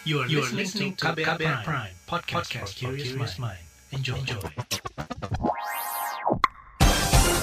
You 0.00 0.24
are, 0.24 0.28
you 0.32 0.40
are 0.40 0.48
listening 0.56 0.96
to 0.96 1.12
KBR, 1.12 1.36
KBR 1.36 1.60
Prime, 1.60 1.92
Prime 1.92 1.92
podcast, 2.08 2.48
podcast 2.48 2.72
for 2.72 2.96
curious 2.96 3.36
mind. 3.36 3.60
Enjoy. 3.92 4.16
Enjoy. 4.16 4.40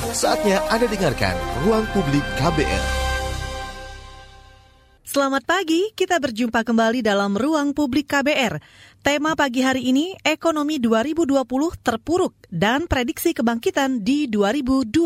Saatnya 0.09 0.65
Anda 0.65 0.89
dengarkan 0.89 1.37
Ruang 1.61 1.85
Publik 1.93 2.25
KBR. 2.41 2.83
Selamat 5.05 5.45
pagi, 5.45 5.93
kita 5.93 6.17
berjumpa 6.17 6.65
kembali 6.65 7.05
dalam 7.05 7.37
Ruang 7.37 7.77
Publik 7.77 8.09
KBR. 8.09 8.57
Tema 9.05 9.37
pagi 9.37 9.61
hari 9.61 9.93
ini, 9.93 10.17
ekonomi 10.25 10.81
2020 10.81 11.37
terpuruk 11.85 12.33
dan 12.49 12.89
prediksi 12.89 13.37
kebangkitan 13.37 14.01
di 14.01 14.25
2021. 14.25 15.05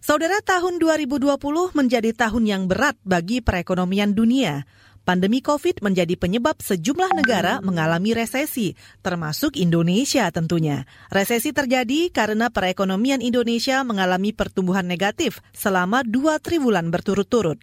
Saudara, 0.00 0.38
tahun 0.38 0.78
2020 0.78 1.74
menjadi 1.74 2.14
tahun 2.14 2.44
yang 2.46 2.62
berat 2.70 2.94
bagi 3.02 3.42
perekonomian 3.42 4.14
dunia. 4.14 4.64
Pandemi 5.00 5.40
COVID 5.40 5.80
menjadi 5.80 6.14
penyebab 6.14 6.60
sejumlah 6.60 7.16
negara 7.16 7.64
mengalami 7.64 8.12
resesi, 8.12 8.76
termasuk 9.00 9.56
Indonesia 9.56 10.28
tentunya. 10.28 10.84
Resesi 11.08 11.56
terjadi 11.56 12.12
karena 12.12 12.52
perekonomian 12.52 13.24
Indonesia 13.24 13.80
mengalami 13.82 14.36
pertumbuhan 14.36 14.84
negatif 14.84 15.40
selama 15.56 16.04
dua 16.04 16.36
triwulan 16.38 16.92
berturut-turut. 16.92 17.58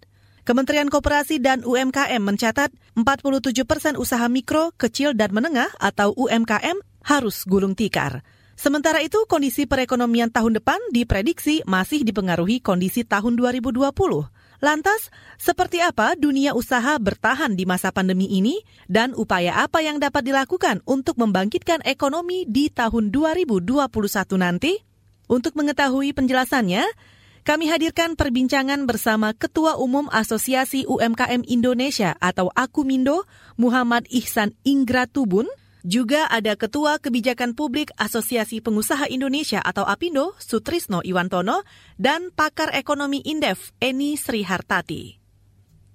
Kementerian 0.47 0.87
Koperasi 0.87 1.43
dan 1.43 1.61
UMKM 1.67 2.23
mencatat 2.23 2.71
47 2.95 3.67
persen 3.67 3.99
usaha 3.99 4.25
mikro, 4.31 4.71
kecil, 4.79 5.11
dan 5.11 5.35
menengah 5.35 5.67
atau 5.75 6.15
UMKM 6.15 6.79
harus 7.03 7.43
gulung 7.43 7.75
tikar. 7.75 8.23
Sementara 8.57 9.03
itu, 9.05 9.27
kondisi 9.29 9.69
perekonomian 9.69 10.33
tahun 10.33 10.57
depan 10.57 10.79
diprediksi 10.89 11.61
masih 11.67 12.01
dipengaruhi 12.01 12.57
kondisi 12.63 13.05
tahun 13.05 13.37
2020. 13.37 13.85
Lantas, 14.57 15.13
seperti 15.37 15.77
apa 15.85 16.17
dunia 16.17 16.57
usaha 16.57 16.97
bertahan 16.97 17.53
di 17.53 17.69
masa 17.69 17.93
pandemi 17.93 18.25
ini 18.25 18.57
dan 18.89 19.13
upaya 19.13 19.61
apa 19.61 19.85
yang 19.85 20.01
dapat 20.01 20.25
dilakukan 20.25 20.81
untuk 20.89 21.21
membangkitkan 21.21 21.85
ekonomi 21.85 22.41
di 22.49 22.73
tahun 22.73 23.13
2021 23.13 23.77
nanti? 24.41 24.81
Untuk 25.29 25.53
mengetahui 25.53 26.15
penjelasannya, 26.17 26.89
kami 27.45 27.69
hadirkan 27.69 28.17
perbincangan 28.17 28.89
bersama 28.89 29.31
Ketua 29.37 29.77
Umum 29.77 30.09
Asosiasi 30.09 30.89
UMKM 30.89 31.45
Indonesia 31.45 32.17
atau 32.17 32.49
Akumindo, 32.57 33.29
Muhammad 33.61 34.09
Ihsan 34.09 34.57
Ingratubun, 34.65 35.45
juga 35.87 36.27
ada 36.27 36.59
Ketua 36.59 36.99
Kebijakan 36.99 37.55
Publik 37.55 37.95
Asosiasi 37.95 38.59
Pengusaha 38.59 39.07
Indonesia 39.07 39.63
atau 39.63 39.87
APindo, 39.87 40.35
Sutrisno 40.35 40.99
Iwantono, 40.99 41.63
dan 41.95 42.35
pakar 42.35 42.75
ekonomi 42.75 43.23
Indef, 43.23 43.71
Eni 43.79 44.19
Srihartati. 44.19 45.15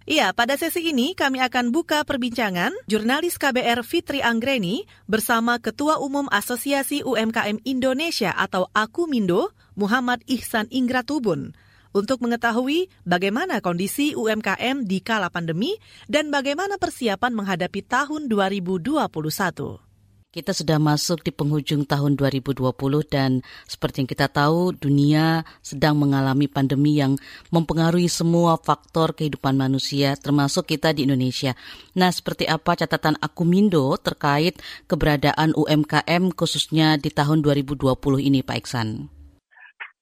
Iya, 0.08 0.32
pada 0.32 0.56
sesi 0.56 0.90
ini 0.90 1.12
kami 1.12 1.44
akan 1.44 1.70
buka 1.70 2.02
perbincangan 2.08 2.72
jurnalis 2.90 3.36
KBR 3.36 3.84
Fitri 3.84 4.18
Anggreni 4.18 4.88
bersama 5.06 5.60
Ketua 5.60 6.00
Umum 6.00 6.26
Asosiasi 6.32 7.04
UMKM 7.04 7.60
Indonesia 7.62 8.34
atau 8.34 8.66
Akumindo, 8.74 9.52
Muhammad 9.76 10.24
Ihsan 10.26 10.66
Ingratubun 10.72 11.52
untuk 11.92 12.24
mengetahui 12.24 12.88
bagaimana 13.04 13.60
kondisi 13.60 14.16
UMKM 14.16 14.84
di 14.88 14.98
kala 15.04 15.28
pandemi 15.28 15.76
dan 16.08 16.32
bagaimana 16.32 16.80
persiapan 16.80 17.32
menghadapi 17.36 17.80
tahun 17.84 18.28
2021. 18.28 19.92
Kita 20.32 20.56
sudah 20.56 20.80
masuk 20.80 21.20
di 21.20 21.28
penghujung 21.28 21.84
tahun 21.84 22.16
2020 22.16 22.72
dan 23.04 23.44
seperti 23.68 24.00
yang 24.00 24.08
kita 24.08 24.32
tahu 24.32 24.72
dunia 24.72 25.44
sedang 25.60 26.00
mengalami 26.00 26.48
pandemi 26.48 26.96
yang 26.96 27.20
mempengaruhi 27.52 28.08
semua 28.08 28.56
faktor 28.56 29.12
kehidupan 29.12 29.60
manusia 29.60 30.16
termasuk 30.16 30.72
kita 30.72 30.96
di 30.96 31.04
Indonesia. 31.04 31.52
Nah, 31.92 32.08
seperti 32.08 32.48
apa 32.48 32.72
catatan 32.80 33.20
Akumindo 33.20 33.92
terkait 34.00 34.56
keberadaan 34.88 35.52
UMKM 35.52 36.32
khususnya 36.32 36.96
di 36.96 37.12
tahun 37.12 37.44
2020 37.44 37.92
ini 38.24 38.40
Pak 38.40 38.56
Iksan? 38.56 39.21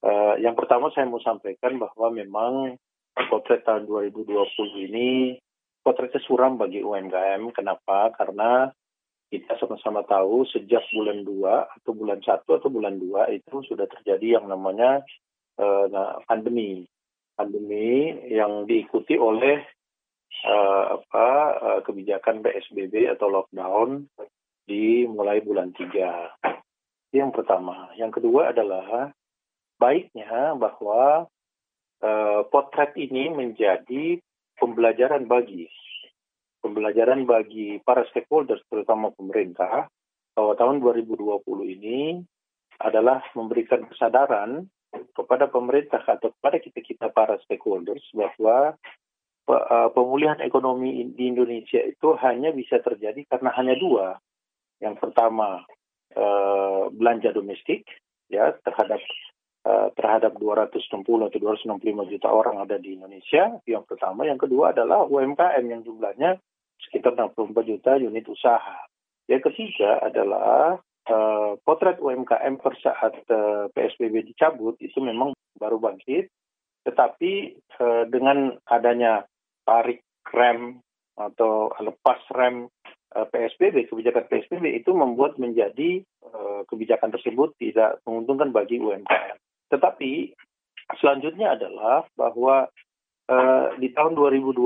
Uh, 0.01 0.41
yang 0.41 0.57
pertama 0.57 0.89
saya 0.97 1.05
mau 1.05 1.21
sampaikan 1.21 1.77
bahwa 1.77 2.09
memang 2.09 2.81
potret 3.29 3.61
tahun 3.69 3.85
2020 3.85 4.89
ini 4.89 5.37
potretnya 5.85 6.21
suram 6.25 6.57
bagi 6.57 6.81
UMKM. 6.81 7.53
Kenapa? 7.53 8.13
Karena 8.17 8.73
kita 9.31 9.55
sama-sama 9.63 10.03
tahu 10.09 10.43
sejak 10.51 10.83
bulan 10.91 11.23
2 11.23 11.77
atau 11.79 11.93
bulan 11.95 12.19
1 12.19 12.43
atau 12.43 12.69
bulan 12.73 12.99
2 12.99 13.37
itu 13.39 13.57
sudah 13.63 13.87
terjadi 13.87 14.41
yang 14.41 14.51
namanya 14.51 15.05
uh, 15.61 16.19
pandemi. 16.27 16.89
Pandemi 17.39 18.11
yang 18.29 18.67
diikuti 18.67 19.17
oleh 19.17 19.63
uh, 20.49 20.85
apa 20.99 21.29
uh, 21.61 21.81
kebijakan 21.87 22.43
PSBB 22.43 23.07
atau 23.15 23.31
lockdown 23.31 24.09
di 24.67 25.07
mulai 25.07 25.39
bulan 25.45 25.71
3. 25.77 27.15
Yang 27.15 27.31
pertama. 27.31 27.91
Yang 27.95 28.21
kedua 28.21 28.51
adalah 28.51 29.15
baiknya 29.81 30.53
bahwa 30.61 31.25
uh, 32.05 32.41
potret 32.53 32.93
ini 33.01 33.33
menjadi 33.33 34.21
pembelajaran 34.61 35.25
bagi 35.25 35.65
pembelajaran 36.61 37.25
bagi 37.25 37.81
para 37.81 38.05
stakeholders 38.13 38.61
terutama 38.69 39.09
pemerintah 39.17 39.89
bahwa 40.37 40.53
tahun 40.55 40.85
2020 40.85 41.41
ini 41.81 42.21
adalah 42.81 43.25
memberikan 43.33 43.89
kesadaran 43.89 44.69
kepada 45.17 45.49
pemerintah 45.49 46.01
atau 46.05 46.33
kepada 46.37 46.61
kita 46.61 46.81
kita 46.85 47.07
para 47.13 47.41
stakeholders 47.45 48.05
bahwa 48.13 48.77
uh, 49.49 49.89
pemulihan 49.93 50.41
ekonomi 50.45 51.13
di 51.13 51.29
Indonesia 51.29 51.81
itu 51.81 52.17
hanya 52.21 52.53
bisa 52.53 52.81
terjadi 52.81 53.25
karena 53.29 53.51
hanya 53.57 53.75
dua. 53.77 54.17
Yang 54.81 54.97
pertama 55.01 55.65
uh, 56.17 56.89
belanja 56.89 57.37
domestik 57.37 57.85
ya 58.33 58.57
terhadap 58.65 59.01
Eh, 59.61 59.89
terhadap 59.93 60.41
260 60.41 61.05
atau 61.29 61.37
265 61.37 62.09
juta 62.09 62.33
orang 62.33 62.65
ada 62.65 62.81
di 62.81 62.97
Indonesia. 62.97 63.61
Yang 63.69 63.93
pertama, 63.93 64.25
yang 64.25 64.41
kedua 64.41 64.73
adalah 64.73 65.05
UMKM 65.05 65.61
yang 65.69 65.85
jumlahnya 65.85 66.41
sekitar 66.81 67.13
64 67.13 67.69
juta 67.69 68.01
unit 68.01 68.25
usaha. 68.25 68.89
Yang 69.29 69.53
ketiga 69.53 70.01
adalah 70.01 70.81
uh, 71.13 71.61
potret 71.61 72.01
UMKM 72.01 72.57
per 72.57 72.73
saat 72.81 73.13
uh, 73.29 73.69
PSBB 73.77 74.33
dicabut 74.33 74.81
itu 74.81 74.97
memang 75.05 75.37
baru 75.61 75.77
bangkit, 75.77 76.33
tetapi 76.89 77.61
uh, 77.85 78.09
dengan 78.09 78.57
adanya 78.65 79.29
tarik 79.69 80.01
rem 80.33 80.81
atau 81.21 81.69
lepas 81.85 82.17
rem 82.33 82.65
uh, 83.13 83.29
PSBB, 83.29 83.93
kebijakan 83.93 84.25
PSBB 84.25 84.81
itu 84.81 84.97
membuat 84.97 85.37
menjadi 85.37 86.01
uh, 86.33 86.65
kebijakan 86.65 87.13
tersebut 87.13 87.61
tidak 87.61 88.01
menguntungkan 88.09 88.57
bagi 88.57 88.81
UMKM. 88.81 89.50
Tetapi 89.71 90.35
selanjutnya 90.99 91.55
adalah 91.55 92.05
bahwa 92.19 92.67
uh, 93.31 93.67
di 93.79 93.95
tahun 93.95 94.19
2020 94.19 94.59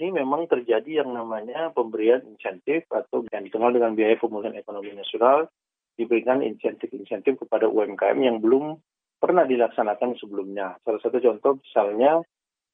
ini 0.00 0.08
memang 0.10 0.48
terjadi 0.48 1.04
yang 1.04 1.12
namanya 1.12 1.70
pemberian 1.76 2.24
insentif 2.24 2.88
atau 2.88 3.28
yang 3.28 3.44
dikenal 3.44 3.76
dengan 3.76 3.92
biaya 3.92 4.16
pemulihan 4.16 4.56
ekonomi 4.56 4.96
nasional 4.96 5.52
diberikan 5.96 6.44
insentif-insentif 6.44 7.40
kepada 7.40 7.68
UMKM 7.68 8.18
yang 8.20 8.40
belum 8.40 8.80
pernah 9.16 9.48
dilaksanakan 9.48 10.16
sebelumnya. 10.20 10.76
Salah 10.84 11.00
satu 11.00 11.20
contoh 11.20 11.60
misalnya 11.60 12.20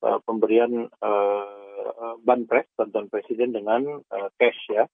uh, 0.03 0.19
pemberian 0.26 0.91
uh, 1.03 2.19
banpres 2.22 2.66
bantuan 2.75 3.06
presiden 3.10 3.54
dengan 3.54 4.03
uh, 4.10 4.28
cash 4.38 4.59
ya 4.71 4.87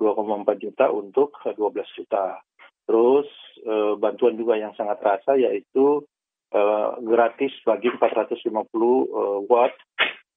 2,4 0.00 0.64
juta 0.64 0.90
untuk 0.90 1.36
12 1.44 1.56
juta. 1.96 2.40
Terus 2.84 3.28
uh, 3.64 3.94
bantuan 4.00 4.36
juga 4.36 4.56
yang 4.56 4.72
sangat 4.76 5.00
terasa 5.00 5.36
yaitu 5.36 6.04
uh, 6.54 6.96
gratis 7.02 7.52
bagi 7.66 7.90
450 7.90 8.46
uh, 8.46 9.42
watt 9.50 9.74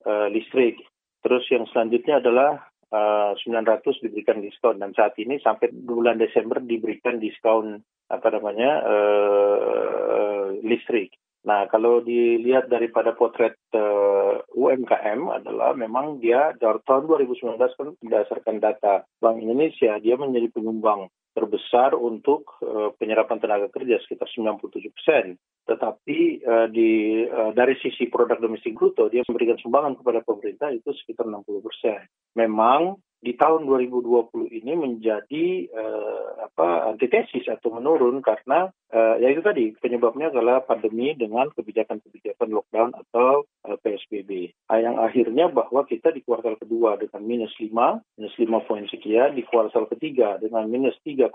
uh, 0.09 0.27
listrik. 0.33 0.81
Terus 1.21 1.45
yang 1.53 1.69
selanjutnya 1.69 2.19
adalah 2.19 2.65
uh, 2.91 3.37
900 3.37 4.03
diberikan 4.03 4.41
diskon 4.41 4.81
dan 4.81 4.91
saat 4.97 5.13
ini 5.21 5.37
sampai 5.39 5.69
bulan 5.71 6.17
Desember 6.17 6.57
diberikan 6.57 7.21
diskon 7.21 7.85
apa 8.09 8.27
namanya 8.33 8.71
uh, 8.83 10.45
listrik. 10.63 11.13
Nah, 11.47 11.63
kalau 11.71 12.03
dilihat 12.03 12.67
daripada 12.67 13.15
potret 13.15 13.55
uh, 13.71 14.43
UMKM 14.51 15.31
adalah 15.31 15.71
memang 15.79 16.19
dia 16.19 16.51
dari 16.59 16.79
tahun 16.83 17.07
2019 17.07 17.55
kan 17.55 17.89
berdasarkan 18.03 18.59
data 18.59 19.07
Bank 19.23 19.39
Indonesia 19.39 19.95
dia 20.03 20.19
menjadi 20.19 20.51
penyumbang 20.51 21.07
terbesar 21.31 21.95
untuk 21.95 22.57
uh, 22.65 22.91
penyerapan 22.99 23.39
tenaga 23.39 23.71
kerja 23.71 23.95
sekitar 24.03 24.27
97 24.27 24.91
persen. 24.91 25.39
Tetapi 25.67 26.47
uh, 26.47 26.67
di 26.71 27.23
uh, 27.27 27.51
dari 27.51 27.75
sisi 27.83 28.07
produk 28.07 28.39
domestik 28.39 28.73
bruto 28.73 29.11
dia 29.11 29.27
memberikan 29.27 29.59
sumbangan 29.59 29.99
kepada 29.99 30.23
pemerintah 30.23 30.71
itu 30.71 30.95
sekitar 30.95 31.27
60 31.27 31.43
persen. 31.59 32.07
Memang 32.39 32.95
di 33.17 33.33
tahun 33.33 33.65
2020 33.65 34.61
ini 34.61 34.77
menjadi 34.77 35.45
uh, 35.73 36.47
apa 36.47 36.93
antitesis 36.93 37.49
atau 37.49 37.73
menurun 37.73 38.21
karena 38.21 38.69
uh, 38.93 39.17
ya 39.17 39.33
itu 39.33 39.41
tadi 39.41 39.73
penyebabnya 39.73 40.29
adalah 40.29 40.61
pandemi 40.61 41.17
dengan 41.17 41.49
kebijakan-kebijakan 41.49 42.47
lockdown 42.53 42.93
atau 42.93 43.49
uh, 43.65 43.77
PSBB. 43.81 44.53
Uh, 44.69 44.79
yang 44.79 45.01
akhirnya 45.01 45.49
bahwa 45.49 45.83
kita 45.89 46.13
di 46.13 46.21
kuartal 46.21 46.61
kedua 46.61 47.01
dengan 47.01 47.25
minus 47.25 47.57
5, 47.57 47.73
minus 48.21 48.35
5 48.37 48.67
poin 48.69 48.85
sekian, 48.85 49.33
di 49.33 49.41
kuartal 49.43 49.89
ketiga 49.89 50.37
dengan 50.37 50.69
minus 50.69 50.95
3, 51.01 51.33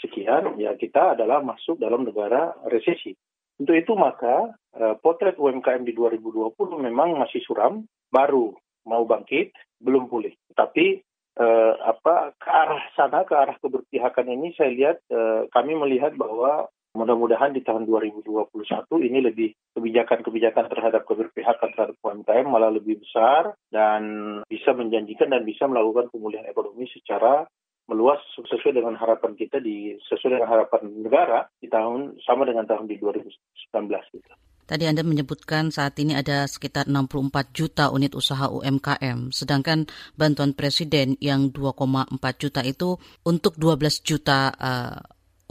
sekian, 0.00 0.56
ya 0.56 0.72
kita 0.76 1.16
adalah 1.16 1.44
masuk 1.44 1.76
dalam 1.76 2.08
negara 2.08 2.56
resesi. 2.68 3.12
Untuk 3.60 3.76
itu 3.78 3.92
maka 3.94 4.50
uh, 4.74 4.94
potret 4.98 5.38
UMKM 5.38 5.86
di 5.86 5.94
2020 5.94 6.58
memang 6.82 7.18
masih 7.18 7.38
suram, 7.46 7.86
baru 8.10 8.54
mau 8.84 9.04
bangkit, 9.08 9.54
belum 9.80 10.12
pulih. 10.12 10.32
Tapi 10.52 11.00
eh, 11.40 11.74
apa 11.82 12.36
ke 12.38 12.48
arah 12.48 12.84
sana, 12.94 13.26
ke 13.26 13.34
arah 13.34 13.56
keberpihakan 13.58 14.28
ini 14.30 14.54
saya 14.54 14.70
lihat 14.70 14.96
eh, 15.10 15.48
kami 15.50 15.74
melihat 15.74 16.14
bahwa 16.14 16.68
mudah-mudahan 16.94 17.50
di 17.50 17.66
tahun 17.66 17.90
2021 17.90 18.54
ini 19.02 19.18
lebih 19.18 19.50
kebijakan-kebijakan 19.74 20.70
terhadap 20.70 21.02
keberpihakan 21.10 21.68
terhadap 21.74 21.96
UMKM 21.98 22.46
malah 22.46 22.70
lebih 22.70 23.02
besar 23.02 23.58
dan 23.74 24.02
bisa 24.46 24.70
menjanjikan 24.78 25.34
dan 25.34 25.42
bisa 25.42 25.66
melakukan 25.66 26.06
pemulihan 26.14 26.46
ekonomi 26.46 26.86
secara 26.86 27.50
meluas 27.84 28.20
sesuai 28.36 28.80
dengan 28.80 28.96
harapan 28.96 29.36
kita 29.36 29.60
di 29.60 29.96
sesuai 30.08 30.40
dengan 30.40 30.48
harapan 30.48 30.82
negara 31.04 31.40
di 31.60 31.68
tahun 31.68 32.16
sama 32.24 32.48
dengan 32.48 32.64
tahun 32.64 32.88
di 32.88 32.96
2019 32.96 34.16
gitu. 34.16 34.32
Tadi 34.64 34.88
Anda 34.88 35.04
menyebutkan 35.04 35.68
saat 35.68 36.00
ini 36.00 36.16
ada 36.16 36.48
sekitar 36.48 36.88
64 36.88 37.52
juta 37.52 37.92
unit 37.92 38.16
usaha 38.16 38.48
UMKM, 38.48 39.28
sedangkan 39.28 39.84
bantuan 40.16 40.56
presiden 40.56 41.20
yang 41.20 41.52
2,4 41.52 42.16
juta 42.40 42.64
itu 42.64 42.96
untuk 43.28 43.60
12 43.60 44.00
juta 44.00 44.48
uh, 44.56 44.96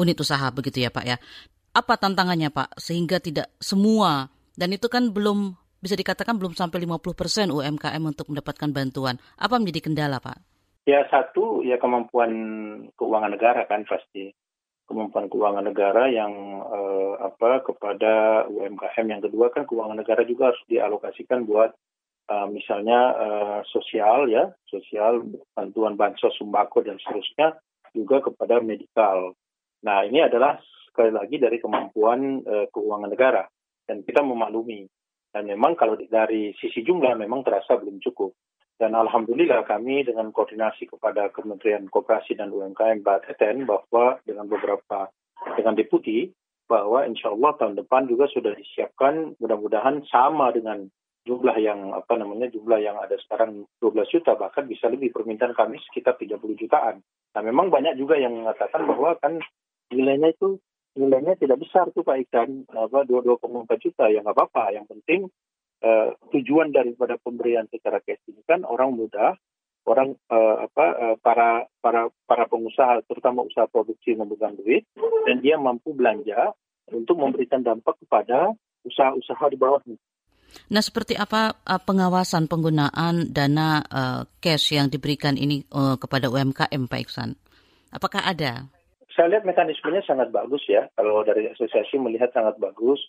unit 0.01 0.17
usaha 0.17 0.49
begitu 0.49 0.81
ya 0.81 0.89
Pak 0.89 1.05
ya. 1.05 1.21
Apa 1.77 2.01
tantangannya 2.01 2.49
Pak 2.49 2.81
sehingga 2.81 3.21
tidak 3.21 3.53
semua 3.61 4.33
dan 4.57 4.73
itu 4.73 4.89
kan 4.89 5.13
belum 5.13 5.61
bisa 5.77 5.93
dikatakan 5.93 6.41
belum 6.41 6.57
sampai 6.57 6.81
50 6.81 7.13
persen 7.13 7.47
UMKM 7.53 8.01
untuk 8.01 8.33
mendapatkan 8.33 8.73
bantuan. 8.73 9.21
Apa 9.37 9.61
menjadi 9.61 9.93
kendala 9.93 10.17
Pak? 10.17 10.52
Ya 10.83 11.07
satu 11.07 11.63
ya 11.63 11.79
kemampuan 11.79 12.31
keuangan 12.99 13.31
negara 13.31 13.63
kan 13.67 13.87
pasti 13.87 14.35
kemampuan 14.83 15.31
keuangan 15.31 15.63
negara 15.63 16.11
yang 16.11 16.33
eh, 16.59 17.13
apa 17.23 17.63
kepada 17.63 18.45
UMKM. 18.51 19.05
Yang 19.07 19.21
kedua 19.31 19.47
kan 19.55 19.63
keuangan 19.63 19.95
negara 19.95 20.27
juga 20.27 20.51
harus 20.51 20.63
dialokasikan 20.67 21.47
buat 21.47 21.71
uh, 22.29 22.47
misalnya 22.47 22.99
uh, 23.15 23.59
sosial 23.67 24.31
ya, 24.31 24.51
sosial 24.67 25.23
bantuan 25.51 25.99
bansos 25.99 26.35
sembako 26.39 26.85
dan 26.85 26.99
seterusnya 26.99 27.59
juga 27.91 28.23
kepada 28.23 28.63
medikal. 28.63 29.35
Nah 29.83 30.07
ini 30.07 30.23
adalah 30.23 30.59
sekali 30.87 31.11
lagi 31.11 31.41
dari 31.41 31.57
kemampuan 31.59 32.43
uh, 32.45 32.65
keuangan 32.71 33.11
negara 33.11 33.43
dan 33.87 34.05
kita 34.05 34.23
memaklumi. 34.23 34.87
Dan 35.33 35.49
memang 35.49 35.73
kalau 35.73 35.97
dari 35.97 36.53
sisi 36.61 36.85
jumlah 36.85 37.17
memang 37.17 37.41
terasa 37.41 37.73
belum 37.73 37.97
cukup. 38.05 38.37
Dan 38.83 38.99
alhamdulillah 38.99 39.63
kami 39.63 40.03
dengan 40.03 40.35
koordinasi 40.35 40.91
kepada 40.91 41.31
Kementerian 41.31 41.87
Koperasi 41.87 42.35
dan 42.35 42.51
UMKM 42.51 42.99
Bateten 42.99 43.63
bahwa 43.63 44.19
dengan 44.27 44.51
beberapa 44.51 45.07
dengan 45.55 45.79
deputi 45.79 46.27
bahwa 46.67 47.07
insya 47.07 47.31
Allah 47.31 47.55
tahun 47.55 47.79
depan 47.79 48.11
juga 48.11 48.27
sudah 48.27 48.51
disiapkan 48.51 49.39
mudah-mudahan 49.39 50.03
sama 50.11 50.51
dengan 50.51 50.83
jumlah 51.23 51.55
yang 51.63 51.95
apa 51.95 52.19
namanya 52.19 52.51
jumlah 52.51 52.83
yang 52.83 52.99
ada 52.99 53.15
sekarang 53.23 53.63
12 53.79 54.03
juta 54.19 54.35
bahkan 54.35 54.67
bisa 54.67 54.91
lebih. 54.91 55.15
Permintaan 55.15 55.55
kami 55.55 55.79
sekitar 55.87 56.19
30 56.19 56.43
jutaan. 56.59 56.99
Nah 57.39 57.39
memang 57.39 57.71
banyak 57.71 57.95
juga 57.95 58.19
yang 58.19 58.35
mengatakan 58.35 58.83
bahwa 58.83 59.15
kan 59.23 59.39
nilainya 59.95 60.35
itu 60.35 60.59
nilainya 60.99 61.39
tidak 61.39 61.63
besar 61.63 61.87
tuh 61.95 62.03
Pak 62.03 62.19
Ikan 62.27 62.67
apa 62.67 63.07
22,4 63.07 63.47
juta 63.79 64.11
ya 64.11 64.19
nggak 64.19 64.35
apa-apa. 64.35 64.75
Yang 64.75 64.91
penting 64.91 65.31
uh, 65.83 66.15
tujuan 66.31 66.71
daripada 66.71 67.19
pemberian 67.19 67.67
secara 67.69 67.99
cash 68.01 68.23
ini 68.31 68.41
kan 68.47 68.63
orang 68.63 68.95
muda, 68.95 69.35
orang 69.83 70.15
uh, 70.31 70.63
apa 70.63 70.85
uh, 70.95 71.15
para 71.19 71.67
para 71.83 72.07
para 72.23 72.47
pengusaha 72.47 73.03
terutama 73.05 73.43
usaha 73.43 73.67
produksi 73.67 74.15
memegang 74.15 74.55
duit 74.55 74.87
dan 75.27 75.43
dia 75.43 75.59
mampu 75.59 75.91
belanja 75.91 76.55
untuk 76.89 77.19
memberikan 77.19 77.63
dampak 77.63 77.99
kepada 77.99 78.55
usaha-usaha 78.83 79.45
di 79.51 79.57
bawahnya. 79.59 79.97
Nah, 80.69 80.81
seperti 80.85 81.17
apa 81.17 81.57
uh, 81.65 81.81
pengawasan 81.81 82.45
penggunaan 82.45 83.33
dana 83.33 83.81
uh, 83.89 84.21
cash 84.37 84.77
yang 84.77 84.87
diberikan 84.87 85.33
ini 85.33 85.65
uh, 85.73 85.97
kepada 85.97 86.29
UMKM, 86.29 86.85
Pak 86.85 87.01
Iksan? 87.09 87.33
Apakah 87.89 88.21
ada? 88.25 88.69
Saya 89.13 89.29
lihat 89.29 89.45
mekanismenya 89.45 90.01
sangat 90.05 90.33
bagus 90.33 90.61
ya. 90.65 90.89
Kalau 90.97 91.21
dari 91.25 91.49
asosiasi 91.49 92.01
melihat 92.01 92.33
sangat 92.33 92.57
bagus 92.57 93.01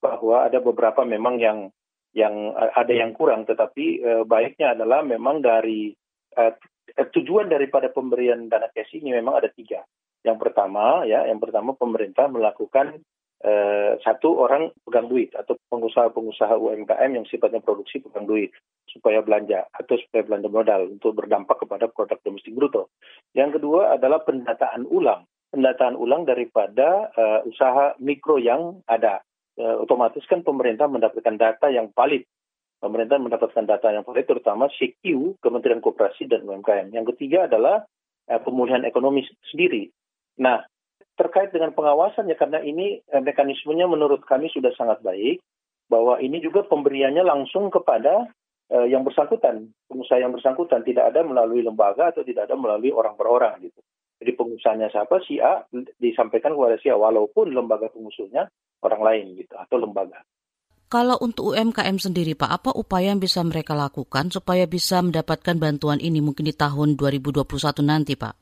bahwa 0.00 0.48
ada 0.48 0.60
beberapa 0.60 1.04
memang 1.04 1.36
yang 1.36 1.68
yang 2.16 2.54
uh, 2.54 2.72
ada 2.74 2.92
yang 2.92 3.14
kurang, 3.14 3.46
tetapi 3.46 4.02
uh, 4.02 4.22
baiknya 4.26 4.74
adalah 4.74 5.02
memang 5.06 5.42
dari 5.42 5.94
uh, 6.36 6.52
tujuan 6.98 7.46
daripada 7.46 7.90
pemberian 7.90 8.50
dana 8.50 8.66
cash 8.74 8.98
ini 8.98 9.14
memang 9.14 9.38
ada 9.38 9.50
tiga. 9.50 9.86
Yang 10.26 10.38
pertama 10.42 11.06
ya, 11.08 11.24
yang 11.24 11.40
pertama 11.40 11.72
pemerintah 11.72 12.28
melakukan 12.28 13.00
uh, 13.44 13.96
satu 14.04 14.36
orang 14.42 14.68
pegang 14.84 15.08
duit 15.08 15.32
atau 15.32 15.56
pengusaha-pengusaha 15.72 16.54
UMKM 16.60 17.10
yang 17.16 17.26
sifatnya 17.28 17.64
produksi 17.64 18.02
pegang 18.04 18.28
duit 18.28 18.52
supaya 18.90 19.24
belanja 19.24 19.70
atau 19.72 19.96
supaya 19.96 20.26
belanja 20.26 20.48
modal 20.50 20.80
untuk 20.92 21.16
berdampak 21.16 21.62
kepada 21.62 21.88
produk 21.88 22.18
domestik 22.20 22.52
bruto. 22.52 22.92
Yang 23.32 23.60
kedua 23.60 23.96
adalah 23.96 24.20
pendataan 24.26 24.84
ulang, 24.90 25.24
pendataan 25.54 25.96
ulang 25.96 26.28
daripada 26.28 27.08
uh, 27.14 27.40
usaha 27.48 27.96
mikro 28.02 28.36
yang 28.36 28.82
ada 28.90 29.24
uh, 29.58 29.76
otomatis 29.82 30.22
kan 30.28 30.44
pemerintah 30.44 30.86
mendapatkan 30.86 31.34
data 31.34 31.66
yang 31.72 31.90
valid. 31.90 32.22
Pemerintah 32.80 33.20
mendapatkan 33.20 33.64
data 33.68 33.92
yang 33.92 34.04
valid 34.06 34.24
terutama 34.24 34.70
CQ, 34.72 35.36
Kementerian 35.42 35.84
Koperasi 35.84 36.30
dan 36.30 36.46
UMKM. 36.46 36.94
Yang 36.94 37.16
ketiga 37.16 37.50
adalah 37.50 37.84
uh, 38.30 38.40
pemulihan 38.40 38.86
ekonomi 38.86 39.26
sendiri. 39.50 39.90
Nah, 40.40 40.64
terkait 41.18 41.52
dengan 41.52 41.76
pengawasannya 41.76 42.36
karena 42.38 42.64
ini 42.64 43.04
uh, 43.12 43.20
mekanismenya 43.20 43.84
menurut 43.90 44.24
kami 44.24 44.48
sudah 44.48 44.72
sangat 44.78 45.02
baik 45.04 45.42
bahwa 45.90 46.22
ini 46.22 46.38
juga 46.38 46.62
pemberiannya 46.64 47.26
langsung 47.26 47.68
kepada 47.68 48.30
uh, 48.70 48.86
yang 48.86 49.02
bersangkutan, 49.02 49.74
pengusaha 49.90 50.22
yang 50.22 50.32
bersangkutan 50.32 50.86
tidak 50.86 51.10
ada 51.12 51.26
melalui 51.26 51.60
lembaga 51.66 52.14
atau 52.14 52.22
tidak 52.22 52.46
ada 52.46 52.54
melalui 52.54 52.94
orang 52.94 53.18
per 53.18 53.26
orang 53.26 53.58
gitu. 53.60 53.80
Jadi 54.20 54.36
pengusahanya 54.36 54.92
siapa 54.92 55.16
si 55.24 55.40
A 55.40 55.64
disampaikan 55.96 56.52
kepada 56.52 56.76
si 56.76 56.92
A 56.92 56.96
walaupun 57.00 57.56
lembaga 57.56 57.88
pengusulnya 57.88 58.52
orang 58.84 59.00
lain 59.00 59.26
gitu 59.40 59.56
atau 59.56 59.80
lembaga. 59.80 60.20
Kalau 60.90 61.16
untuk 61.22 61.54
UMKM 61.54 62.02
sendiri 62.02 62.34
Pak, 62.34 62.50
apa 62.50 62.70
upaya 62.74 63.14
yang 63.14 63.22
bisa 63.22 63.40
mereka 63.46 63.78
lakukan 63.78 64.28
supaya 64.28 64.66
bisa 64.66 64.98
mendapatkan 65.00 65.54
bantuan 65.54 66.02
ini 66.02 66.18
mungkin 66.18 66.44
di 66.44 66.52
tahun 66.52 66.98
2021 66.98 67.46
nanti 67.86 68.18
Pak? 68.18 68.34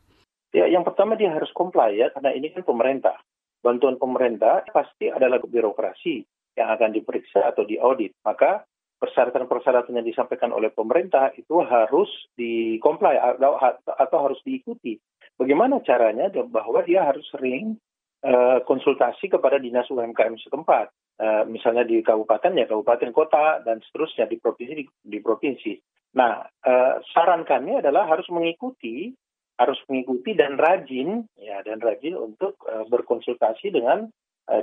Ya, 0.56 0.64
yang 0.64 0.80
pertama 0.80 1.12
dia 1.14 1.28
harus 1.28 1.52
comply 1.52 2.00
ya, 2.00 2.08
karena 2.08 2.32
ini 2.32 2.48
kan 2.48 2.64
pemerintah. 2.64 3.20
Bantuan 3.60 4.00
pemerintah 4.00 4.64
pasti 4.72 5.12
adalah 5.12 5.36
birokrasi 5.44 6.24
yang 6.56 6.72
akan 6.72 6.96
diperiksa 6.96 7.52
atau 7.52 7.68
diaudit. 7.68 8.16
Maka 8.24 8.64
persyaratan-persyaratan 8.96 10.00
yang 10.00 10.08
disampaikan 10.08 10.50
oleh 10.50 10.72
pemerintah 10.72 11.30
itu 11.36 11.60
harus 11.62 12.08
di 12.32 12.80
comply 12.80 13.20
atau, 13.20 13.60
atau 13.84 14.18
harus 14.24 14.40
diikuti 14.40 14.96
Bagaimana 15.38 15.78
caranya? 15.86 16.26
Bahwa 16.50 16.82
dia 16.82 17.06
harus 17.06 17.22
sering 17.30 17.78
uh, 18.26 18.58
konsultasi 18.66 19.30
kepada 19.30 19.62
dinas 19.62 19.86
UMKM 19.86 20.34
setempat. 20.42 20.90
Uh, 21.18 21.42
misalnya 21.50 21.82
di 21.82 21.98
kabupaten 21.98 22.54
ya 22.54 22.66
kabupaten 22.66 23.10
kota 23.10 23.62
dan 23.66 23.82
seterusnya 23.82 24.30
di 24.30 24.38
provinsi 24.38 24.74
di, 24.74 24.84
di 25.02 25.18
provinsi. 25.18 25.74
Nah, 26.14 26.42
uh, 26.42 26.94
saran 27.14 27.42
kami 27.46 27.78
adalah 27.78 28.06
harus 28.10 28.26
mengikuti 28.30 29.14
harus 29.58 29.78
mengikuti 29.90 30.38
dan 30.38 30.54
rajin 30.54 31.26
ya 31.34 31.58
dan 31.66 31.82
rajin 31.82 32.14
untuk 32.14 32.54
uh, 32.66 32.86
berkonsultasi 32.86 33.74
dengan 33.74 34.10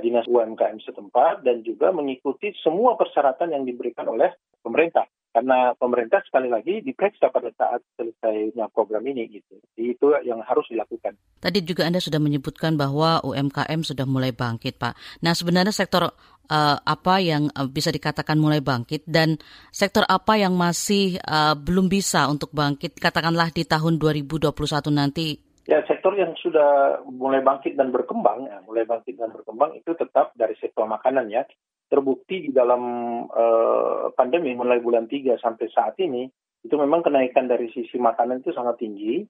dinas 0.02 0.26
UMKM 0.26 0.82
setempat 0.82 1.46
dan 1.46 1.62
juga 1.62 1.94
mengikuti 1.94 2.50
semua 2.58 2.98
persyaratan 2.98 3.54
yang 3.54 3.62
diberikan 3.62 4.10
oleh 4.10 4.34
pemerintah 4.58 5.06
karena 5.36 5.76
pemerintah 5.76 6.24
sekali 6.24 6.48
lagi 6.48 6.80
diperiksa 6.80 7.28
pada 7.28 7.52
saat 7.52 7.84
selesainya 8.00 8.72
program 8.72 9.04
ini 9.04 9.28
gitu. 9.28 9.60
Itu 9.76 10.16
yang 10.24 10.40
harus 10.40 10.64
dilakukan. 10.72 11.12
Tadi 11.44 11.60
juga 11.60 11.84
Anda 11.84 12.00
sudah 12.00 12.16
menyebutkan 12.16 12.80
bahwa 12.80 13.20
UMKM 13.20 13.84
sudah 13.84 14.08
mulai 14.08 14.32
bangkit, 14.32 14.80
Pak. 14.80 14.96
Nah, 15.20 15.36
sebenarnya 15.36 15.76
sektor 15.76 16.08
uh, 16.08 16.76
apa 16.80 17.20
yang 17.20 17.52
uh, 17.52 17.68
bisa 17.68 17.92
dikatakan 17.92 18.40
mulai 18.40 18.64
bangkit 18.64 19.04
dan 19.04 19.36
sektor 19.68 20.08
apa 20.08 20.40
yang 20.40 20.56
masih 20.56 21.20
uh, 21.20 21.52
belum 21.52 21.92
bisa 21.92 22.24
untuk 22.32 22.56
bangkit 22.56 22.96
katakanlah 22.96 23.52
di 23.52 23.68
tahun 23.68 24.00
2021 24.00 24.56
nanti? 24.88 25.36
Ya, 25.68 25.84
sektor 25.84 26.16
yang 26.16 26.32
sudah 26.40 27.04
mulai 27.12 27.44
bangkit 27.44 27.76
dan 27.76 27.92
berkembang, 27.92 28.48
ya, 28.48 28.64
mulai 28.64 28.88
bangkit 28.88 29.20
dan 29.20 29.36
berkembang 29.36 29.76
itu 29.76 29.92
tetap 29.98 30.32
dari 30.32 30.56
sektor 30.56 30.88
makanan 30.88 31.28
ya 31.28 31.44
terbukti 31.86 32.48
di 32.48 32.50
dalam 32.50 32.82
uh, 33.30 34.10
pandemi 34.14 34.52
mulai 34.58 34.82
bulan 34.82 35.06
3 35.06 35.38
sampai 35.38 35.66
saat 35.70 35.94
ini 36.02 36.26
itu 36.66 36.74
memang 36.74 37.06
kenaikan 37.06 37.46
dari 37.46 37.70
sisi 37.70 37.94
makanan 37.94 38.42
itu 38.42 38.50
sangat 38.50 38.82
tinggi, 38.82 39.22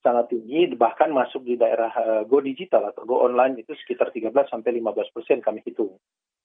sangat 0.00 0.32
tinggi, 0.32 0.72
bahkan 0.72 1.12
masuk 1.12 1.44
di 1.44 1.60
daerah 1.60 1.92
uh, 1.92 2.22
go 2.24 2.40
digital 2.40 2.88
atau 2.88 3.04
go 3.04 3.28
online 3.28 3.60
itu 3.60 3.76
sekitar 3.76 4.08
13 4.08 4.32
sampai 4.48 4.80
15 4.80 5.14
persen 5.14 5.38
kami 5.44 5.60
hitung. 5.68 6.00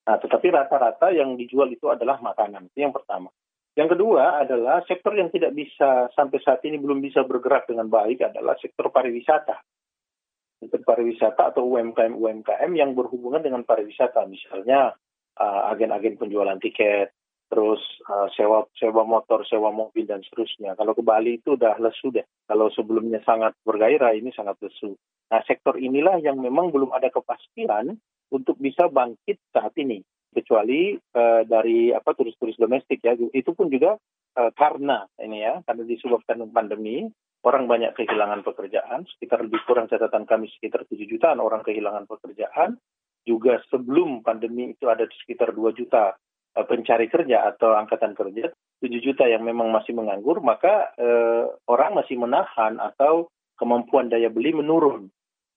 Nah, 0.08 0.16
tetapi 0.20 0.48
rata-rata 0.52 1.12
yang 1.12 1.36
dijual 1.36 1.68
itu 1.68 1.88
adalah 1.88 2.20
makanan. 2.20 2.72
Itu 2.72 2.80
yang 2.84 2.96
pertama. 2.96 3.28
Yang 3.76 3.94
kedua 3.94 4.42
adalah 4.42 4.82
sektor 4.88 5.14
yang 5.14 5.30
tidak 5.30 5.54
bisa 5.54 6.10
sampai 6.16 6.42
saat 6.42 6.64
ini 6.66 6.80
belum 6.80 6.98
bisa 6.98 7.22
bergerak 7.22 7.68
dengan 7.68 7.86
baik 7.86 8.24
adalah 8.26 8.56
sektor 8.58 8.88
pariwisata. 8.90 9.54
Sektor 10.58 10.82
pariwisata 10.82 11.54
atau 11.54 11.62
UMKM-UMKM 11.76 12.70
yang 12.74 12.96
berhubungan 12.98 13.38
dengan 13.38 13.62
pariwisata, 13.62 14.26
misalnya 14.26 14.98
uh, 15.38 15.70
agen-agen 15.72 16.18
penjualan 16.18 16.58
tiket, 16.58 17.14
terus 17.48 17.80
uh, 18.10 18.28
sewa 18.36 18.68
sewa 18.76 19.02
motor, 19.08 19.42
sewa 19.48 19.72
mobil 19.72 20.04
dan 20.04 20.20
seterusnya. 20.20 20.76
Kalau 20.76 20.92
ke 20.92 21.00
Bali 21.00 21.40
itu 21.40 21.56
udah 21.56 21.80
lesu 21.80 22.12
deh. 22.12 22.26
Kalau 22.44 22.68
sebelumnya 22.74 23.24
sangat 23.24 23.56
bergairah, 23.64 24.12
ini 24.12 24.34
sangat 24.36 24.60
lesu. 24.60 24.94
Nah, 25.32 25.40
sektor 25.48 25.76
inilah 25.80 26.20
yang 26.20 26.36
memang 26.40 26.68
belum 26.72 26.92
ada 26.92 27.08
kepastian 27.08 27.96
untuk 28.28 28.60
bisa 28.60 28.88
bangkit 28.92 29.40
saat 29.52 29.72
ini. 29.80 30.04
Kecuali 30.28 30.92
uh, 30.94 31.42
dari 31.48 31.88
apa 31.88 32.12
turis-turis 32.12 32.60
domestik 32.60 33.00
ya, 33.00 33.16
itu 33.16 33.50
pun 33.56 33.72
juga 33.72 33.96
uh, 34.36 34.50
karena 34.52 35.08
ini 35.24 35.40
ya, 35.40 35.64
karena 35.64 35.88
disebabkan 35.88 36.44
pandemi, 36.52 37.08
orang 37.48 37.64
banyak 37.64 37.96
kehilangan 37.96 38.44
pekerjaan, 38.44 39.08
sekitar 39.16 39.40
lebih 39.40 39.64
kurang 39.64 39.88
catatan 39.88 40.28
kami 40.28 40.52
sekitar 40.52 40.84
7 40.84 41.00
jutaan 41.08 41.40
orang 41.40 41.64
kehilangan 41.64 42.04
pekerjaan. 42.04 42.76
Juga 43.28 43.60
sebelum 43.68 44.24
pandemi 44.24 44.72
itu 44.72 44.88
ada 44.88 45.04
sekitar 45.04 45.52
2 45.52 45.76
juta 45.76 46.16
Eh, 46.58 46.66
pencari 46.66 47.06
kerja 47.06 47.46
atau 47.54 47.78
angkatan 47.78 48.18
kerja 48.18 48.50
7 48.82 48.98
juta 48.98 49.30
yang 49.30 49.46
memang 49.46 49.70
masih 49.70 49.94
menganggur, 49.94 50.42
maka 50.42 50.90
eh, 50.98 51.46
orang 51.70 51.94
masih 51.94 52.18
menahan 52.18 52.82
atau 52.82 53.30
kemampuan 53.54 54.10
daya 54.10 54.26
beli 54.26 54.50
menurun. 54.50 55.06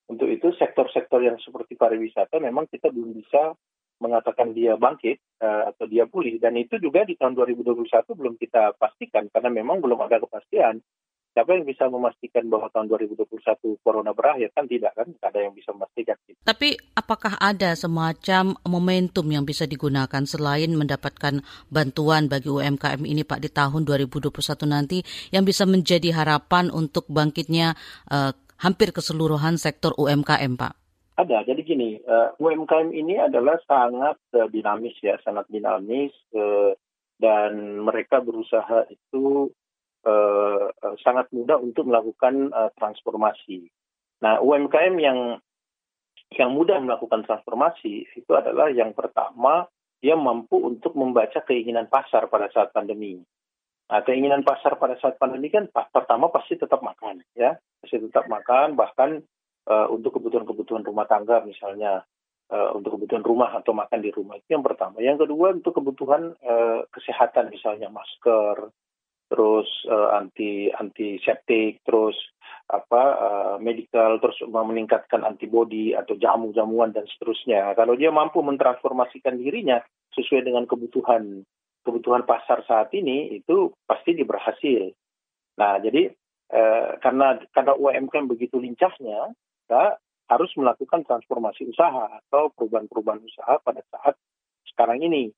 Untuk 0.06 0.30
itu 0.30 0.54
sektor-sektor 0.62 1.26
yang 1.26 1.42
seperti 1.42 1.74
pariwisata 1.74 2.38
memang 2.38 2.70
kita 2.70 2.94
belum 2.94 3.18
bisa 3.18 3.58
mengatakan 3.98 4.54
dia 4.54 4.78
bangkit 4.78 5.18
eh, 5.42 5.64
atau 5.74 5.90
dia 5.90 6.06
pulih 6.06 6.38
dan 6.38 6.54
itu 6.54 6.78
juga 6.78 7.02
di 7.02 7.18
tahun 7.18 7.34
2021 7.34 7.82
belum 8.14 8.38
kita 8.38 8.78
pastikan 8.78 9.26
karena 9.34 9.50
memang 9.50 9.82
belum 9.82 10.06
ada 10.06 10.22
kepastian 10.22 10.86
siapa 11.32 11.56
yang 11.56 11.64
bisa 11.64 11.88
memastikan 11.88 12.48
bahwa 12.52 12.68
tahun 12.76 12.92
2021 12.92 13.80
corona 13.84 14.12
berakhir 14.12 14.52
kan 14.52 14.68
tidak 14.68 14.92
kan 14.96 15.08
tidak 15.08 15.28
ada 15.32 15.40
yang 15.40 15.54
bisa 15.56 15.72
memastikan. 15.72 16.16
Tapi 16.44 16.76
apakah 16.98 17.40
ada 17.40 17.72
semacam 17.78 18.58
momentum 18.68 19.26
yang 19.32 19.48
bisa 19.48 19.64
digunakan 19.64 20.24
selain 20.28 20.72
mendapatkan 20.76 21.40
bantuan 21.72 22.28
bagi 22.28 22.52
UMKM 22.52 23.02
ini 23.08 23.24
Pak 23.24 23.40
di 23.40 23.50
tahun 23.50 23.88
2021 23.88 24.32
nanti 24.68 25.00
yang 25.32 25.48
bisa 25.48 25.64
menjadi 25.64 26.12
harapan 26.12 26.68
untuk 26.68 27.08
bangkitnya 27.08 27.80
uh, 28.12 28.36
hampir 28.60 28.92
keseluruhan 28.92 29.56
sektor 29.56 29.96
UMKM 29.96 30.60
Pak? 30.60 30.74
Ada, 31.22 31.46
jadi 31.46 31.62
gini, 31.62 32.02
uh, 32.02 32.34
eh, 32.34 32.42
UMKM 32.42 32.90
ini 32.96 33.20
adalah 33.20 33.60
sangat 33.70 34.18
uh, 34.34 34.48
dinamis 34.50 34.96
ya, 35.06 35.22
sangat 35.22 35.46
dinamis 35.54 36.12
uh, 36.34 36.74
dan 37.22 37.84
mereka 37.86 38.24
berusaha 38.26 38.90
itu 38.90 39.54
uh, 40.06 40.70
sangat 41.02 41.30
mudah 41.34 41.58
untuk 41.62 41.90
melakukan 41.90 42.50
uh, 42.54 42.70
transformasi. 42.78 43.70
Nah, 44.22 44.42
UMKM 44.42 44.96
yang 45.02 45.20
yang 46.32 46.56
mudah 46.56 46.80
melakukan 46.80 47.28
transformasi 47.28 48.08
itu 48.16 48.32
adalah 48.32 48.72
yang 48.72 48.96
pertama 48.96 49.68
dia 50.00 50.16
mampu 50.16 50.58
untuk 50.58 50.96
membaca 50.98 51.44
keinginan 51.44 51.92
pasar 51.92 52.32
pada 52.32 52.50
saat 52.50 52.74
pandemi. 52.74 53.22
Nah, 53.92 54.00
keinginan 54.08 54.42
pasar 54.48 54.80
pada 54.80 54.96
saat 54.98 55.20
pandemi 55.20 55.52
kan 55.52 55.68
pertama 55.68 56.32
pasti 56.32 56.56
tetap 56.56 56.80
makan, 56.80 57.22
ya, 57.36 57.60
pasti 57.84 58.00
tetap 58.00 58.26
makan, 58.32 58.80
bahkan 58.80 59.20
uh, 59.68 59.92
untuk 59.92 60.16
kebutuhan-kebutuhan 60.18 60.88
rumah 60.88 61.04
tangga 61.06 61.44
misalnya, 61.44 62.08
uh, 62.50 62.72
untuk 62.72 62.96
kebutuhan 62.96 63.22
rumah 63.22 63.52
atau 63.52 63.76
makan 63.76 64.00
di 64.00 64.10
rumah 64.16 64.40
itu 64.40 64.56
yang 64.56 64.64
pertama. 64.64 65.04
Yang 65.04 65.28
kedua 65.28 65.60
untuk 65.60 65.76
kebutuhan 65.76 66.34
uh, 66.40 66.88
kesehatan 66.88 67.52
misalnya 67.52 67.92
masker, 67.92 68.72
terus 69.32 69.68
uh, 69.88 70.12
anti 70.20 70.68
antiseptik, 70.76 71.80
terus 71.88 72.20
apa 72.68 73.04
uh, 73.16 73.56
medical, 73.64 74.20
terus 74.20 74.36
meningkatkan 74.44 75.24
antibodi 75.24 75.96
atau 75.96 76.20
jamu-jamuan 76.20 76.92
dan 76.92 77.08
seterusnya. 77.08 77.72
Kalau 77.80 77.96
dia 77.96 78.12
mampu 78.12 78.44
mentransformasikan 78.44 79.40
dirinya 79.40 79.80
sesuai 80.12 80.52
dengan 80.52 80.68
kebutuhan 80.68 81.48
kebutuhan 81.88 82.28
pasar 82.28 82.62
saat 82.68 82.92
ini 82.92 83.40
itu 83.40 83.72
pasti 83.88 84.14
diberhasil. 84.14 84.92
Nah, 85.56 85.80
jadi 85.80 86.12
uh, 86.52 87.00
karena 87.00 87.40
karena 87.56 87.74
UMKM 87.80 88.28
begitu 88.28 88.60
lincahnya, 88.60 89.32
kita 89.64 89.96
harus 90.28 90.52
melakukan 90.60 91.08
transformasi 91.08 91.72
usaha 91.72 92.20
atau 92.28 92.52
perubahan-perubahan 92.56 93.24
usaha 93.24 93.60
pada 93.64 93.84
saat 93.92 94.16
sekarang 94.72 95.04
ini 95.04 95.32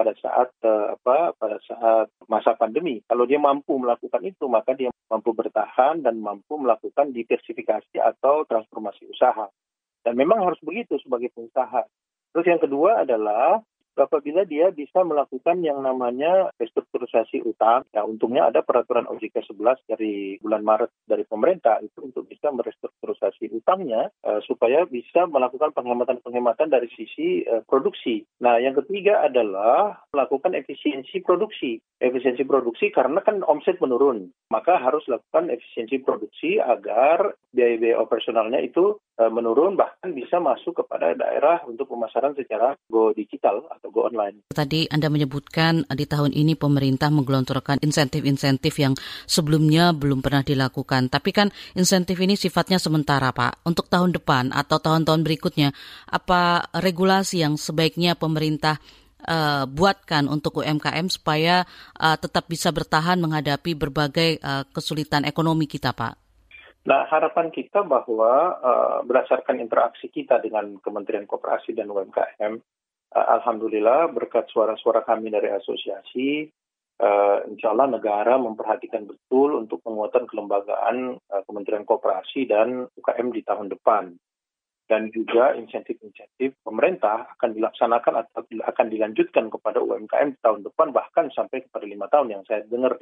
pada 0.00 0.16
saat 0.16 0.48
uh, 0.64 0.96
apa 0.96 1.36
pada 1.36 1.60
saat 1.68 2.08
masa 2.24 2.56
pandemi. 2.56 3.04
Kalau 3.04 3.28
dia 3.28 3.36
mampu 3.36 3.76
melakukan 3.76 4.24
itu, 4.24 4.48
maka 4.48 4.72
dia 4.72 4.88
mampu 5.12 5.36
bertahan 5.36 6.00
dan 6.00 6.16
mampu 6.24 6.56
melakukan 6.56 7.12
diversifikasi 7.12 8.00
atau 8.00 8.48
transformasi 8.48 9.12
usaha. 9.12 9.52
Dan 10.00 10.16
memang 10.16 10.40
harus 10.48 10.56
begitu 10.64 10.96
sebagai 11.04 11.28
pengusaha. 11.36 11.84
Terus 12.32 12.46
yang 12.48 12.64
kedua 12.64 13.04
adalah 13.04 13.60
apabila 14.04 14.48
dia 14.48 14.72
bisa 14.72 15.04
melakukan 15.04 15.60
yang 15.60 15.80
namanya 15.84 16.48
restrukturisasi 16.56 17.44
utang. 17.44 17.84
Ya, 17.92 18.02
untungnya 18.04 18.48
ada 18.48 18.64
peraturan 18.64 19.06
OJK 19.06 19.52
11 19.52 19.90
dari 19.90 20.40
bulan 20.40 20.62
Maret 20.64 20.90
dari 21.04 21.24
pemerintah 21.28 21.78
itu 21.84 22.08
untuk 22.08 22.26
bisa 22.26 22.48
merestrukturisasi 22.52 23.52
utangnya 23.52 24.08
uh, 24.24 24.40
supaya 24.44 24.88
bisa 24.88 25.28
melakukan 25.28 25.72
penghematan-penghematan 25.76 26.68
dari 26.72 26.88
sisi 26.94 27.44
uh, 27.46 27.60
produksi. 27.64 28.24
Nah, 28.40 28.58
yang 28.58 28.76
ketiga 28.84 29.24
adalah 29.24 30.00
melakukan 30.10 30.56
efisiensi 30.56 31.20
produksi. 31.20 31.80
Efisiensi 32.00 32.48
produksi 32.48 32.88
karena 32.88 33.20
kan 33.20 33.44
omset 33.44 33.76
menurun, 33.78 34.32
maka 34.48 34.80
harus 34.80 35.04
lakukan 35.04 35.52
efisiensi 35.52 36.00
produksi 36.00 36.56
agar 36.56 37.36
biaya-biaya 37.52 37.98
operasionalnya 38.00 38.62
itu 38.64 38.96
menurun 39.18 39.76
bahkan 39.76 40.16
bisa 40.16 40.40
masuk 40.40 40.80
kepada 40.80 41.12
daerah 41.12 41.60
untuk 41.68 41.92
pemasaran 41.92 42.32
secara 42.32 42.72
go 42.88 43.12
digital 43.12 43.68
atau 43.68 43.92
go 43.92 44.08
online. 44.08 44.40
Tadi 44.48 44.88
Anda 44.88 45.12
menyebutkan 45.12 45.84
di 45.92 46.08
tahun 46.08 46.32
ini 46.32 46.56
pemerintah 46.56 47.12
menggelontorkan 47.12 47.84
insentif-insentif 47.84 48.72
yang 48.80 48.96
sebelumnya 49.28 49.92
belum 49.92 50.24
pernah 50.24 50.40
dilakukan. 50.40 51.12
Tapi 51.12 51.30
kan 51.36 51.52
insentif 51.76 52.16
ini 52.16 52.38
sifatnya 52.38 52.80
sementara, 52.80 53.34
Pak. 53.34 53.66
Untuk 53.68 53.92
tahun 53.92 54.16
depan 54.16 54.56
atau 54.56 54.80
tahun-tahun 54.80 55.20
berikutnya, 55.20 55.76
apa 56.08 56.70
regulasi 56.80 57.44
yang 57.44 57.60
sebaiknya 57.60 58.16
pemerintah 58.16 58.80
uh, 59.28 59.64
buatkan 59.68 60.28
untuk 60.30 60.64
UMKM 60.64 61.06
supaya 61.12 61.68
uh, 62.00 62.16
tetap 62.16 62.48
bisa 62.48 62.72
bertahan 62.72 63.20
menghadapi 63.20 63.76
berbagai 63.76 64.40
uh, 64.40 64.64
kesulitan 64.72 65.28
ekonomi 65.28 65.68
kita, 65.68 65.92
Pak? 65.92 66.19
Nah, 66.80 67.04
harapan 67.12 67.52
kita 67.52 67.84
bahwa 67.84 68.56
uh, 68.56 68.98
berdasarkan 69.04 69.60
interaksi 69.60 70.08
kita 70.08 70.40
dengan 70.40 70.80
Kementerian 70.80 71.28
Koperasi 71.28 71.76
dan 71.76 71.92
UMKM, 71.92 72.56
uh, 73.12 73.26
alhamdulillah 73.36 74.08
berkat 74.16 74.48
suara-suara 74.48 75.04
kami 75.04 75.28
dari 75.28 75.52
asosiasi, 75.52 76.48
uh, 77.04 77.44
insya 77.52 77.76
Allah 77.76 78.00
negara 78.00 78.40
memperhatikan 78.40 79.04
betul 79.04 79.60
untuk 79.60 79.84
penguatan 79.84 80.24
kelembagaan 80.24 81.20
uh, 81.20 81.42
Kementerian 81.44 81.84
Kooperasi 81.84 82.48
dan 82.48 82.88
UKM 82.96 83.28
di 83.28 83.44
tahun 83.44 83.68
depan. 83.68 84.16
Dan 84.90 85.06
juga 85.14 85.54
insentif-insentif 85.54 86.58
pemerintah 86.66 87.30
akan 87.38 87.54
dilaksanakan 87.54 88.26
atau 88.26 88.42
akan 88.42 88.86
dilanjutkan 88.90 89.46
kepada 89.46 89.78
UMKM 89.78 90.34
di 90.34 90.40
tahun 90.42 90.66
depan 90.66 90.90
bahkan 90.90 91.30
sampai 91.30 91.62
kepada 91.62 91.86
lima 91.86 92.10
tahun 92.10 92.34
yang 92.34 92.42
saya 92.42 92.66
dengar 92.66 92.98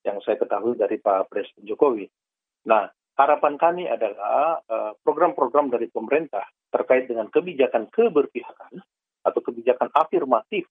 yang 0.00 0.16
saya 0.24 0.40
ketahui 0.40 0.80
dari 0.80 0.96
Pak 0.96 1.28
Presiden 1.28 1.68
Jokowi. 1.68 2.08
Nah, 2.72 2.88
harapan 3.16 3.56
kami 3.56 3.84
adalah 3.88 4.60
program-program 5.00 5.72
dari 5.72 5.88
pemerintah 5.88 6.44
terkait 6.68 7.08
dengan 7.08 7.32
kebijakan 7.32 7.88
keberpihakan 7.88 8.84
atau 9.26 9.40
kebijakan 9.42 9.90
afirmatif 9.90 10.70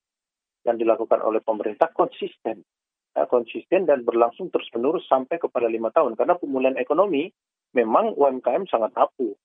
yang 0.66 0.80
dilakukan 0.80 1.22
oleh 1.22 1.38
pemerintah 1.44 1.92
konsisten, 1.94 2.66
ya, 3.14 3.28
konsisten 3.30 3.86
dan 3.86 4.02
berlangsung 4.02 4.50
terus 4.50 4.66
menerus 4.74 5.06
sampai 5.06 5.38
kepada 5.38 5.70
lima 5.70 5.94
tahun. 5.94 6.18
Karena 6.18 6.34
pemulihan 6.34 6.74
ekonomi 6.80 7.30
memang 7.76 8.16
UMKM 8.18 8.66
sangat 8.66 8.90
rapuh, 8.96 9.36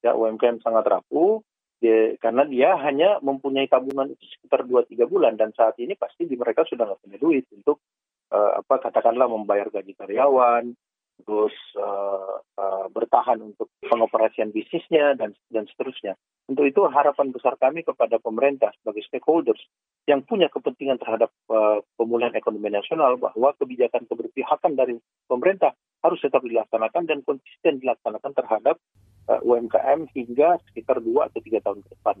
ya 0.00 0.16
UMKM 0.16 0.64
sangat 0.64 0.88
rapuh. 0.88 1.44
Dia, 1.80 2.12
karena 2.20 2.44
dia 2.44 2.76
hanya 2.76 3.24
mempunyai 3.24 3.64
tabungan 3.64 4.12
sekitar 4.20 4.68
2-3 4.68 5.00
bulan 5.08 5.40
dan 5.40 5.48
saat 5.56 5.80
ini 5.80 5.96
pasti 5.96 6.28
di 6.28 6.36
mereka 6.36 6.60
sudah 6.68 6.84
nggak 6.84 7.00
punya 7.00 7.16
duit 7.16 7.48
untuk 7.56 7.80
uh, 8.36 8.60
apa 8.60 8.84
katakanlah 8.84 9.24
membayar 9.24 9.72
gaji 9.72 9.96
karyawan, 9.96 10.76
terus 11.22 11.54
uh, 11.78 12.40
uh, 12.58 12.86
bertahan 12.90 13.40
untuk 13.40 13.70
pengoperasian 13.84 14.50
bisnisnya 14.50 15.14
dan 15.14 15.36
dan 15.52 15.64
seterusnya. 15.70 16.14
Untuk 16.50 16.66
itu 16.66 16.82
harapan 16.90 17.30
besar 17.30 17.54
kami 17.60 17.86
kepada 17.86 18.18
pemerintah 18.18 18.74
sebagai 18.80 19.06
stakeholders 19.06 19.62
yang 20.10 20.26
punya 20.26 20.50
kepentingan 20.50 20.98
terhadap 20.98 21.30
uh, 21.52 21.84
pemulihan 21.94 22.34
ekonomi 22.34 22.72
nasional 22.72 23.14
bahwa 23.20 23.54
kebijakan 23.60 24.06
keberpihakan 24.10 24.74
dari 24.74 24.98
pemerintah 25.30 25.76
harus 26.02 26.18
tetap 26.18 26.42
dilaksanakan 26.42 27.02
dan 27.06 27.18
konsisten 27.22 27.78
dilaksanakan 27.78 28.32
terhadap 28.34 28.76
uh, 29.30 29.40
UMKM 29.44 30.10
hingga 30.16 30.58
sekitar 30.70 30.98
dua 31.04 31.30
atau 31.30 31.40
tiga 31.44 31.62
tahun 31.62 31.84
ke 31.86 31.88
depan. 31.94 32.16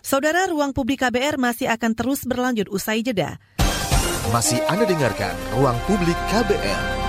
Saudara, 0.00 0.48
ruang 0.48 0.72
publik 0.72 1.04
KBR 1.04 1.36
masih 1.36 1.68
akan 1.68 1.92
terus 1.92 2.24
berlanjut 2.24 2.72
usai 2.72 3.04
jeda. 3.04 3.36
Masih 4.28 4.60
Anda 4.68 4.84
dengarkan 4.84 5.32
Ruang 5.56 5.74
Publik 5.88 6.16
KBR. 6.28 6.99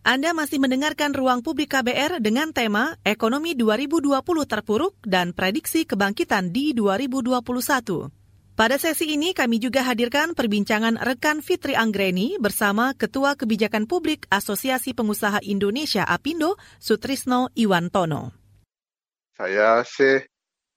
Anda 0.00 0.32
masih 0.32 0.56
mendengarkan 0.64 1.12
Ruang 1.12 1.44
Publik 1.44 1.76
KBR 1.76 2.24
dengan 2.24 2.56
tema 2.56 2.96
Ekonomi 3.04 3.52
2020 3.52 4.16
terpuruk 4.48 4.96
dan 5.04 5.36
prediksi 5.36 5.84
kebangkitan 5.84 6.56
di 6.56 6.72
2021. 6.72 8.08
Pada 8.56 8.80
sesi 8.80 9.12
ini 9.12 9.36
kami 9.36 9.60
juga 9.60 9.84
hadirkan 9.84 10.32
perbincangan 10.32 10.96
rekan 11.04 11.44
Fitri 11.44 11.76
Anggreni 11.76 12.40
bersama 12.40 12.96
Ketua 12.96 13.36
Kebijakan 13.36 13.84
Publik 13.84 14.24
Asosiasi 14.32 14.96
Pengusaha 14.96 15.44
Indonesia 15.44 16.08
Apindo, 16.08 16.56
Sutrisno 16.80 17.52
Iwantono. 17.52 18.32
Saya 19.36 19.84
sih 19.84 20.16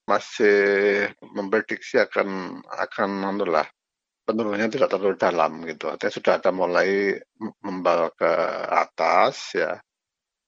masih 0.04 1.08
memprediksi 1.32 1.96
akan 1.96 2.60
akan 2.68 3.08
penurunannya 4.24 4.72
tidak 4.72 4.88
terlalu 4.90 5.16
dalam 5.20 5.52
gitu. 5.68 5.92
Artinya 5.92 6.12
sudah 6.12 6.32
ada 6.40 6.50
mulai 6.50 7.20
membawa 7.60 8.08
ke 8.10 8.32
atas 8.72 9.52
ya 9.54 9.76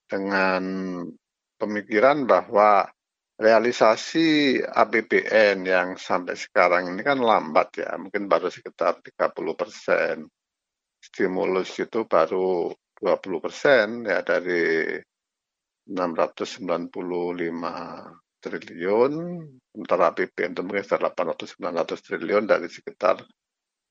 dengan 0.09 0.63
pemikiran 1.57 2.25
bahwa 2.25 2.89
realisasi 3.37 4.57
APBN 4.65 5.61
yang 5.61 5.93
sampai 5.93 6.33
sekarang 6.33 6.89
ini 6.89 7.05
kan 7.05 7.21
lambat 7.21 7.85
ya, 7.85 7.93
mungkin 8.01 8.25
baru 8.25 8.49
sekitar 8.49 8.97
30 9.05 9.53
persen. 9.53 10.25
Stimulus 10.97 11.77
itu 11.77 12.09
baru 12.09 12.73
20 12.97 13.37
persen 13.45 14.01
ya 14.09 14.25
dari 14.25 14.97
695 15.85 16.89
triliun, 18.41 19.13
sementara 19.69 20.09
APBN 20.11 20.51
itu 20.57 20.61
mungkin 20.65 20.81
sekitar 20.81 21.13
800-900 21.13 22.05
triliun 22.05 22.43
dari 22.49 22.67
sekitar 22.67 23.21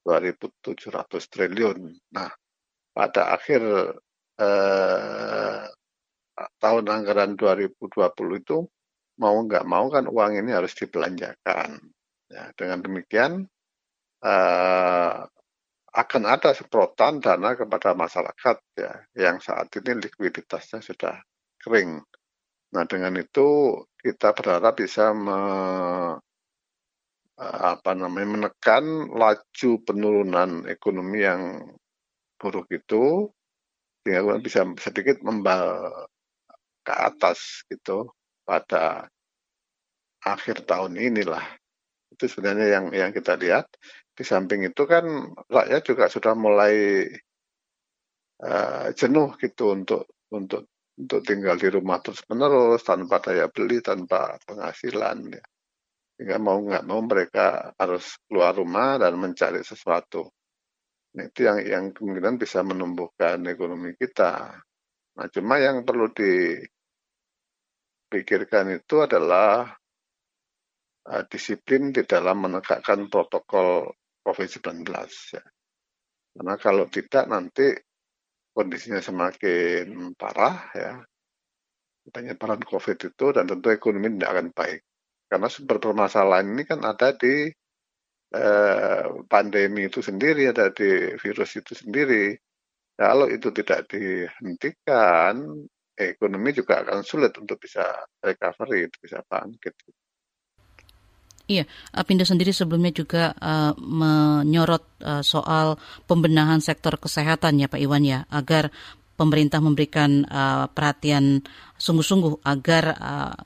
2.700 0.06 1.26
triliun. 1.26 1.90
Nah, 2.14 2.30
pada 2.94 3.34
akhir 3.34 3.62
eh, 4.38 5.62
tahun 6.62 6.84
anggaran 6.86 7.34
2020 7.34 7.90
itu 8.38 8.58
mau 9.18 9.36
nggak 9.42 9.66
mau 9.66 9.90
kan 9.90 10.06
uang 10.06 10.32
ini 10.38 10.54
harus 10.54 10.72
dibelanjakan. 10.78 11.82
Ya, 12.30 12.54
dengan 12.54 12.78
demikian 12.86 13.50
eh, 14.22 15.18
akan 15.96 16.22
ada 16.28 16.52
seprotan 16.52 17.24
dana 17.24 17.56
kepada 17.56 17.96
masyarakat 17.96 18.56
ya 18.76 18.92
yang 19.16 19.40
saat 19.40 19.72
ini 19.80 19.96
likuiditasnya 20.06 20.84
sudah 20.84 21.16
kering. 21.56 22.04
Nah 22.76 22.84
dengan 22.84 23.16
itu 23.16 23.80
kita 23.96 24.36
berharap 24.36 24.76
bisa 24.76 25.16
me 25.16 25.40
apa 27.36 27.92
namanya, 27.92 28.28
menekan 28.32 29.12
laju 29.12 29.70
penurunan 29.84 30.64
ekonomi 30.66 31.20
yang 31.20 31.60
buruk 32.40 32.68
itu, 32.72 33.28
sehingga 34.04 34.40
bisa 34.40 34.64
sedikit 34.80 35.20
membal 35.20 35.92
ke 36.86 36.94
atas 36.94 37.66
gitu 37.68 38.08
pada 38.46 39.10
akhir 40.22 40.64
tahun 40.64 40.96
inilah. 40.96 41.42
Itu 42.14 42.30
sebenarnya 42.30 42.66
yang 42.80 42.84
yang 42.94 43.10
kita 43.12 43.36
lihat. 43.36 43.68
Di 44.16 44.24
samping 44.24 44.64
itu 44.64 44.88
kan 44.88 45.04
rakyat 45.52 45.82
juga 45.84 46.08
sudah 46.08 46.32
mulai 46.32 47.04
uh, 48.40 48.88
jenuh 48.96 49.36
gitu 49.36 49.76
untuk 49.76 50.08
untuk 50.32 50.72
untuk 50.96 51.20
tinggal 51.28 51.60
di 51.60 51.68
rumah 51.68 52.00
terus 52.00 52.24
menerus 52.24 52.80
tanpa 52.80 53.20
daya 53.20 53.52
beli, 53.52 53.84
tanpa 53.84 54.40
penghasilan 54.48 55.36
ya. 55.36 55.44
Sehingga 56.16 56.40
mau 56.40 56.64
nggak 56.64 56.88
mau 56.88 57.04
mereka 57.04 57.76
harus 57.76 58.16
keluar 58.24 58.56
rumah 58.56 58.96
dan 58.96 59.20
mencari 59.20 59.60
sesuatu. 59.60 60.24
Nah, 61.16 61.24
itu 61.28 61.44
yang 61.44 61.58
yang 61.64 61.92
kemungkinan 61.92 62.38
bisa 62.40 62.62
menumbuhkan 62.64 63.44
ekonomi 63.48 63.94
kita. 63.96 64.60
Nah, 65.16 65.28
cuma 65.32 65.58
yang 65.60 65.84
perlu 65.84 66.08
dipikirkan 66.12 68.70
itu 68.80 69.00
adalah 69.00 69.76
uh, 71.08 71.24
disiplin 71.28 71.92
di 71.92 72.02
dalam 72.04 72.40
menegakkan 72.48 73.08
protokol 73.08 73.94
COVID-19. 74.24 74.84
Ya. 75.32 75.42
Karena 76.36 76.56
kalau 76.60 76.84
tidak 76.92 77.24
nanti 77.32 77.72
kondisinya 78.52 79.00
semakin 79.00 80.12
parah 80.20 80.68
ya, 80.76 81.00
penyebaran 82.12 82.60
COVID 82.60 82.98
itu 83.08 83.32
dan 83.32 83.48
tentu 83.48 83.72
ekonomi 83.72 84.12
tidak 84.16 84.30
akan 84.36 84.52
baik. 84.52 84.84
Karena 85.26 85.50
sumber 85.50 85.82
permasalahan 85.82 86.46
ini 86.54 86.62
kan 86.62 86.86
ada 86.86 87.10
di 87.14 87.50
eh, 88.34 89.04
pandemi 89.26 89.90
itu 89.90 89.98
sendiri, 90.02 90.50
ada 90.50 90.70
di 90.70 91.18
virus 91.18 91.58
itu 91.58 91.74
sendiri. 91.74 92.38
Kalau 92.96 93.28
itu 93.28 93.52
tidak 93.52 93.92
dihentikan, 93.92 95.36
ekonomi 95.96 96.52
juga 96.52 96.80
akan 96.84 97.04
sulit 97.04 97.32
untuk 97.36 97.60
bisa 97.60 97.84
recovery, 98.24 98.88
bisa 99.00 99.20
bangkit. 99.24 99.74
Iya, 101.46 101.62
Apindo 101.94 102.26
sendiri 102.26 102.50
sebelumnya 102.50 102.90
juga 102.90 103.30
uh, 103.38 103.70
menyorot 103.78 104.82
uh, 104.98 105.22
soal 105.22 105.78
pembenahan 106.10 106.58
sektor 106.58 106.98
kesehatan 106.98 107.62
ya 107.62 107.70
Pak 107.70 107.78
Iwan 107.78 108.02
ya, 108.02 108.26
agar 108.34 108.74
pemerintah 109.14 109.62
memberikan 109.62 110.26
uh, 110.26 110.66
perhatian 110.66 111.46
sungguh-sungguh 111.78 112.42
agar 112.42 112.84
uh, 112.98 113.36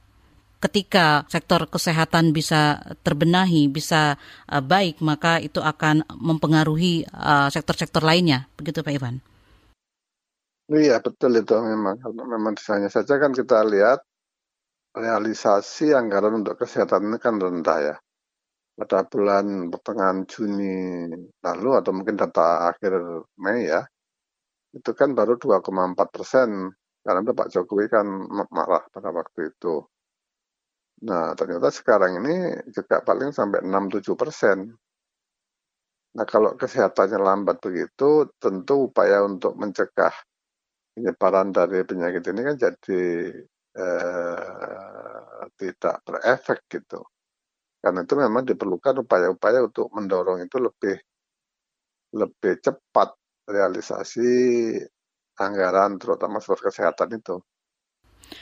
ketika 0.60 1.24
sektor 1.32 1.64
kesehatan 1.66 2.36
bisa 2.36 2.84
terbenahi, 3.00 3.66
bisa 3.72 4.20
uh, 4.46 4.62
baik, 4.62 5.00
maka 5.00 5.40
itu 5.40 5.58
akan 5.58 6.04
mempengaruhi 6.20 7.08
uh, 7.10 7.48
sektor-sektor 7.48 8.04
lainnya. 8.04 8.46
Begitu 8.60 8.84
Pak 8.84 8.92
Iwan? 8.92 9.16
Iya, 10.70 11.02
betul 11.02 11.34
itu 11.40 11.56
memang. 11.58 11.98
Memang 12.14 12.54
misalnya 12.54 12.92
saja 12.92 13.18
kan 13.18 13.34
kita 13.34 13.66
lihat 13.66 14.06
realisasi 14.94 15.96
anggaran 15.96 16.44
untuk 16.44 16.54
kesehatan 16.60 17.10
ini 17.10 17.18
kan 17.18 17.40
rendah 17.40 17.78
ya. 17.80 17.96
Pada 18.78 19.04
bulan 19.04 19.68
pertengahan 19.68 20.24
Juni 20.30 21.10
lalu 21.42 21.70
atau 21.76 21.92
mungkin 21.92 22.16
data 22.16 22.70
akhir 22.70 22.96
Mei 23.42 23.66
ya, 23.66 23.82
itu 24.76 24.90
kan 24.94 25.10
baru 25.16 25.34
2,4 25.36 26.14
persen. 26.14 26.70
Karena 27.00 27.20
itu 27.24 27.32
Pak 27.32 27.48
Jokowi 27.50 27.86
kan 27.88 28.06
marah 28.52 28.84
pada 28.92 29.10
waktu 29.10 29.50
itu. 29.50 29.88
Nah, 31.08 31.32
ternyata 31.38 31.68
sekarang 31.72 32.12
ini 32.20 32.34
juga 32.76 33.00
paling 33.00 33.32
sampai 33.32 33.64
6-7 33.64 34.12
persen. 34.20 34.58
Nah, 36.16 36.26
kalau 36.26 36.58
kesehatannya 36.58 37.18
lambat 37.22 37.56
begitu, 37.62 38.26
tentu 38.42 38.90
upaya 38.90 39.22
untuk 39.22 39.54
mencegah 39.54 40.10
penyebaran 40.94 41.48
dari 41.56 41.80
penyakit 41.88 42.24
ini 42.32 42.40
kan 42.48 42.56
jadi 42.66 43.00
eh, 43.78 45.42
tidak 45.60 45.96
berefek 46.06 46.60
gitu. 46.72 47.00
Karena 47.82 48.00
itu 48.06 48.14
memang 48.18 48.44
diperlukan 48.48 48.96
upaya-upaya 49.06 49.60
untuk 49.68 49.88
mendorong 49.96 50.40
itu 50.46 50.56
lebih 50.60 50.96
lebih 52.20 52.58
cepat 52.64 53.14
realisasi 53.46 54.30
anggaran 55.44 55.98
terutama 55.98 56.38
sektor 56.38 56.60
kesehatan 56.70 57.10
itu. 57.18 57.36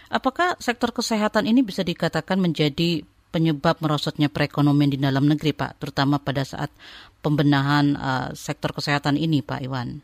Apakah 0.08 0.56
sektor 0.58 0.90
kesehatan 0.90 1.46
ini 1.48 1.60
bisa 1.64 1.84
dikatakan 1.84 2.40
menjadi 2.40 3.04
penyebab 3.28 3.78
merosotnya 3.84 4.32
perekonomian 4.32 4.90
di 4.92 4.98
dalam 5.00 5.28
negeri, 5.28 5.52
Pak, 5.52 5.80
terutama 5.80 6.16
pada 6.16 6.42
saat 6.44 6.72
pembenahan 7.20 7.92
uh, 7.96 8.28
sektor 8.32 8.72
kesehatan 8.72 9.20
ini, 9.20 9.44
Pak 9.44 9.60
Iwan? 9.64 10.00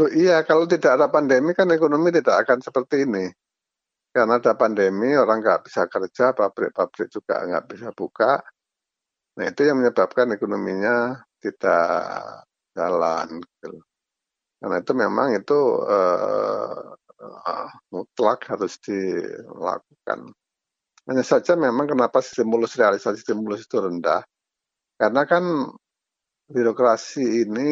Iya, 0.00 0.46
kalau 0.46 0.64
tidak 0.70 0.96
ada 0.96 1.10
pandemi 1.10 1.52
kan 1.52 1.68
ekonomi 1.72 2.14
tidak 2.14 2.46
akan 2.46 2.62
seperti 2.62 3.04
ini. 3.04 3.26
Karena 4.10 4.42
ada 4.42 4.54
pandemi, 4.58 5.14
orang 5.14 5.38
nggak 5.42 5.70
bisa 5.70 5.86
kerja, 5.86 6.34
pabrik-pabrik 6.34 7.08
juga 7.10 7.46
nggak 7.46 7.64
bisa 7.70 7.88
buka. 7.94 8.42
Nah, 9.38 9.44
itu 9.46 9.60
yang 9.66 9.78
menyebabkan 9.82 10.34
ekonominya 10.34 11.20
tidak 11.38 12.44
jalan. 12.74 13.38
Gitu. 13.38 13.70
Karena 14.60 14.76
itu 14.82 14.92
memang 14.92 15.28
itu 15.38 15.58
uh, 15.84 16.92
uh, 17.20 17.68
mutlak 17.92 18.48
harus 18.48 18.80
dilakukan. 18.80 20.32
Hanya 21.08 21.24
saja 21.24 21.56
memang 21.56 21.88
kenapa 21.88 22.20
stimulus 22.24 22.76
realisasi 22.76 23.20
stimulus 23.20 23.64
itu 23.64 23.76
rendah, 23.80 24.24
karena 25.00 25.22
kan 25.24 25.44
birokrasi 26.50 27.46
ini 27.46 27.70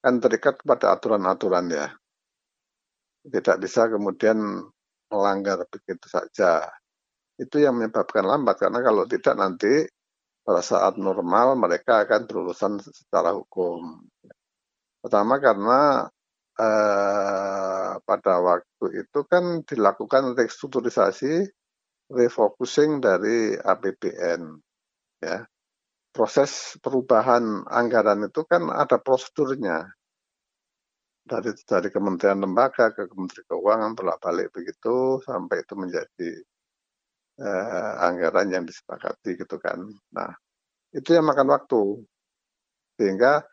kan 0.00 0.22
terikat 0.22 0.62
kepada 0.62 0.96
aturan-aturan 0.96 1.66
ya. 1.70 1.86
Tidak 3.26 3.56
bisa 3.58 3.90
kemudian 3.90 4.38
melanggar 5.10 5.66
begitu 5.66 6.06
saja. 6.06 6.66
Itu 7.36 7.58
yang 7.60 7.76
menyebabkan 7.76 8.24
lambat 8.24 8.56
karena 8.62 8.80
kalau 8.80 9.04
tidak 9.04 9.34
nanti 9.34 9.84
pada 10.46 10.62
saat 10.62 10.94
normal 10.94 11.58
mereka 11.58 12.06
akan 12.06 12.22
berurusan 12.30 12.78
secara 12.78 13.34
hukum. 13.34 14.06
Pertama 15.02 15.42
karena 15.42 16.06
eh, 16.54 17.65
pada 18.16 18.40
waktu 18.40 19.04
itu 19.04 19.20
kan 19.28 19.60
dilakukan 19.68 20.32
restrukturisasi, 20.32 21.44
refocusing 22.08 23.04
dari 23.04 23.52
APBN, 23.60 24.56
ya. 25.20 25.44
Proses 26.16 26.80
perubahan 26.80 27.68
anggaran 27.68 28.24
itu 28.24 28.40
kan 28.48 28.72
ada 28.72 28.96
prosedurnya 28.96 29.84
dari 31.26 31.52
dari 31.68 31.92
kementerian 31.92 32.40
lembaga 32.40 32.88
ke 32.96 33.04
kementerian 33.04 33.44
keuangan 33.52 33.92
bolak 33.92 34.16
balik 34.24 34.48
begitu 34.48 35.20
sampai 35.28 35.60
itu 35.60 35.74
menjadi 35.76 36.30
eh, 37.44 37.92
anggaran 38.00 38.48
yang 38.48 38.64
disepakati 38.64 39.36
gitu 39.36 39.60
kan. 39.60 39.84
Nah, 40.16 40.32
itu 40.96 41.12
yang 41.12 41.28
makan 41.28 41.52
waktu. 41.52 42.00
Sehingga 42.96 43.44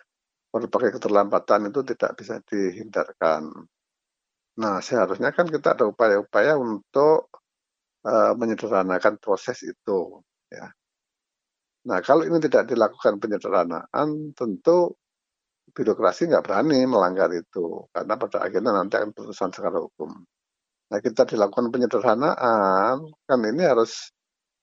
berbagai 0.53 1.01
keterlambatan 1.01 1.73
itu 1.73 1.81
tidak 1.81 2.11
bisa 2.15 2.39
dihindarkan. 2.45 3.49
Nah, 4.61 4.77
seharusnya 4.85 5.33
kan 5.33 5.49
kita 5.49 5.73
ada 5.73 5.89
upaya-upaya 5.89 6.53
untuk 6.61 7.33
uh, 8.05 8.33
menyederhanakan 8.37 9.17
proses 9.17 9.65
itu. 9.65 10.21
Ya. 10.53 10.69
Nah, 11.89 11.99
kalau 12.05 12.23
ini 12.23 12.37
tidak 12.37 12.69
dilakukan 12.69 13.17
penyederhanaan, 13.17 14.31
tentu 14.37 14.93
birokrasi 15.73 16.29
nggak 16.29 16.45
berani 16.45 16.85
melanggar 16.85 17.33
itu, 17.33 17.89
karena 17.89 18.13
pada 18.13 18.37
akhirnya 18.45 18.71
nanti 18.77 18.93
akan 19.01 19.11
putusan 19.17 19.49
secara 19.49 19.81
hukum. 19.81 20.11
Nah, 20.93 20.99
kita 21.01 21.25
dilakukan 21.25 21.73
penyederhanaan, 21.73 23.09
kan 23.25 23.39
ini 23.41 23.63
harus 23.65 24.13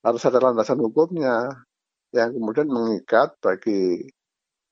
harus 0.07 0.23
ada 0.25 0.39
landasan 0.41 0.81
hukumnya 0.81 1.51
yang 2.15 2.31
kemudian 2.33 2.71
mengikat 2.71 3.35
bagi 3.43 4.07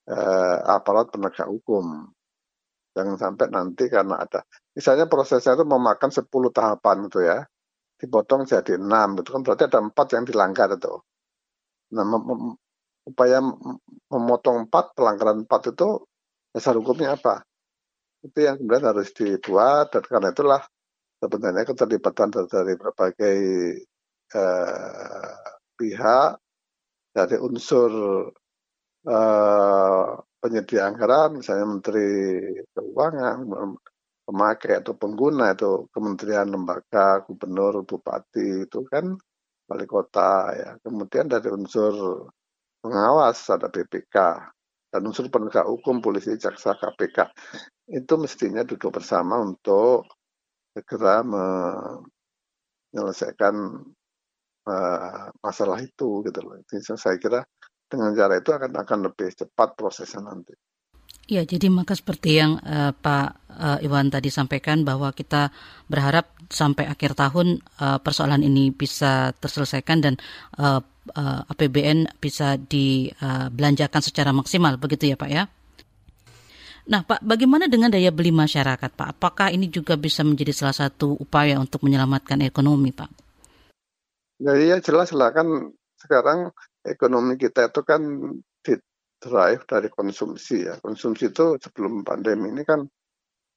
eh, 0.08 0.58
aparat 0.62 1.10
penegak 1.12 1.48
hukum. 1.50 2.06
Jangan 2.98 3.14
sampai 3.14 3.46
nanti 3.54 3.86
karena 3.86 4.18
ada, 4.18 4.42
misalnya 4.74 5.06
prosesnya 5.06 5.54
itu 5.54 5.62
memakan 5.62 6.10
10 6.10 6.50
tahapan 6.50 7.06
itu 7.06 7.22
ya, 7.22 7.46
dipotong 7.94 8.42
jadi 8.42 8.74
6, 8.74 9.22
itu 9.22 9.30
kan 9.30 9.46
berarti 9.46 9.70
ada 9.70 9.78
4 9.86 10.06
yang 10.18 10.24
dilanggar 10.26 10.68
itu. 10.74 10.98
Nah, 11.94 12.04
upaya 13.06 13.38
memotong 14.10 14.66
4, 14.66 14.98
pelanggaran 14.98 15.46
4 15.46 15.70
itu 15.70 15.88
dasar 16.50 16.74
hukumnya 16.74 17.14
apa? 17.14 17.46
Itu 18.26 18.38
yang 18.42 18.58
kemudian 18.58 18.82
harus 18.82 19.14
dibuat, 19.14 19.94
dan 19.94 20.02
karena 20.02 20.34
itulah 20.34 20.62
sebenarnya 21.22 21.62
keterlibatan 21.70 22.34
dari 22.34 22.74
berbagai 22.74 23.38
eh, 24.34 25.34
pihak 25.78 26.30
dari 27.14 27.36
unsur 27.38 27.90
eh, 29.06 30.10
penyedia 30.38 30.86
anggaran, 30.88 31.42
misalnya 31.42 31.66
Menteri 31.66 32.06
Keuangan, 32.74 33.38
pemakai 34.28 34.84
atau 34.84 34.92
pengguna 34.92 35.56
itu 35.56 35.88
kementerian, 35.90 36.52
lembaga, 36.52 37.24
gubernur, 37.24 37.82
bupati 37.88 38.68
itu 38.68 38.84
kan 38.86 39.16
wali 39.68 39.86
kota 39.88 40.52
ya. 40.52 40.70
Kemudian 40.84 41.32
dari 41.32 41.48
unsur 41.48 42.28
pengawas 42.84 43.40
ada 43.48 43.72
BPK 43.72 44.16
dan 44.88 45.00
unsur 45.04 45.28
penegak 45.32 45.64
hukum, 45.68 46.00
polisi, 46.04 46.36
jaksa, 46.36 46.76
KPK 46.76 47.28
itu 47.88 48.14
mestinya 48.20 48.64
duduk 48.64 49.00
bersama 49.00 49.40
untuk 49.40 50.04
segera 50.76 51.24
menyelesaikan 52.92 53.54
uh, 54.68 55.24
masalah 55.40 55.80
itu 55.80 56.20
gitu 56.24 56.40
loh. 56.44 56.60
Jadi 56.68 56.96
saya 56.96 57.16
kira 57.16 57.40
dengan 57.88 58.12
cara 58.12 58.36
itu 58.36 58.52
akan 58.52 58.72
akan 58.76 58.98
lebih 59.08 59.32
cepat 59.32 59.74
prosesnya 59.74 60.22
nanti. 60.22 60.52
Ya, 61.28 61.44
jadi 61.44 61.68
maka 61.68 61.92
seperti 61.92 62.40
yang 62.40 62.56
uh, 62.64 62.96
Pak 62.96 63.52
uh, 63.52 63.84
Iwan 63.84 64.08
tadi 64.08 64.32
sampaikan 64.32 64.80
bahwa 64.80 65.12
kita 65.12 65.52
berharap 65.84 66.32
sampai 66.48 66.88
akhir 66.88 67.12
tahun 67.12 67.60
uh, 67.84 68.00
persoalan 68.00 68.40
ini 68.40 68.72
bisa 68.72 69.36
terselesaikan 69.36 69.98
dan 70.00 70.14
uh, 70.56 70.80
uh, 71.12 71.40
APBN 71.52 72.16
bisa 72.16 72.56
dibelanjakan 72.56 74.00
uh, 74.00 74.06
secara 74.08 74.32
maksimal, 74.32 74.80
begitu 74.80 75.12
ya 75.12 75.20
Pak 75.20 75.28
ya? 75.28 75.44
Nah, 76.88 77.04
Pak, 77.04 77.20
bagaimana 77.20 77.68
dengan 77.68 77.92
daya 77.92 78.08
beli 78.08 78.32
masyarakat, 78.32 78.96
Pak? 78.96 79.20
Apakah 79.20 79.52
ini 79.52 79.68
juga 79.68 80.00
bisa 80.00 80.24
menjadi 80.24 80.56
salah 80.56 80.72
satu 80.72 81.12
upaya 81.20 81.60
untuk 81.60 81.84
menyelamatkan 81.84 82.40
ekonomi, 82.40 82.96
Pak? 82.96 83.12
Ya, 84.40 84.56
iya 84.56 84.76
jelas 84.80 85.12
lah 85.12 85.28
kan 85.36 85.76
sekarang 86.00 86.56
ekonomi 86.92 87.34
kita 87.36 87.70
itu 87.70 87.80
kan 87.84 88.02
di 88.64 88.74
drive 89.18 89.62
dari 89.66 89.88
konsumsi 89.92 90.66
ya. 90.68 90.74
Konsumsi 90.78 91.30
itu 91.30 91.58
sebelum 91.58 92.06
pandemi 92.06 92.50
ini 92.54 92.62
kan 92.62 92.80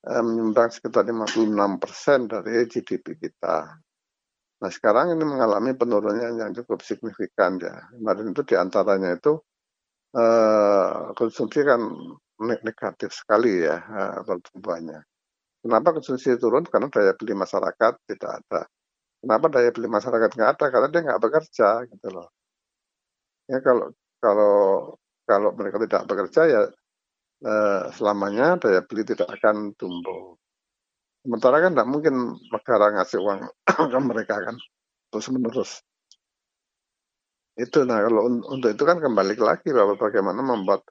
eh, 0.10 0.24
menyumbang 0.24 0.70
sekitar 0.74 1.06
56 1.08 1.82
persen 1.82 2.20
dari 2.30 2.66
GDP 2.68 3.06
kita. 3.18 3.58
Nah 4.62 4.70
sekarang 4.70 5.18
ini 5.18 5.24
mengalami 5.26 5.74
penurunan 5.74 6.38
yang 6.38 6.52
cukup 6.54 6.86
signifikan 6.86 7.58
ya. 7.58 7.76
Kemarin 7.94 8.34
itu 8.34 8.42
di 8.46 8.56
antaranya 8.58 9.10
itu 9.18 9.34
eh, 10.18 11.16
konsumsi 11.18 11.60
kan 11.66 11.82
negatif 12.42 13.10
sekali 13.14 13.62
ya 13.66 13.78
eh, 13.78 14.20
pertumbuhannya. 14.26 15.02
Kenapa 15.62 15.94
konsumsi 15.94 16.34
turun? 16.42 16.66
Karena 16.66 16.90
daya 16.90 17.14
beli 17.14 17.34
masyarakat 17.38 17.94
tidak 18.10 18.32
ada. 18.42 18.62
Kenapa 19.22 19.46
daya 19.54 19.70
beli 19.70 19.86
masyarakat 19.86 20.30
nggak 20.34 20.52
ada? 20.58 20.66
Karena 20.74 20.88
dia 20.90 21.02
nggak 21.06 21.22
bekerja 21.22 21.70
gitu 21.86 22.08
loh. 22.10 22.28
Ya 23.52 23.60
kalau 23.60 23.92
kalau 24.24 24.56
kalau 25.28 25.50
mereka 25.60 25.78
tidak 25.84 26.08
bekerja 26.08 26.42
ya 26.48 26.62
eh, 27.44 27.84
selamanya 28.00 28.56
daya 28.64 28.80
beli 28.88 29.04
tidak 29.04 29.28
akan 29.28 29.76
tumbuh. 29.76 30.40
Sementara 31.22 31.60
kan 31.60 31.76
tidak 31.76 31.90
mungkin 31.92 32.16
negara 32.48 32.96
ngasih 32.96 33.20
uang 33.20 33.40
ke 33.92 34.00
mereka 34.00 34.36
kan 34.40 34.56
terus 35.12 35.28
menerus. 35.28 35.72
Itu 37.60 37.84
nah 37.84 38.00
kalau 38.08 38.32
untuk 38.48 38.72
itu 38.72 38.84
kan 38.88 39.04
kembali 39.04 39.36
lagi 39.36 39.76
bahwa 39.76 40.00
bagaimana 40.00 40.40
membuat 40.40 40.88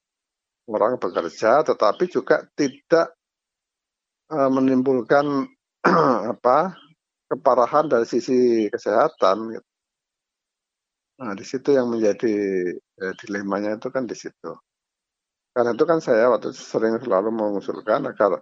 orang 0.69 1.01
bekerja 1.01 1.65
tetapi 1.65 2.05
juga 2.13 2.45
tidak 2.53 3.17
uh, 4.29 4.53
menimbulkan 4.53 5.49
apa 6.37 6.77
keparahan 7.31 7.89
dari 7.89 8.05
sisi 8.05 8.69
kesehatan 8.69 9.57
gitu. 9.57 9.70
Nah, 11.21 11.37
di 11.37 11.45
situ 11.45 11.77
yang 11.77 11.93
menjadi 11.93 12.33
eh, 12.77 13.15
dilemanya 13.21 13.77
itu 13.77 13.93
kan 13.93 14.09
di 14.09 14.17
situ. 14.17 14.57
Karena 15.53 15.77
itu 15.77 15.85
kan 15.85 16.01
saya 16.01 16.33
waktu 16.33 16.57
sering 16.57 16.97
selalu 16.97 17.29
mengusulkan 17.29 18.09
agar 18.09 18.41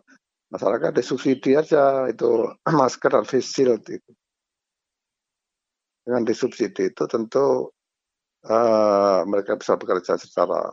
masyarakat 0.55 0.95
disubsidi 0.95 1.59
aja 1.59 2.07
itu 2.07 2.47
masker 2.79 3.11
dan 3.11 3.27
face 3.27 3.51
shield 3.51 3.83
itu. 3.91 4.13
Dengan 6.07 6.23
disubsidi 6.23 6.95
itu 6.95 7.05
tentu 7.11 7.75
uh, 8.47 9.21
mereka 9.27 9.59
bisa 9.59 9.75
bekerja 9.75 10.15
secara 10.17 10.73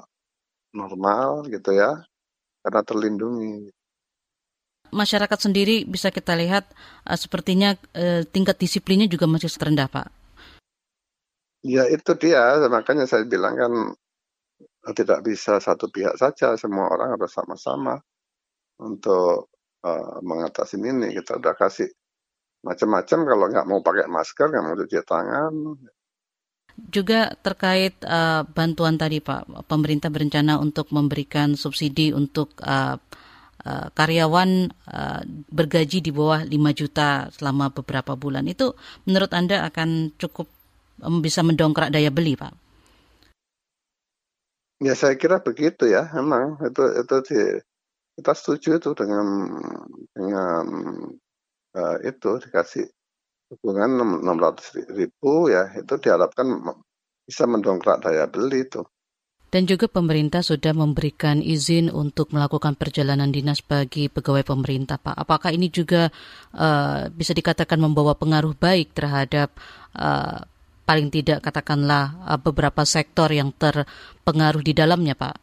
normal 0.71 1.49
gitu 1.49 1.73
ya, 1.73 2.05
karena 2.61 2.81
terlindungi. 2.85 3.73
Masyarakat 4.95 5.39
sendiri 5.41 5.83
bisa 5.83 6.13
kita 6.13 6.37
lihat 6.37 6.69
uh, 7.03 7.17
sepertinya 7.19 7.75
uh, 7.97 8.23
tingkat 8.29 8.61
disiplinnya 8.61 9.09
juga 9.09 9.27
masih 9.27 9.51
terendah, 9.51 9.89
Pak. 9.91 10.24
Ya 11.65 11.89
itu 11.89 12.13
dia, 12.13 12.61
makanya 12.69 13.09
saya 13.09 13.25
bilang 13.25 13.57
kan 13.57 13.73
tidak 14.93 15.25
bisa 15.25 15.57
satu 15.57 15.89
pihak 15.89 16.13
saja, 16.13 16.53
semua 16.61 16.93
orang 16.93 17.17
harus 17.17 17.33
sama-sama 17.33 17.97
untuk 18.77 19.49
uh, 19.81 20.21
mengatasi 20.21 20.77
ini. 20.77 21.09
Kita 21.17 21.41
udah 21.41 21.57
kasih 21.57 21.89
macam-macam. 22.61 23.19
Kalau 23.25 23.45
nggak 23.49 23.65
mau 23.65 23.81
pakai 23.81 24.05
masker, 24.05 24.53
nggak 24.53 24.63
mau 24.65 24.77
cuci 24.77 25.01
tangan, 25.09 25.53
juga 26.75 27.31
terkait 27.39 27.95
uh, 28.03 28.43
bantuan 28.51 28.99
tadi 28.99 29.23
Pak, 29.23 29.47
pemerintah 29.71 30.11
berencana 30.11 30.59
untuk 30.59 30.91
memberikan 30.91 31.55
subsidi 31.55 32.11
untuk 32.11 32.51
uh, 32.59 32.99
karyawan 33.65 34.69
uh, 34.93 35.21
bergaji 35.49 35.97
di 35.97 36.13
bawah 36.13 36.45
5 36.45 36.53
juta 36.77 37.33
selama 37.33 37.73
beberapa 37.73 38.13
bulan. 38.13 38.45
Itu 38.45 38.77
menurut 39.09 39.33
Anda 39.33 39.65
akan 39.65 40.13
cukup 40.21 40.45
bisa 41.21 41.43
mendongkrak 41.43 41.91
daya 41.91 42.09
beli 42.11 42.39
Pak? 42.39 42.53
Ya 44.83 44.91
saya 44.91 45.15
kira 45.15 45.39
begitu 45.39 45.87
ya, 45.87 46.11
memang 46.11 46.59
itu 46.59 46.83
itu 46.99 47.15
di, 47.31 47.39
kita 48.19 48.31
setuju 48.35 48.69
itu 48.79 48.91
dengan 48.91 49.25
dengan 50.11 50.65
uh, 51.75 51.97
itu 52.03 52.31
dikasih 52.43 52.87
dukungan 53.51 54.23
600 54.23 54.95
ribu 54.99 55.47
ya 55.47 55.71
itu 55.79 55.93
diharapkan 56.01 56.47
bisa 57.23 57.47
mendongkrak 57.47 58.03
daya 58.03 58.27
beli 58.27 58.67
itu. 58.67 58.83
Dan 59.55 59.63
juga 59.71 59.87
pemerintah 59.87 60.43
sudah 60.43 60.75
memberikan 60.75 61.39
izin 61.39 61.87
untuk 61.87 62.35
melakukan 62.35 62.75
perjalanan 62.75 63.31
dinas 63.31 63.63
bagi 63.63 64.11
pegawai 64.11 64.43
pemerintah, 64.43 64.99
Pak. 64.99 65.15
Apakah 65.15 65.55
ini 65.55 65.71
juga 65.71 66.11
uh, 66.51 67.07
bisa 67.07 67.31
dikatakan 67.31 67.79
membawa 67.79 68.19
pengaruh 68.19 68.51
baik 68.51 68.91
terhadap 68.91 69.55
uh, 69.95 70.43
paling 70.85 71.09
tidak 71.09 71.41
katakanlah 71.41 72.15
uh, 72.29 72.39
beberapa 72.39 72.85
sektor 72.85 73.27
yang 73.33 73.51
terpengaruh 73.57 74.61
di 74.61 74.71
dalamnya, 74.77 75.17
Pak? 75.17 75.35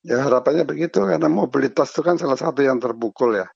Ya 0.00 0.24
harapannya 0.24 0.64
begitu 0.64 1.04
karena 1.04 1.28
mobilitas 1.28 1.92
itu 1.92 2.00
kan 2.00 2.16
salah 2.16 2.40
satu 2.40 2.64
yang 2.64 2.80
terpukul 2.80 3.36
ya. 3.36 3.46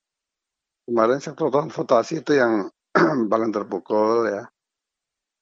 Kemarin 0.85 1.25
sektor 1.25 1.49
transportasi 1.49 2.21
itu 2.21 2.37
yang 2.37 2.69
paling 3.33 3.49
terpukul 3.49 4.29
ya. 4.29 4.45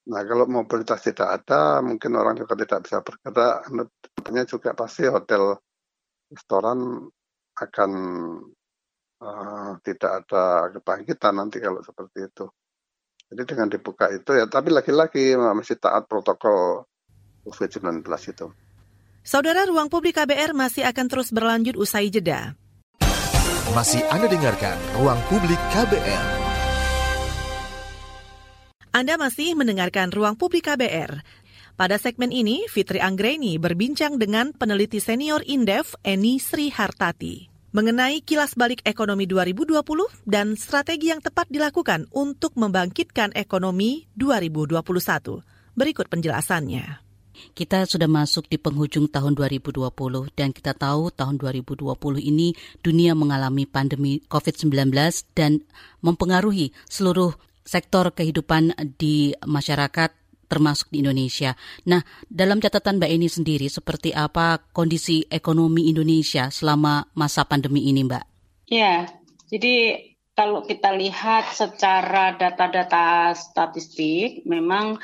Nah, 0.02 0.22
kalau 0.26 0.50
mobilitas 0.50 0.98
tidak 1.02 1.42
ada, 1.42 1.78
mungkin 1.78 2.10
orang 2.18 2.34
juga 2.34 2.58
tidak 2.58 2.86
bisa 2.86 2.98
bergerak. 3.06 3.70
Tentunya 4.18 4.42
juga 4.46 4.74
pasti 4.74 5.06
hotel, 5.06 5.54
restoran 6.26 7.06
akan 7.54 7.90
uh, 9.22 9.70
tidak 9.86 10.10
ada 10.26 10.74
kebangkitan 10.74 11.34
nanti 11.38 11.62
kalau 11.62 11.78
seperti 11.86 12.18
itu. 12.26 12.46
Jadi 13.32 13.48
dengan 13.48 13.72
dibuka 13.72 14.12
itu 14.12 14.36
ya, 14.36 14.44
tapi 14.44 14.68
lagi-lagi 14.68 15.32
masih 15.40 15.80
taat 15.80 16.04
protokol 16.04 16.84
COVID-19 17.48 18.04
itu. 18.04 18.52
Saudara 19.24 19.64
Ruang 19.64 19.88
Publik 19.88 20.20
KBR 20.20 20.52
masih 20.52 20.84
akan 20.84 21.06
terus 21.08 21.32
berlanjut 21.32 21.72
usai 21.80 22.12
jeda. 22.12 22.52
Masih 23.72 24.04
Anda 24.12 24.28
dengarkan 24.28 24.76
Ruang 25.00 25.16
Publik 25.32 25.56
KBR. 25.72 26.24
Anda 28.92 29.16
masih 29.16 29.56
mendengarkan 29.56 30.12
Ruang 30.12 30.36
Publik 30.36 30.68
KBR. 30.68 31.24
Pada 31.72 31.96
segmen 31.96 32.28
ini, 32.28 32.68
Fitri 32.68 33.00
Anggreni 33.00 33.56
berbincang 33.56 34.20
dengan 34.20 34.52
peneliti 34.52 35.00
senior 35.00 35.40
Indef 35.48 35.96
Eni 36.04 36.36
Sri 36.36 36.68
Hartati 36.68 37.51
mengenai 37.72 38.20
kilas 38.20 38.52
balik 38.52 38.84
ekonomi 38.84 39.24
2020 39.24 39.80
dan 40.28 40.54
strategi 40.60 41.08
yang 41.08 41.24
tepat 41.24 41.48
dilakukan 41.48 42.04
untuk 42.12 42.52
membangkitkan 42.60 43.32
ekonomi 43.32 44.06
2021. 44.20 44.84
Berikut 45.72 46.06
penjelasannya. 46.12 47.00
Kita 47.56 47.88
sudah 47.88 48.06
masuk 48.06 48.46
di 48.46 48.60
penghujung 48.60 49.08
tahun 49.08 49.32
2020 49.34 49.80
dan 50.36 50.52
kita 50.52 50.76
tahu 50.76 51.08
tahun 51.10 51.40
2020 51.40 51.88
ini 52.20 52.52
dunia 52.84 53.16
mengalami 53.16 53.64
pandemi 53.64 54.20
COVID-19 54.28 54.92
dan 55.32 55.64
mempengaruhi 56.04 56.76
seluruh 56.86 57.32
sektor 57.64 58.12
kehidupan 58.12 58.76
di 59.00 59.32
masyarakat 59.42 60.21
termasuk 60.52 60.92
di 60.92 61.00
Indonesia. 61.00 61.56
Nah, 61.88 62.04
dalam 62.28 62.60
catatan 62.60 63.00
Mbak 63.00 63.08
Eni 63.08 63.28
sendiri, 63.32 63.72
seperti 63.72 64.12
apa 64.12 64.60
kondisi 64.76 65.24
ekonomi 65.32 65.88
Indonesia 65.88 66.52
selama 66.52 67.08
masa 67.16 67.48
pandemi 67.48 67.88
ini, 67.88 68.04
Mbak? 68.04 68.24
Ya, 68.68 69.08
jadi 69.48 69.96
kalau 70.36 70.60
kita 70.60 70.92
lihat 70.92 71.48
secara 71.56 72.36
data-data 72.36 73.32
statistik, 73.32 74.44
memang 74.44 75.00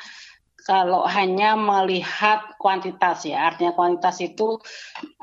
kalau 0.68 1.08
hanya 1.08 1.56
melihat 1.56 2.60
kuantitas 2.60 3.24
ya, 3.24 3.48
artinya 3.48 3.72
kuantitas 3.72 4.20
itu 4.20 4.60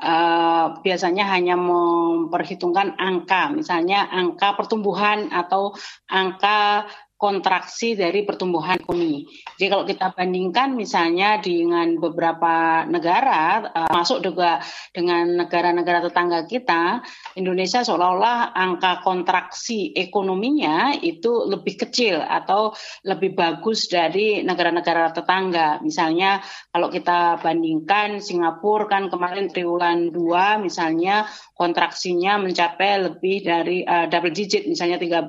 uh, 0.02 0.66
biasanya 0.82 1.22
hanya 1.30 1.54
memperhitungkan 1.54 2.98
angka, 2.98 3.54
misalnya 3.54 4.10
angka 4.10 4.58
pertumbuhan 4.58 5.30
atau 5.30 5.70
angka 6.10 6.90
kontraksi 7.16 7.96
dari 7.96 8.28
pertumbuhan 8.28 8.76
ekonomi. 8.76 9.24
Jadi 9.56 9.68
kalau 9.72 9.84
kita 9.88 10.12
bandingkan 10.12 10.76
misalnya 10.76 11.40
dengan 11.40 11.96
beberapa 11.96 12.84
negara, 12.84 13.64
uh, 13.72 13.88
masuk 13.88 14.20
juga 14.20 14.60
dengan 14.92 15.44
negara-negara 15.44 16.04
tetangga 16.04 16.44
kita, 16.44 17.00
Indonesia 17.40 17.80
seolah-olah 17.80 18.52
angka 18.52 19.00
kontraksi 19.00 19.96
ekonominya 19.96 20.92
itu 21.00 21.48
lebih 21.48 21.88
kecil 21.88 22.20
atau 22.20 22.76
lebih 23.08 23.32
bagus 23.32 23.88
dari 23.88 24.44
negara-negara 24.44 25.16
tetangga. 25.16 25.80
Misalnya 25.80 26.44
kalau 26.68 26.92
kita 26.92 27.40
bandingkan 27.40 28.20
Singapura 28.20 28.92
kan 28.92 29.08
kemarin 29.08 29.48
triwulan 29.48 30.12
2 30.12 30.60
misalnya 30.60 31.24
kontraksinya 31.56 32.36
mencapai 32.36 33.08
lebih 33.08 33.40
dari 33.40 33.80
uh, 33.88 34.04
double 34.04 34.36
digit 34.36 34.68
misalnya 34.68 35.00
13, 35.00 35.24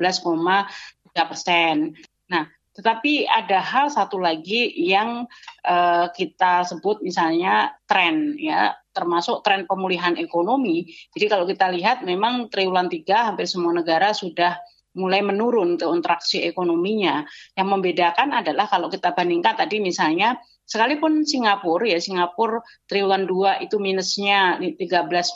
persen. 1.26 1.98
Nah, 2.30 2.46
tetapi 2.78 3.26
ada 3.26 3.58
hal 3.58 3.90
satu 3.90 4.22
lagi 4.22 4.70
yang 4.78 5.26
uh, 5.66 6.06
kita 6.14 6.62
sebut 6.62 7.02
misalnya 7.02 7.74
tren 7.90 8.38
ya, 8.38 8.78
termasuk 8.94 9.42
tren 9.42 9.66
pemulihan 9.66 10.14
ekonomi. 10.14 10.86
Jadi 11.18 11.26
kalau 11.26 11.50
kita 11.50 11.74
lihat 11.74 12.06
memang 12.06 12.54
triwulan 12.54 12.86
tiga 12.86 13.34
hampir 13.34 13.50
semua 13.50 13.74
negara 13.74 14.14
sudah 14.14 14.62
mulai 14.94 15.26
menurun 15.26 15.78
kontraksi 15.82 16.46
ekonominya. 16.46 17.26
Yang 17.58 17.68
membedakan 17.70 18.30
adalah 18.46 18.70
kalau 18.70 18.94
kita 18.94 19.10
bandingkan 19.14 19.58
tadi 19.58 19.82
misalnya 19.82 20.38
Sekalipun 20.68 21.24
Singapura 21.24 21.88
ya 21.88 21.96
Singapura 22.04 22.60
triwulan 22.92 23.24
2 23.24 23.64
itu 23.64 23.80
minusnya 23.80 24.60
13,3 24.60 25.32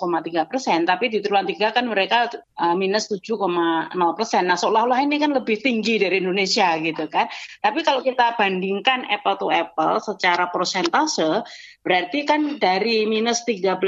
persen, 0.52 0.84
tapi 0.84 1.08
di 1.08 1.24
triwulan 1.24 1.48
3 1.48 1.72
kan 1.72 1.88
mereka 1.88 2.28
uh, 2.60 2.76
minus 2.76 3.08
7,0 3.08 3.40
persen. 4.20 4.44
Nah 4.52 4.60
seolah-olah 4.60 5.00
ini 5.00 5.24
kan 5.24 5.32
lebih 5.32 5.64
tinggi 5.64 6.04
dari 6.04 6.20
Indonesia 6.20 6.76
gitu 6.84 7.08
kan. 7.08 7.32
Tapi 7.64 7.80
kalau 7.80 8.04
kita 8.04 8.36
bandingkan 8.36 9.08
apple 9.08 9.40
to 9.40 9.48
apple 9.48 10.04
secara 10.04 10.52
persentase, 10.52 11.48
berarti 11.80 12.28
kan 12.28 12.60
dari 12.60 13.08
minus 13.08 13.48
13,3 13.48 13.88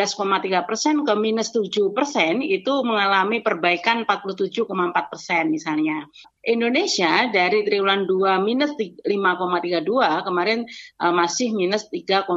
persen 0.64 1.04
ke 1.04 1.14
minus 1.20 1.52
7 1.52 1.92
persen 1.92 2.40
itu 2.40 2.88
mengalami 2.88 3.44
perbaikan 3.44 4.08
47,4 4.08 5.12
persen 5.12 5.52
misalnya. 5.52 6.08
Indonesia 6.44 7.32
dari 7.32 7.64
triwulan 7.64 8.04
2 8.04 8.44
minus 8.44 8.76
5,32 8.76 10.28
kemarin 10.28 10.68
uh, 11.00 11.14
masih 11.16 11.56
minus 11.56 11.88
3,49. 11.88 12.28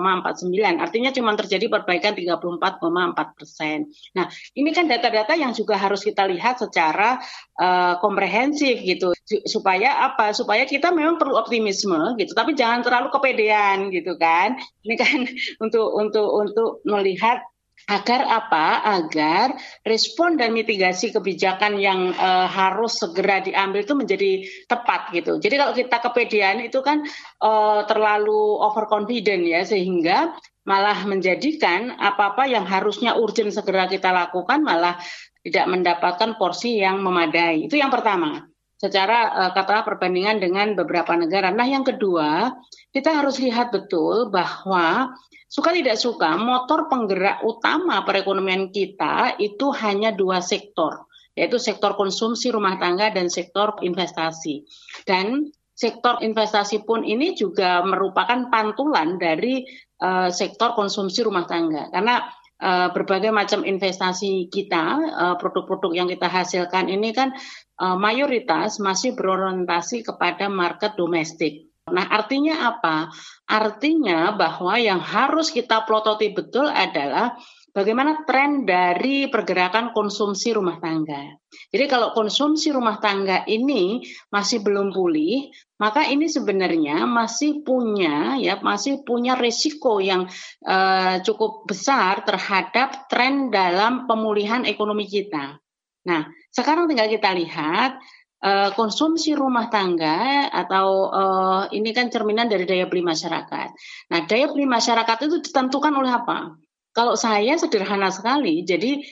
Artinya 0.79 1.11
cuma 1.11 1.35
terjadi 1.35 1.67
perbaikan 1.67 2.15
34,4 2.15 3.37
persen. 3.37 3.91
Nah, 4.15 4.31
ini 4.55 4.71
kan 4.71 4.87
data-data 4.87 5.35
yang 5.35 5.51
juga 5.51 5.75
harus 5.75 6.07
kita 6.07 6.23
lihat 6.31 6.63
secara 6.63 7.19
uh, 7.59 7.99
komprehensif 7.99 8.79
gitu. 8.87 9.11
Supaya 9.43 10.07
apa? 10.07 10.31
Supaya 10.31 10.63
kita 10.71 10.95
memang 10.95 11.19
perlu 11.19 11.35
optimisme 11.35 12.15
gitu, 12.15 12.31
tapi 12.31 12.55
jangan 12.55 12.87
terlalu 12.87 13.11
kepedean 13.11 13.91
gitu 13.91 14.15
kan. 14.15 14.55
Ini 14.87 14.95
kan 14.95 15.19
untuk 15.67 15.91
untuk 15.99 16.29
untuk 16.31 16.71
melihat 16.87 17.43
Agar 17.87 18.27
apa? 18.27 18.83
Agar 18.83 19.55
respon 19.87 20.35
dan 20.35 20.51
mitigasi 20.51 21.15
kebijakan 21.15 21.79
yang 21.79 22.11
uh, 22.19 22.51
harus 22.51 22.99
segera 22.99 23.39
diambil 23.39 23.87
itu 23.87 23.95
menjadi 23.95 24.33
tepat 24.67 25.15
gitu. 25.15 25.39
Jadi 25.39 25.55
kalau 25.55 25.71
kita 25.71 25.97
kepedean 26.03 26.67
itu 26.67 26.83
kan 26.83 27.07
uh, 27.47 27.87
terlalu 27.87 28.59
overconfident 28.59 29.47
ya 29.47 29.63
sehingga 29.63 30.35
malah 30.67 31.07
menjadikan 31.07 31.95
apa-apa 31.95 32.51
yang 32.51 32.67
harusnya 32.67 33.15
urgent 33.15 33.55
segera 33.55 33.87
kita 33.87 34.11
lakukan 34.11 34.67
malah 34.67 34.99
tidak 35.47 35.71
mendapatkan 35.71 36.35
porsi 36.35 36.83
yang 36.83 36.99
memadai. 36.99 37.71
Itu 37.71 37.79
yang 37.79 37.95
pertama 37.95 38.51
secara 38.77 39.33
uh, 39.33 39.51
katakanlah 39.57 39.89
perbandingan 39.89 40.37
dengan 40.37 40.77
beberapa 40.77 41.17
negara. 41.17 41.49
Nah, 41.49 41.65
yang 41.65 41.85
kedua, 41.85 42.53
kita 42.93 43.13
harus 43.17 43.41
lihat 43.41 43.73
betul 43.73 44.29
bahwa 44.29 45.17
suka 45.49 45.73
tidak 45.73 45.97
suka 45.97 46.37
motor 46.37 46.91
penggerak 46.93 47.41
utama 47.47 48.05
perekonomian 48.05 48.69
kita 48.69 49.39
itu 49.41 49.73
hanya 49.81 50.13
dua 50.13 50.43
sektor 50.45 51.07
yaitu 51.37 51.61
sektor 51.61 51.93
konsumsi 52.01 52.49
rumah 52.49 52.81
tangga 52.81 53.13
dan 53.13 53.29
sektor 53.29 53.77
investasi 53.85 54.65
dan 55.05 55.53
sektor 55.77 56.17
investasi 56.25 56.89
pun 56.89 57.05
ini 57.05 57.37
juga 57.37 57.85
merupakan 57.85 58.49
pantulan 58.49 59.21
dari 59.21 59.63
uh, 60.01 60.33
sektor 60.33 60.73
konsumsi 60.73 61.21
rumah 61.21 61.45
tangga 61.45 61.93
karena 61.93 62.25
uh, 62.65 62.89
berbagai 62.91 63.31
macam 63.31 63.63
investasi 63.69 64.49
kita 64.49 64.99
produk-produk 65.37 65.93
yang 65.93 66.09
kita 66.09 66.27
hasilkan 66.27 66.89
ini 66.89 67.13
kan 67.13 67.37
uh, 67.81 67.97
mayoritas 67.97 68.81
masih 68.81 69.17
berorientasi 69.17 70.05
kepada 70.05 70.49
market 70.49 70.97
domestik 70.97 71.67
Nah, 71.87 72.03
artinya 72.11 72.75
apa? 72.75 73.15
Artinya 73.47 74.35
bahwa 74.35 74.75
yang 74.75 74.99
harus 74.99 75.55
kita 75.55 75.87
plototi 75.87 76.35
betul 76.35 76.67
adalah 76.67 77.39
bagaimana 77.71 78.27
tren 78.27 78.67
dari 78.67 79.31
pergerakan 79.31 79.95
konsumsi 79.95 80.51
rumah 80.51 80.83
tangga. 80.83 81.39
Jadi 81.71 81.87
kalau 81.87 82.11
konsumsi 82.11 82.75
rumah 82.75 82.99
tangga 82.99 83.47
ini 83.47 84.03
masih 84.35 84.67
belum 84.67 84.91
pulih, 84.91 85.47
maka 85.79 86.11
ini 86.11 86.27
sebenarnya 86.27 87.07
masih 87.07 87.63
punya 87.63 88.35
ya 88.43 88.59
masih 88.59 89.07
punya 89.07 89.39
risiko 89.39 90.03
yang 90.03 90.27
uh, 90.67 91.23
cukup 91.23 91.71
besar 91.71 92.27
terhadap 92.27 93.07
tren 93.07 93.55
dalam 93.55 94.11
pemulihan 94.11 94.67
ekonomi 94.67 95.07
kita. 95.07 95.63
Nah, 96.07 96.23
sekarang 96.55 96.91
tinggal 96.91 97.09
kita 97.11 97.31
lihat 97.35 97.99
uh, 98.45 98.71
konsumsi 98.77 99.33
rumah 99.33 99.71
tangga 99.73 100.47
atau 100.51 101.11
uh, 101.11 101.63
ini 101.73 101.91
kan 101.97 102.13
cerminan 102.13 102.51
dari 102.51 102.69
daya 102.69 102.87
beli 102.87 103.03
masyarakat. 103.03 103.69
Nah, 104.13 104.21
daya 104.27 104.47
beli 104.51 104.67
masyarakat 104.67 105.17
itu 105.27 105.37
ditentukan 105.43 105.93
oleh 105.97 106.13
apa? 106.13 106.59
kalau 106.97 107.13
saya 107.13 107.61
sederhana 107.61 108.09
sekali. 108.09 108.65
Jadi 108.65 109.05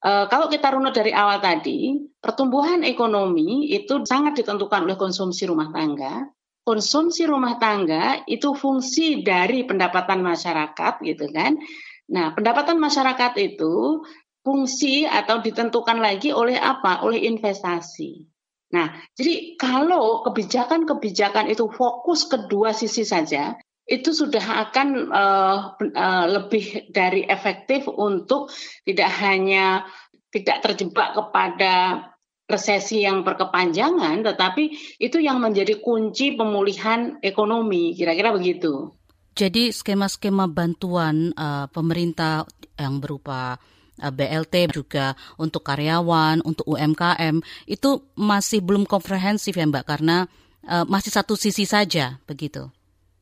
uh, 0.00 0.24
kalau 0.32 0.48
kita 0.48 0.72
runut 0.72 0.96
dari 0.96 1.12
awal 1.12 1.44
tadi, 1.44 2.00
pertumbuhan 2.16 2.80
ekonomi 2.88 3.68
itu 3.68 4.00
sangat 4.08 4.40
ditentukan 4.40 4.88
oleh 4.88 4.96
konsumsi 4.96 5.44
rumah 5.44 5.68
tangga. 5.68 6.24
Konsumsi 6.64 7.28
rumah 7.28 7.60
tangga 7.60 8.24
itu 8.24 8.56
fungsi 8.56 9.20
dari 9.20 9.68
pendapatan 9.68 10.24
masyarakat, 10.24 11.04
gitu 11.04 11.28
kan. 11.28 11.60
Nah, 12.08 12.32
pendapatan 12.32 12.80
masyarakat 12.80 13.36
itu 13.40 14.04
fungsi 14.48 15.04
atau 15.04 15.44
ditentukan 15.44 16.00
lagi 16.00 16.32
oleh 16.32 16.56
apa? 16.56 17.04
Oleh 17.04 17.28
investasi. 17.28 18.24
Nah, 18.72 18.96
jadi 19.12 19.60
kalau 19.60 20.24
kebijakan-kebijakan 20.24 21.52
itu 21.52 21.68
fokus 21.68 22.24
kedua 22.24 22.72
sisi 22.72 23.04
saja, 23.04 23.60
itu 23.84 24.12
sudah 24.16 24.68
akan 24.68 24.88
uh, 25.12 25.56
uh, 25.76 26.26
lebih 26.32 26.88
dari 26.88 27.28
efektif 27.28 27.88
untuk 27.92 28.48
tidak 28.88 29.12
hanya 29.20 29.84
tidak 30.32 30.64
terjebak 30.64 31.12
kepada 31.16 32.04
resesi 32.48 33.04
yang 33.04 33.24
berkepanjangan, 33.24 34.24
tetapi 34.24 34.96
itu 34.96 35.20
yang 35.20 35.40
menjadi 35.44 35.80
kunci 35.84 36.32
pemulihan 36.32 37.20
ekonomi, 37.20 37.92
kira-kira 37.92 38.32
begitu. 38.32 38.96
Jadi 39.36 39.72
skema-skema 39.72 40.48
bantuan 40.48 41.32
uh, 41.36 41.68
pemerintah 41.68 42.48
yang 42.76 43.00
berupa 43.00 43.60
BLT 44.00 44.70
juga 44.70 45.18
untuk 45.36 45.66
karyawan, 45.66 46.40
untuk 46.46 46.64
UMKM 46.70 47.42
itu 47.66 48.06
masih 48.14 48.62
belum 48.62 48.86
komprehensif 48.86 49.58
ya 49.58 49.66
Mbak 49.66 49.84
karena 49.84 50.30
uh, 50.66 50.86
masih 50.86 51.10
satu 51.10 51.34
sisi 51.34 51.66
saja 51.66 52.22
begitu. 52.24 52.70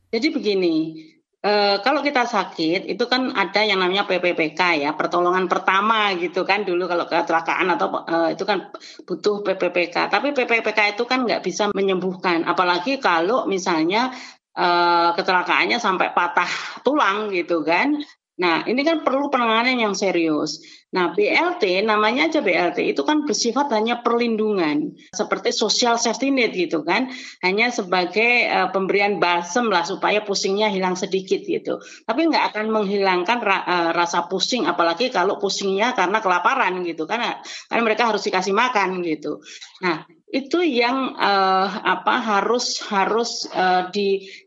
Jadi 0.07 0.27
begini, 0.31 0.75
uh, 1.43 1.83
kalau 1.83 1.99
kita 1.99 2.23
sakit 2.23 2.87
itu 2.87 3.03
kan 3.11 3.35
ada 3.35 3.65
yang 3.65 3.83
namanya 3.83 4.07
PPPK 4.07 4.87
ya, 4.87 4.95
pertolongan 4.95 5.51
pertama 5.51 6.15
gitu 6.15 6.47
kan 6.47 6.63
dulu 6.63 6.87
kalau 6.87 7.03
kecelakaan 7.09 7.67
atau 7.75 8.07
itu 8.31 8.43
kan 8.47 8.71
butuh 9.03 9.43
PPPK. 9.43 10.07
Tapi 10.07 10.31
PPPK 10.31 10.95
itu 10.95 11.03
kan 11.03 11.27
nggak 11.27 11.43
bisa 11.43 11.67
menyembuhkan, 11.75 12.47
apalagi 12.47 13.03
kalau 13.03 13.49
misalnya 13.49 14.15
uh, 14.57 15.13
kecelakaannya 15.13 15.77
sampai 15.77 16.11
patah 16.11 16.81
tulang 16.81 17.29
gitu 17.31 17.61
kan. 17.61 18.01
Nah, 18.37 18.61
ini 18.69 18.85
kan 18.85 19.01
perlu 19.01 19.33
penanganan 19.33 19.81
yang 19.81 19.97
serius. 19.97 20.61
Nah, 20.93 21.11
BLT 21.11 21.83
namanya 21.83 22.29
aja 22.29 22.39
BLT 22.39 22.95
itu 22.95 23.01
kan 23.01 23.25
bersifat 23.25 23.67
hanya 23.73 24.05
perlindungan, 24.05 24.93
seperti 25.09 25.49
social 25.51 25.97
safety 25.97 26.29
net 26.29 26.53
gitu 26.53 26.85
kan, 26.85 27.09
hanya 27.41 27.73
sebagai 27.73 28.45
uh, 28.47 28.69
pemberian 28.69 29.17
balsem 29.17 29.67
lah 29.67 29.83
supaya 29.83 30.21
pusingnya 30.21 30.69
hilang 30.69 30.95
sedikit 30.95 31.41
gitu. 31.43 31.81
Tapi 32.05 32.29
nggak 32.29 32.53
akan 32.53 32.65
menghilangkan 32.71 33.39
ra, 33.41 33.57
uh, 33.65 33.89
rasa 33.91 34.29
pusing, 34.29 34.69
apalagi 34.69 35.09
kalau 35.09 35.41
pusingnya 35.41 35.97
karena 35.97 36.21
kelaparan 36.21 36.85
gitu 36.85 37.03
kan, 37.09 37.41
karena 37.67 37.83
mereka 37.83 38.07
harus 38.07 38.23
dikasih 38.23 38.53
makan 38.53 39.01
gitu. 39.03 39.43
Nah, 39.83 40.07
itu 40.27 40.59
yang 40.59 41.15
uh, 41.15 41.69
apa 41.87 42.19
harus 42.19 42.83
harus 42.83 43.47
uh, 43.55 43.87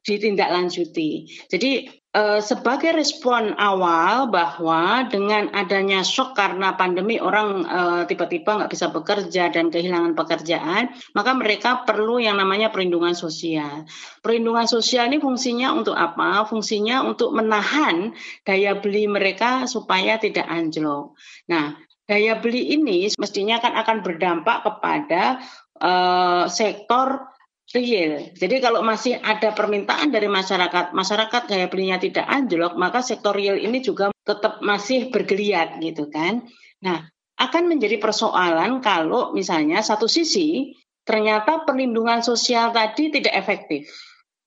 ditindaklanjuti. 0.04 1.28
Jadi 1.48 2.00
Eh, 2.10 2.42
sebagai 2.42 2.90
respon 2.90 3.54
awal 3.54 4.34
bahwa 4.34 5.06
dengan 5.06 5.46
adanya 5.54 6.02
shock 6.02 6.34
karena 6.34 6.74
pandemi 6.74 7.22
orang 7.22 7.62
uh, 7.62 8.02
tiba-tiba 8.02 8.58
nggak 8.58 8.72
bisa 8.74 8.90
bekerja 8.90 9.46
dan 9.54 9.70
kehilangan 9.70 10.18
pekerjaan, 10.18 10.90
maka 11.14 11.30
mereka 11.38 11.86
perlu 11.86 12.18
yang 12.18 12.34
namanya 12.34 12.74
perlindungan 12.74 13.14
sosial. 13.14 13.86
Perlindungan 14.26 14.66
sosial 14.66 15.06
ini 15.06 15.22
fungsinya 15.22 15.70
untuk 15.70 15.94
apa? 15.94 16.42
Fungsinya 16.50 17.06
untuk 17.06 17.30
menahan 17.30 18.10
daya 18.42 18.74
beli 18.74 19.06
mereka 19.06 19.70
supaya 19.70 20.18
tidak 20.18 20.50
anjlok. 20.50 21.14
Nah, 21.46 21.78
daya 22.10 22.42
beli 22.42 22.74
ini 22.74 23.06
mestinya 23.22 23.62
kan 23.62 23.78
akan 23.78 24.02
berdampak 24.02 24.66
kepada 24.66 25.38
uh, 25.80 26.44
sektor 26.46 27.26
real. 27.74 28.34
Jadi 28.34 28.56
kalau 28.58 28.82
masih 28.82 29.18
ada 29.18 29.54
permintaan 29.54 30.10
dari 30.10 30.26
masyarakat, 30.26 30.90
masyarakat 30.90 31.42
gaya 31.46 31.66
belinya 31.70 31.98
tidak 32.02 32.26
anjlok, 32.26 32.74
maka 32.74 33.00
sektor 33.00 33.34
real 33.34 33.56
ini 33.56 33.78
juga 33.80 34.10
tetap 34.26 34.58
masih 34.62 35.10
bergeliat 35.14 35.78
gitu 35.78 36.10
kan. 36.10 36.44
Nah, 36.82 37.06
akan 37.40 37.72
menjadi 37.72 37.96
persoalan 37.96 38.84
kalau 38.84 39.32
misalnya 39.32 39.80
satu 39.80 40.10
sisi 40.10 40.76
ternyata 41.06 41.64
perlindungan 41.64 42.20
sosial 42.20 42.74
tadi 42.74 43.08
tidak 43.08 43.32
efektif. 43.32 43.88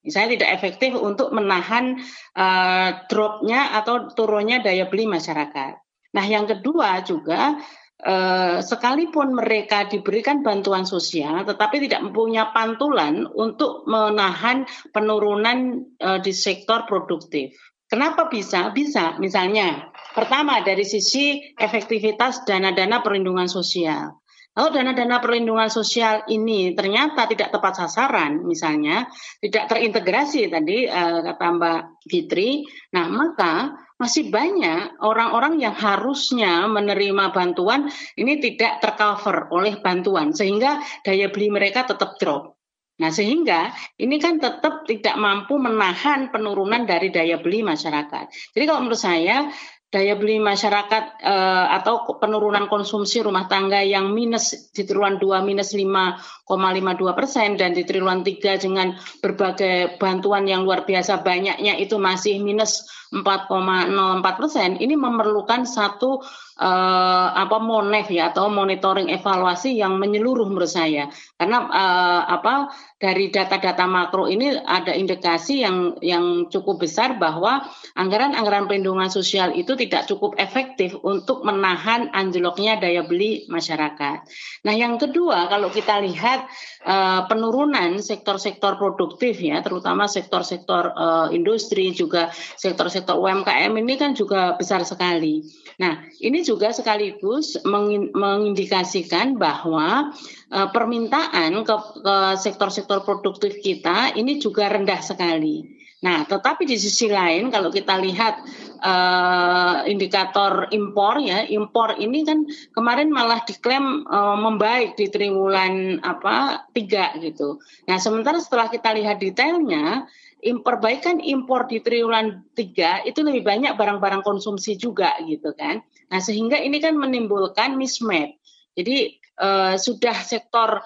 Misalnya 0.04 0.36
tidak 0.36 0.50
efektif 0.60 0.92
untuk 1.00 1.32
menahan 1.32 1.96
uh, 2.36 2.90
dropnya 3.08 3.72
atau 3.72 4.12
turunnya 4.12 4.60
daya 4.60 4.84
beli 4.84 5.08
masyarakat. 5.08 5.80
Nah, 6.14 6.24
yang 6.28 6.44
kedua 6.44 7.00
juga 7.02 7.56
eh, 8.00 8.58
sekalipun 8.64 9.36
mereka 9.36 9.86
diberikan 9.86 10.42
bantuan 10.42 10.88
sosial, 10.88 11.46
tetapi 11.46 11.84
tidak 11.84 12.10
mempunyai 12.10 12.50
pantulan 12.50 13.28
untuk 13.28 13.86
menahan 13.86 14.66
penurunan 14.90 15.84
eh, 16.00 16.18
di 16.24 16.32
sektor 16.32 16.88
produktif. 16.88 17.54
Kenapa 17.84 18.26
bisa? 18.32 18.72
Bisa, 18.72 19.20
misalnya, 19.20 19.92
pertama 20.16 20.64
dari 20.64 20.82
sisi 20.82 21.54
efektivitas 21.54 22.42
dana-dana 22.42 23.04
perlindungan 23.04 23.46
sosial. 23.46 24.23
Kalau 24.54 24.70
dana-dana 24.70 25.18
perlindungan 25.18 25.66
sosial 25.66 26.22
ini 26.30 26.78
ternyata 26.78 27.26
tidak 27.26 27.50
tepat 27.50 27.74
sasaran, 27.74 28.46
misalnya 28.46 29.10
tidak 29.42 29.66
terintegrasi 29.66 30.46
tadi 30.46 30.86
eh, 30.86 31.18
kata 31.26 31.46
Mbak 31.58 31.80
Fitri, 32.06 32.62
nah 32.94 33.10
maka 33.10 33.74
masih 33.98 34.30
banyak 34.30 35.02
orang-orang 35.02 35.58
yang 35.58 35.74
harusnya 35.74 36.70
menerima 36.70 37.34
bantuan 37.34 37.90
ini 38.14 38.38
tidak 38.38 38.78
tercover 38.78 39.50
oleh 39.50 39.78
bantuan 39.82 40.30
sehingga 40.30 40.78
daya 41.02 41.34
beli 41.34 41.50
mereka 41.50 41.86
tetap 41.90 42.14
drop. 42.22 42.54
Nah, 42.94 43.10
sehingga 43.10 43.74
ini 43.98 44.22
kan 44.22 44.38
tetap 44.38 44.86
tidak 44.86 45.18
mampu 45.18 45.58
menahan 45.58 46.30
penurunan 46.30 46.86
dari 46.86 47.10
daya 47.10 47.42
beli 47.42 47.66
masyarakat. 47.66 48.54
Jadi 48.54 48.64
kalau 48.70 48.86
menurut 48.86 49.02
saya 49.02 49.50
daya 49.94 50.18
beli 50.18 50.42
masyarakat 50.42 51.22
uh, 51.22 51.70
atau 51.78 52.18
penurunan 52.18 52.66
konsumsi 52.66 53.22
rumah 53.22 53.46
tangga 53.46 53.78
yang 53.78 54.10
minus 54.10 54.74
di 54.74 54.82
triwulan 54.82 55.22
2 55.22 55.46
minus 55.46 55.70
5,52 55.70 57.14
persen 57.14 57.54
dan 57.54 57.78
di 57.78 57.86
triwulan 57.86 58.26
3 58.26 58.58
dengan 58.58 58.98
berbagai 59.22 59.94
bantuan 60.02 60.50
yang 60.50 60.66
luar 60.66 60.82
biasa 60.82 61.22
banyaknya 61.22 61.78
itu 61.78 61.94
masih 62.02 62.42
minus 62.42 62.90
4,04 63.14 63.94
persen. 64.34 64.74
Ini 64.82 64.98
memerlukan 64.98 65.62
satu 65.62 66.18
uh, 66.60 67.28
apa 67.34 67.58
monef 67.58 68.06
ya 68.10 68.30
atau 68.30 68.46
monitoring 68.50 69.10
evaluasi 69.10 69.78
yang 69.78 69.98
menyeluruh 69.98 70.46
menurut 70.46 70.70
saya 70.70 71.10
karena 71.34 71.66
uh, 71.66 72.22
apa 72.30 72.70
dari 72.98 73.28
data-data 73.28 73.84
makro 73.84 74.30
ini 74.30 74.54
ada 74.54 74.94
indikasi 74.94 75.60
yang 75.66 75.98
yang 76.00 76.48
cukup 76.48 76.80
besar 76.86 77.18
bahwa 77.18 77.66
anggaran-anggaran 77.98 78.70
perlindungan 78.70 79.10
sosial 79.10 79.52
itu 79.52 79.74
tidak 79.76 80.06
cukup 80.06 80.38
efektif 80.38 80.96
untuk 81.02 81.42
menahan 81.44 82.08
anjloknya 82.14 82.78
daya 82.80 83.04
beli 83.04 83.44
masyarakat. 83.50 84.24
Nah, 84.64 84.74
yang 84.74 84.96
kedua 84.96 85.50
kalau 85.52 85.68
kita 85.68 86.00
lihat 86.00 86.46
uh, 86.86 87.26
penurunan 87.28 88.00
sektor-sektor 88.00 88.80
produktif 88.80 89.36
ya, 89.42 89.60
terutama 89.60 90.08
sektor-sektor 90.08 90.94
uh, 90.94 91.28
industri 91.34 91.92
juga 91.92 92.30
sektor-sektor 92.56 93.18
UMKM 93.18 93.74
ini 93.74 93.94
kan 94.00 94.16
juga 94.16 94.54
besar 94.56 94.86
sekali. 94.86 95.44
Nah, 95.74 96.06
ini 96.22 96.43
juga 96.44 96.70
sekaligus 96.76 97.56
mengindikasikan 97.64 99.40
bahwa 99.40 100.12
uh, 100.52 100.68
permintaan 100.68 101.64
ke, 101.64 101.76
ke 102.04 102.16
sektor-sektor 102.36 103.00
produktif 103.02 103.58
kita 103.64 104.12
ini 104.12 104.36
juga 104.36 104.68
rendah 104.68 105.00
sekali. 105.00 105.74
Nah, 106.04 106.28
tetapi 106.28 106.68
di 106.68 106.76
sisi 106.76 107.08
lain 107.08 107.48
kalau 107.48 107.72
kita 107.72 107.96
lihat 107.96 108.44
uh, 108.84 109.88
indikator 109.88 110.68
impor 110.68 111.16
ya, 111.16 111.48
impor 111.48 111.96
ini 111.96 112.28
kan 112.28 112.44
kemarin 112.76 113.08
malah 113.08 113.40
diklaim 113.40 114.04
uh, 114.04 114.36
membaik 114.36 115.00
di 115.00 115.08
triwulan 115.08 116.04
apa 116.04 116.68
tiga 116.76 117.16
gitu. 117.24 117.56
Nah, 117.88 117.96
sementara 117.96 118.36
setelah 118.36 118.68
kita 118.68 118.92
lihat 118.92 119.16
detailnya, 119.16 120.04
perbaikan 120.44 121.24
impor 121.24 121.64
di 121.64 121.80
triwulan 121.80 122.44
tiga 122.52 123.00
itu 123.08 123.24
lebih 123.24 123.44
banyak 123.44 123.72
barang-barang 123.80 124.20
konsumsi 124.20 124.76
juga 124.76 125.16
gitu 125.24 125.56
kan. 125.56 125.80
Nah, 126.12 126.20
sehingga 126.20 126.60
ini 126.60 126.84
kan 126.84 127.00
menimbulkan 127.00 127.80
mismatch. 127.80 128.36
Jadi 128.76 129.16
uh, 129.40 129.80
sudah 129.80 130.16
sektor 130.20 130.84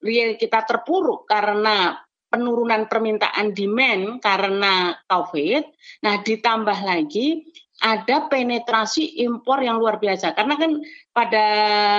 real 0.00 0.38
kita 0.38 0.62
terpuruk 0.64 1.26
karena 1.26 1.98
penurunan 2.30 2.86
permintaan 2.86 3.50
demand 3.56 4.22
karena 4.22 4.94
COVID. 5.10 5.62
Nah, 6.06 6.22
ditambah 6.22 6.78
lagi 6.86 7.42
ada 7.76 8.24
penetrasi 8.32 9.20
impor 9.20 9.60
yang 9.60 9.76
luar 9.76 10.00
biasa 10.00 10.32
karena 10.32 10.56
kan 10.56 10.80
pada 11.12 11.46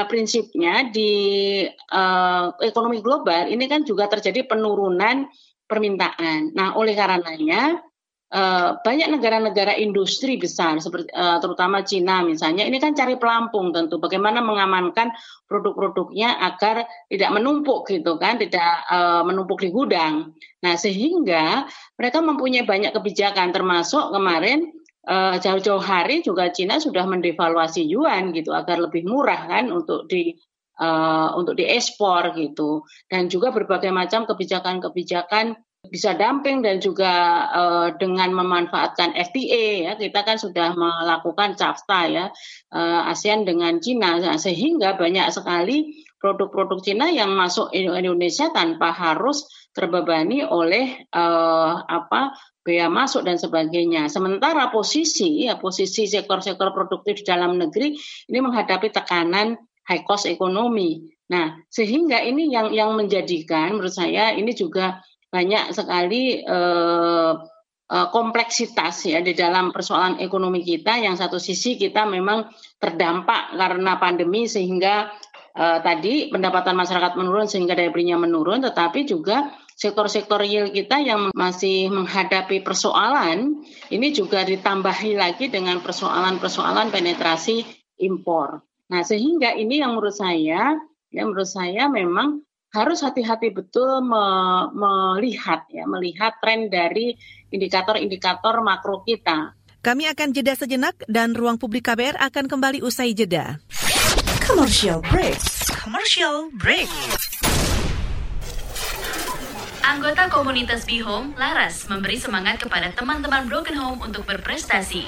prinsipnya 0.10 0.90
di 0.90 1.14
uh, 1.70 2.50
ekonomi 2.66 2.98
global 2.98 3.46
ini 3.46 3.70
kan 3.70 3.86
juga 3.86 4.10
terjadi 4.10 4.50
penurunan 4.50 5.30
permintaan. 5.68 6.56
Nah, 6.56 6.74
oleh 6.80 6.96
karenanya 6.96 7.78
uh, 8.34 8.80
banyak 8.82 9.08
negara-negara 9.12 9.76
industri 9.80 10.36
besar 10.40 10.80
seperti 10.80 11.12
uh, 11.16 11.40
terutama 11.40 11.84
Cina 11.84 12.24
misalnya 12.24 12.68
ini 12.68 12.80
kan 12.80 12.96
cari 12.96 13.16
pelampung 13.16 13.72
tentu 13.72 14.00
bagaimana 14.00 14.44
mengamankan 14.44 15.12
produk-produknya 15.48 16.40
agar 16.44 16.88
tidak 17.08 17.30
menumpuk 17.32 17.88
gitu 17.88 18.20
kan 18.20 18.40
tidak 18.40 18.84
uh, 18.92 19.24
menumpuk 19.24 19.64
di 19.64 19.70
gudang. 19.72 20.36
Nah 20.64 20.76
sehingga 20.76 21.68
mereka 21.96 22.20
mempunyai 22.20 22.68
banyak 22.68 22.92
kebijakan 22.92 23.54
termasuk 23.56 24.12
kemarin 24.12 24.74
jauh-jauh 25.40 25.80
hari 25.80 26.20
juga 26.20 26.52
Cina 26.52 26.84
sudah 26.84 27.08
mendevaluasi 27.08 27.88
yuan 27.88 28.36
gitu 28.36 28.52
agar 28.52 28.76
lebih 28.76 29.08
murah 29.08 29.48
kan 29.48 29.72
untuk 29.72 30.04
di 30.12 30.36
uh, 30.82 31.34
untuk 31.38 31.58
diekspor 31.58 32.34
gitu. 32.38 32.86
Dan 33.10 33.28
juga 33.28 33.54
berbagai 33.54 33.90
macam 33.94 34.26
kebijakan-kebijakan 34.26 35.58
bisa 35.88 36.18
dumping 36.20 36.66
dan 36.66 36.84
juga 36.84 37.14
uh, 37.48 37.88
dengan 37.96 38.36
memanfaatkan 38.36 39.16
FTA 39.16 39.66
ya. 39.88 39.92
Kita 39.96 40.22
kan 40.24 40.38
sudah 40.38 40.76
melakukan 40.76 41.56
CAFTA 41.56 42.02
ya 42.12 42.26
uh, 42.76 43.10
ASEAN 43.12 43.48
dengan 43.48 43.80
Cina. 43.80 44.20
Nah, 44.20 44.38
sehingga 44.38 45.00
banyak 45.00 45.32
sekali 45.32 46.06
produk-produk 46.18 46.82
Cina 46.82 47.08
yang 47.14 47.34
masuk 47.38 47.72
Indonesia 47.72 48.50
tanpa 48.50 48.90
harus 48.90 49.46
terbebani 49.78 50.42
oleh 50.42 51.06
uh, 51.14 51.86
apa 51.86 52.34
bea 52.66 52.90
masuk 52.90 53.24
dan 53.24 53.38
sebagainya. 53.38 54.10
Sementara 54.10 54.74
posisi 54.74 55.46
ya 55.48 55.56
posisi 55.62 56.10
sektor-sektor 56.10 56.74
produktif 56.74 57.22
di 57.22 57.24
dalam 57.24 57.56
negeri 57.56 57.94
ini 58.28 58.40
menghadapi 58.44 58.92
tekanan 58.92 59.56
high 59.88 60.04
cost 60.04 60.28
ekonomi. 60.28 61.08
Nah, 61.32 61.60
sehingga 61.68 62.24
ini 62.24 62.52
yang 62.52 62.72
yang 62.76 62.96
menjadikan 62.96 63.76
menurut 63.76 63.96
saya 63.96 64.36
ini 64.36 64.52
juga 64.52 65.00
banyak 65.28 65.76
sekali 65.76 66.44
uh, 66.44 67.36
uh, 67.88 68.08
kompleksitas 68.12 69.12
ya 69.12 69.20
di 69.24 69.36
dalam 69.36 69.72
persoalan 69.72 70.20
ekonomi 70.24 70.64
kita. 70.64 71.00
Yang 71.00 71.24
satu 71.24 71.38
sisi 71.40 71.80
kita 71.80 72.08
memang 72.08 72.48
terdampak 72.80 73.56
karena 73.56 74.00
pandemi 74.00 74.48
sehingga 74.48 75.12
uh, 75.56 75.80
tadi 75.84 76.32
pendapatan 76.32 76.76
masyarakat 76.76 77.16
menurun 77.20 77.48
sehingga 77.48 77.76
daya 77.76 77.92
belinya 77.92 78.20
menurun, 78.20 78.64
tetapi 78.64 79.08
juga 79.08 79.52
sektor-sektor 79.78 80.42
real 80.42 80.74
kita 80.74 81.00
yang 81.00 81.30
masih 81.38 81.94
menghadapi 81.94 82.66
persoalan 82.66 83.62
ini 83.94 84.10
juga 84.10 84.42
ditambahi 84.42 85.14
lagi 85.14 85.54
dengan 85.54 85.84
persoalan-persoalan 85.86 86.90
penetrasi 86.90 87.62
impor. 88.02 88.67
Nah, 88.88 89.04
sehingga 89.04 89.52
ini 89.52 89.84
yang 89.84 89.96
menurut 89.96 90.16
saya, 90.16 90.80
ya 91.12 91.22
menurut 91.28 91.48
saya 91.48 91.92
memang 91.92 92.40
harus 92.72 93.04
hati-hati 93.04 93.52
betul 93.52 94.04
me 94.04 94.24
melihat 94.76 95.64
ya 95.72 95.88
melihat 95.88 96.36
tren 96.44 96.68
dari 96.68 97.16
indikator-indikator 97.52 98.60
makro 98.64 99.04
kita. 99.04 99.56
Kami 99.84 100.08
akan 100.08 100.36
jeda 100.36 100.56
sejenak 100.56 101.00
dan 101.08 101.32
ruang 101.32 101.56
publik 101.60 101.88
KBR 101.88 102.20
akan 102.20 102.48
kembali 102.48 102.84
usai 102.84 103.16
jeda. 103.16 103.60
Commercial 104.44 105.04
break. 105.12 105.40
Commercial 105.80 106.52
break. 106.60 106.88
Anggota 109.84 110.28
komunitas 110.28 110.84
Home 111.08 111.36
Laras 111.40 111.88
memberi 111.88 112.20
semangat 112.20 112.60
kepada 112.60 112.92
teman-teman 112.92 113.48
Broken 113.48 113.76
Home 113.80 114.00
untuk 114.04 114.28
berprestasi 114.28 115.08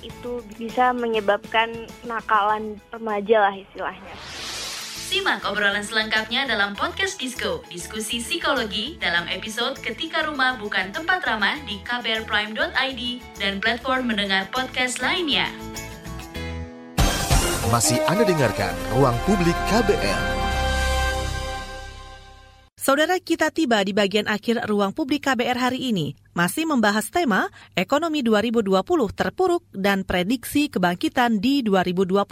itu 0.00 0.42
bisa 0.58 0.94
menyebabkan 0.94 1.72
nakalan 2.06 2.78
remaja 2.94 3.50
lah 3.50 3.54
istilahnya. 3.54 4.14
Simak 5.10 5.42
obrolan 5.42 5.82
selengkapnya 5.82 6.46
dalam 6.46 6.78
podcast 6.78 7.18
Disco, 7.18 7.66
diskusi 7.66 8.22
psikologi 8.22 8.94
dalam 9.02 9.26
episode 9.26 9.74
Ketika 9.82 10.22
Rumah 10.22 10.54
Bukan 10.62 10.94
Tempat 10.94 11.26
Ramah 11.26 11.58
di 11.66 11.82
kbrprime.id 11.82 13.02
dan 13.42 13.58
platform 13.58 14.06
mendengar 14.06 14.46
podcast 14.54 15.02
lainnya. 15.02 15.50
Masih 17.74 17.98
Anda 18.06 18.22
dengarkan 18.22 18.70
Ruang 18.94 19.18
Publik 19.26 19.58
KBR. 19.66 20.39
Saudara 22.80 23.20
kita 23.20 23.52
tiba 23.52 23.84
di 23.84 23.92
bagian 23.92 24.24
akhir 24.24 24.64
ruang 24.64 24.96
publik 24.96 25.28
KBR 25.28 25.68
hari 25.68 25.92
ini, 25.92 26.16
masih 26.32 26.64
membahas 26.64 27.12
tema 27.12 27.52
ekonomi 27.76 28.24
2020 28.24 28.72
terpuruk 29.12 29.68
dan 29.76 30.00
prediksi 30.00 30.72
kebangkitan 30.72 31.44
di 31.44 31.60
2021 31.60 32.24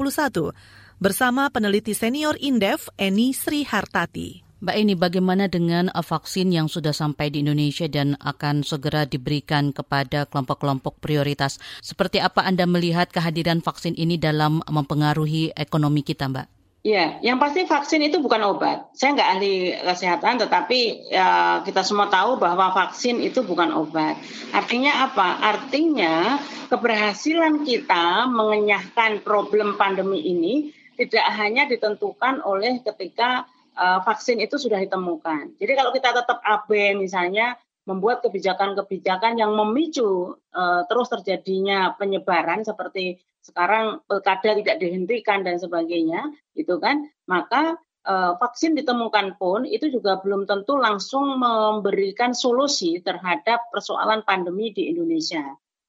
bersama 1.04 1.52
peneliti 1.52 1.92
senior 1.92 2.32
Indef 2.40 2.88
Eni 2.96 3.36
Sri 3.36 3.60
Hartati. 3.68 4.40
Mbak 4.64 4.72
Eni, 4.80 4.96
bagaimana 4.96 5.52
dengan 5.52 5.92
vaksin 5.92 6.48
yang 6.48 6.72
sudah 6.72 6.96
sampai 6.96 7.28
di 7.28 7.44
Indonesia 7.44 7.84
dan 7.84 8.16
akan 8.16 8.64
segera 8.64 9.04
diberikan 9.04 9.76
kepada 9.76 10.24
kelompok-kelompok 10.24 10.96
prioritas? 10.96 11.60
Seperti 11.84 12.24
apa 12.24 12.48
Anda 12.48 12.64
melihat 12.64 13.12
kehadiran 13.12 13.60
vaksin 13.60 13.92
ini 14.00 14.16
dalam 14.16 14.64
mempengaruhi 14.64 15.52
ekonomi 15.52 16.00
kita, 16.00 16.24
Mbak? 16.32 16.57
Ya, 16.88 17.20
yang 17.20 17.36
pasti 17.36 17.68
vaksin 17.68 18.00
itu 18.00 18.16
bukan 18.16 18.40
obat. 18.48 18.88
Saya 18.96 19.12
nggak 19.12 19.30
ahli 19.36 19.76
kesehatan, 19.76 20.40
tetapi 20.40 21.12
ya, 21.12 21.60
kita 21.60 21.84
semua 21.84 22.08
tahu 22.08 22.40
bahwa 22.40 22.72
vaksin 22.72 23.20
itu 23.20 23.44
bukan 23.44 23.76
obat. 23.76 24.16
Artinya 24.56 25.04
apa? 25.04 25.36
Artinya 25.36 26.40
keberhasilan 26.72 27.68
kita 27.68 28.24
mengenyahkan 28.32 29.20
problem 29.20 29.76
pandemi 29.76 30.32
ini 30.32 30.72
tidak 30.96 31.28
hanya 31.36 31.68
ditentukan 31.68 32.40
oleh 32.40 32.80
ketika 32.80 33.44
uh, 33.76 34.00
vaksin 34.00 34.40
itu 34.40 34.56
sudah 34.56 34.80
ditemukan. 34.80 35.60
Jadi 35.60 35.72
kalau 35.76 35.92
kita 35.92 36.16
tetap 36.16 36.40
AB 36.40 36.96
misalnya 36.96 37.60
membuat 37.84 38.24
kebijakan-kebijakan 38.24 39.36
yang 39.36 39.52
memicu 39.52 40.40
uh, 40.56 40.82
terus 40.88 41.12
terjadinya 41.12 41.92
penyebaran 42.00 42.64
seperti 42.64 43.20
sekarang 43.48 44.04
pilkada 44.04 44.60
tidak 44.60 44.76
dihentikan 44.76 45.40
dan 45.40 45.56
sebagainya, 45.56 46.28
gitu 46.52 46.76
kan, 46.76 47.08
maka 47.24 47.80
e, 48.04 48.14
vaksin 48.36 48.76
ditemukan 48.76 49.40
pun 49.40 49.64
itu 49.64 49.88
juga 49.88 50.20
belum 50.20 50.44
tentu 50.44 50.76
langsung 50.76 51.40
memberikan 51.40 52.36
solusi 52.36 53.00
terhadap 53.00 53.72
persoalan 53.72 54.20
pandemi 54.28 54.70
di 54.76 54.92
Indonesia. 54.92 55.42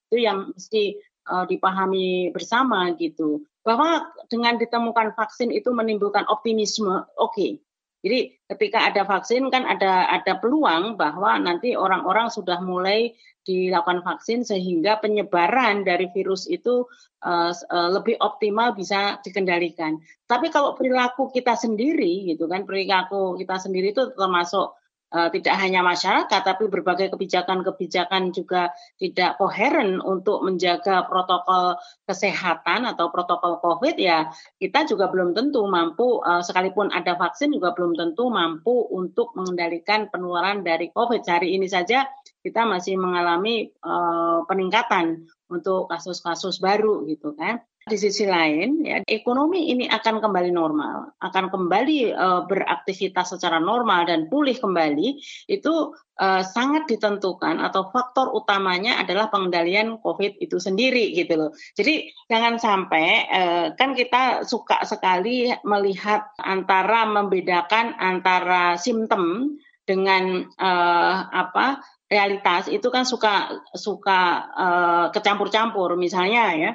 Itu 0.07 0.17
yang 0.23 0.55
mesti 0.55 0.95
e, 1.03 1.33
dipahami 1.51 2.31
bersama 2.31 2.95
gitu. 2.95 3.43
Bahwa 3.67 4.07
dengan 4.31 4.55
ditemukan 4.55 5.19
vaksin 5.19 5.51
itu 5.51 5.75
menimbulkan 5.75 6.23
optimisme, 6.31 7.03
oke. 7.19 7.35
Okay. 7.35 7.59
Jadi 7.99 8.31
ketika 8.47 8.87
ada 8.87 9.03
vaksin 9.03 9.51
kan 9.51 9.67
ada 9.67 10.07
ada 10.07 10.39
peluang 10.39 10.95
bahwa 10.95 11.35
nanti 11.35 11.75
orang-orang 11.75 12.31
sudah 12.31 12.63
mulai 12.63 13.11
dilakukan 13.49 14.05
vaksin 14.05 14.45
sehingga 14.45 15.01
penyebaran 15.01 15.81
dari 15.81 16.05
virus 16.13 16.45
itu 16.45 16.85
uh, 17.25 17.49
uh, 17.49 17.89
lebih 17.97 18.21
optimal 18.21 18.77
bisa 18.77 19.17
dikendalikan. 19.25 19.97
Tapi 20.29 20.53
kalau 20.53 20.77
perilaku 20.77 21.33
kita 21.33 21.57
sendiri 21.57 22.29
gitu 22.29 22.45
kan 22.45 22.69
perilaku 22.69 23.33
kita 23.41 23.57
sendiri 23.57 23.89
itu 23.89 24.13
termasuk 24.13 24.78
uh, 25.13 25.29
tidak 25.33 25.55
hanya 25.57 25.81
masyarakat 25.81 26.41
tapi 26.41 26.69
berbagai 26.69 27.13
kebijakan-kebijakan 27.13 28.31
juga 28.33 28.73
tidak 28.97 29.37
koheren 29.41 30.01
untuk 30.01 30.45
menjaga 30.45 31.05
protokol 31.09 31.77
kesehatan 32.05 32.85
atau 32.89 33.09
protokol 33.09 33.61
COVID 33.61 33.95
ya 33.97 34.29
kita 34.57 34.85
juga 34.85 35.09
belum 35.09 35.33
tentu 35.33 35.65
mampu 35.65 36.21
uh, 36.21 36.41
sekalipun 36.45 36.93
ada 36.93 37.17
vaksin 37.17 37.53
juga 37.53 37.73
belum 37.73 37.97
tentu 37.97 38.29
mampu 38.29 38.89
untuk 38.89 39.33
mengendalikan 39.37 40.07
penularan 40.09 40.61
dari 40.61 40.89
COVID. 40.93 41.21
Hari 41.25 41.55
ini 41.55 41.67
saja 41.69 42.07
kita 42.39 42.63
masih 42.65 42.95
mengalami 42.95 43.69
uh, 43.83 44.45
peningkatan 44.47 45.27
untuk 45.49 45.89
kasus-kasus 45.91 46.61
baru 46.61 47.03
gitu 47.09 47.35
kan. 47.35 47.59
Di 47.89 47.97
sisi 47.97 48.29
lain, 48.29 48.85
ya, 48.85 49.01
ekonomi 49.09 49.73
ini 49.73 49.89
akan 49.89 50.21
kembali 50.21 50.53
normal, 50.53 51.17
akan 51.17 51.49
kembali 51.49 52.13
uh, 52.13 52.45
beraktivitas 52.45 53.33
secara 53.33 53.57
normal 53.57 54.05
dan 54.05 54.29
pulih 54.29 54.53
kembali, 54.53 55.17
itu 55.49 55.73
uh, 56.21 56.43
sangat 56.45 56.85
ditentukan 56.85 57.57
atau 57.57 57.89
faktor 57.89 58.29
utamanya 58.37 59.01
adalah 59.01 59.33
pengendalian 59.33 59.97
COVID 59.97 60.37
itu 60.37 60.61
sendiri 60.61 61.17
gitu 61.17 61.33
loh. 61.33 61.51
Jadi 61.73 62.13
jangan 62.29 62.61
sampai 62.61 63.07
uh, 63.25 63.65
kan 63.73 63.97
kita 63.97 64.45
suka 64.45 64.85
sekali 64.85 65.49
melihat 65.65 66.29
antara 66.37 67.09
membedakan 67.09 67.97
antara 67.97 68.77
simptom 68.77 69.57
dengan 69.89 70.45
uh, 70.61 71.17
apa 71.33 71.81
realitas 72.05 72.69
itu 72.69 72.93
kan 72.93 73.09
suka 73.09 73.49
suka 73.73 74.21
uh, 74.53 75.05
kecampur-campur 75.09 75.97
misalnya 75.97 76.53
ya 76.53 76.71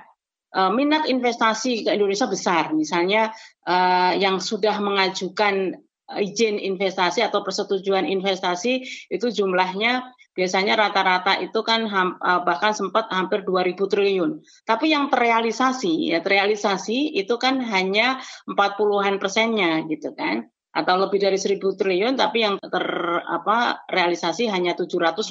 uh, 0.54 0.70
minat 0.70 1.10
investasi 1.10 1.84
ke 1.84 1.90
Indonesia 1.92 2.30
besar 2.30 2.70
misalnya 2.72 3.34
uh, 3.66 4.14
yang 4.14 4.38
sudah 4.38 4.78
mengajukan 4.80 5.76
izin 6.04 6.60
investasi 6.60 7.24
atau 7.24 7.40
persetujuan 7.40 8.04
investasi 8.04 8.84
itu 9.08 9.26
jumlahnya 9.32 10.04
biasanya 10.34 10.74
rata-rata 10.74 11.38
itu 11.40 11.62
kan 11.62 11.86
ham, 11.88 12.18
bahkan 12.20 12.74
sempat 12.74 13.06
hampir 13.08 13.46
2000 13.46 13.78
triliun. 13.86 14.42
Tapi 14.66 14.90
yang 14.90 15.08
terrealisasi 15.08 16.12
ya 16.12 16.20
terrealisasi 16.20 17.14
itu 17.16 17.34
kan 17.38 17.62
hanya 17.62 18.20
40-an 18.50 19.16
persennya 19.22 19.86
gitu 19.86 20.12
kan 20.12 20.50
atau 20.74 20.94
lebih 20.98 21.22
dari 21.22 21.38
1000 21.38 21.62
triliun 21.62 22.18
tapi 22.18 22.42
yang 22.42 22.58
ter 22.58 22.86
apa 23.22 23.86
realisasi 23.86 24.50
hanya 24.50 24.74
780 24.74 25.30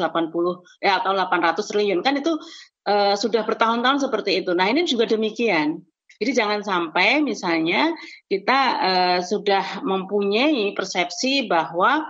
ya 0.79 1.03
atau 1.03 1.11
800 1.11 1.59
triliun 1.59 1.99
kan 1.99 2.15
itu 2.15 2.39
uh, 2.87 3.15
sudah 3.15 3.43
bertahun-tahun 3.47 4.07
seperti 4.07 4.43
itu. 4.43 4.51
Nah, 4.55 4.67
ini 4.71 4.87
juga 4.87 5.07
demikian. 5.07 5.83
Jadi 6.21 6.31
jangan 6.31 6.61
sampai 6.61 7.19
misalnya 7.25 7.91
kita 8.29 8.59
uh, 8.79 9.19
sudah 9.19 9.81
mempunyai 9.81 10.71
persepsi 10.77 11.49
bahwa 11.49 12.05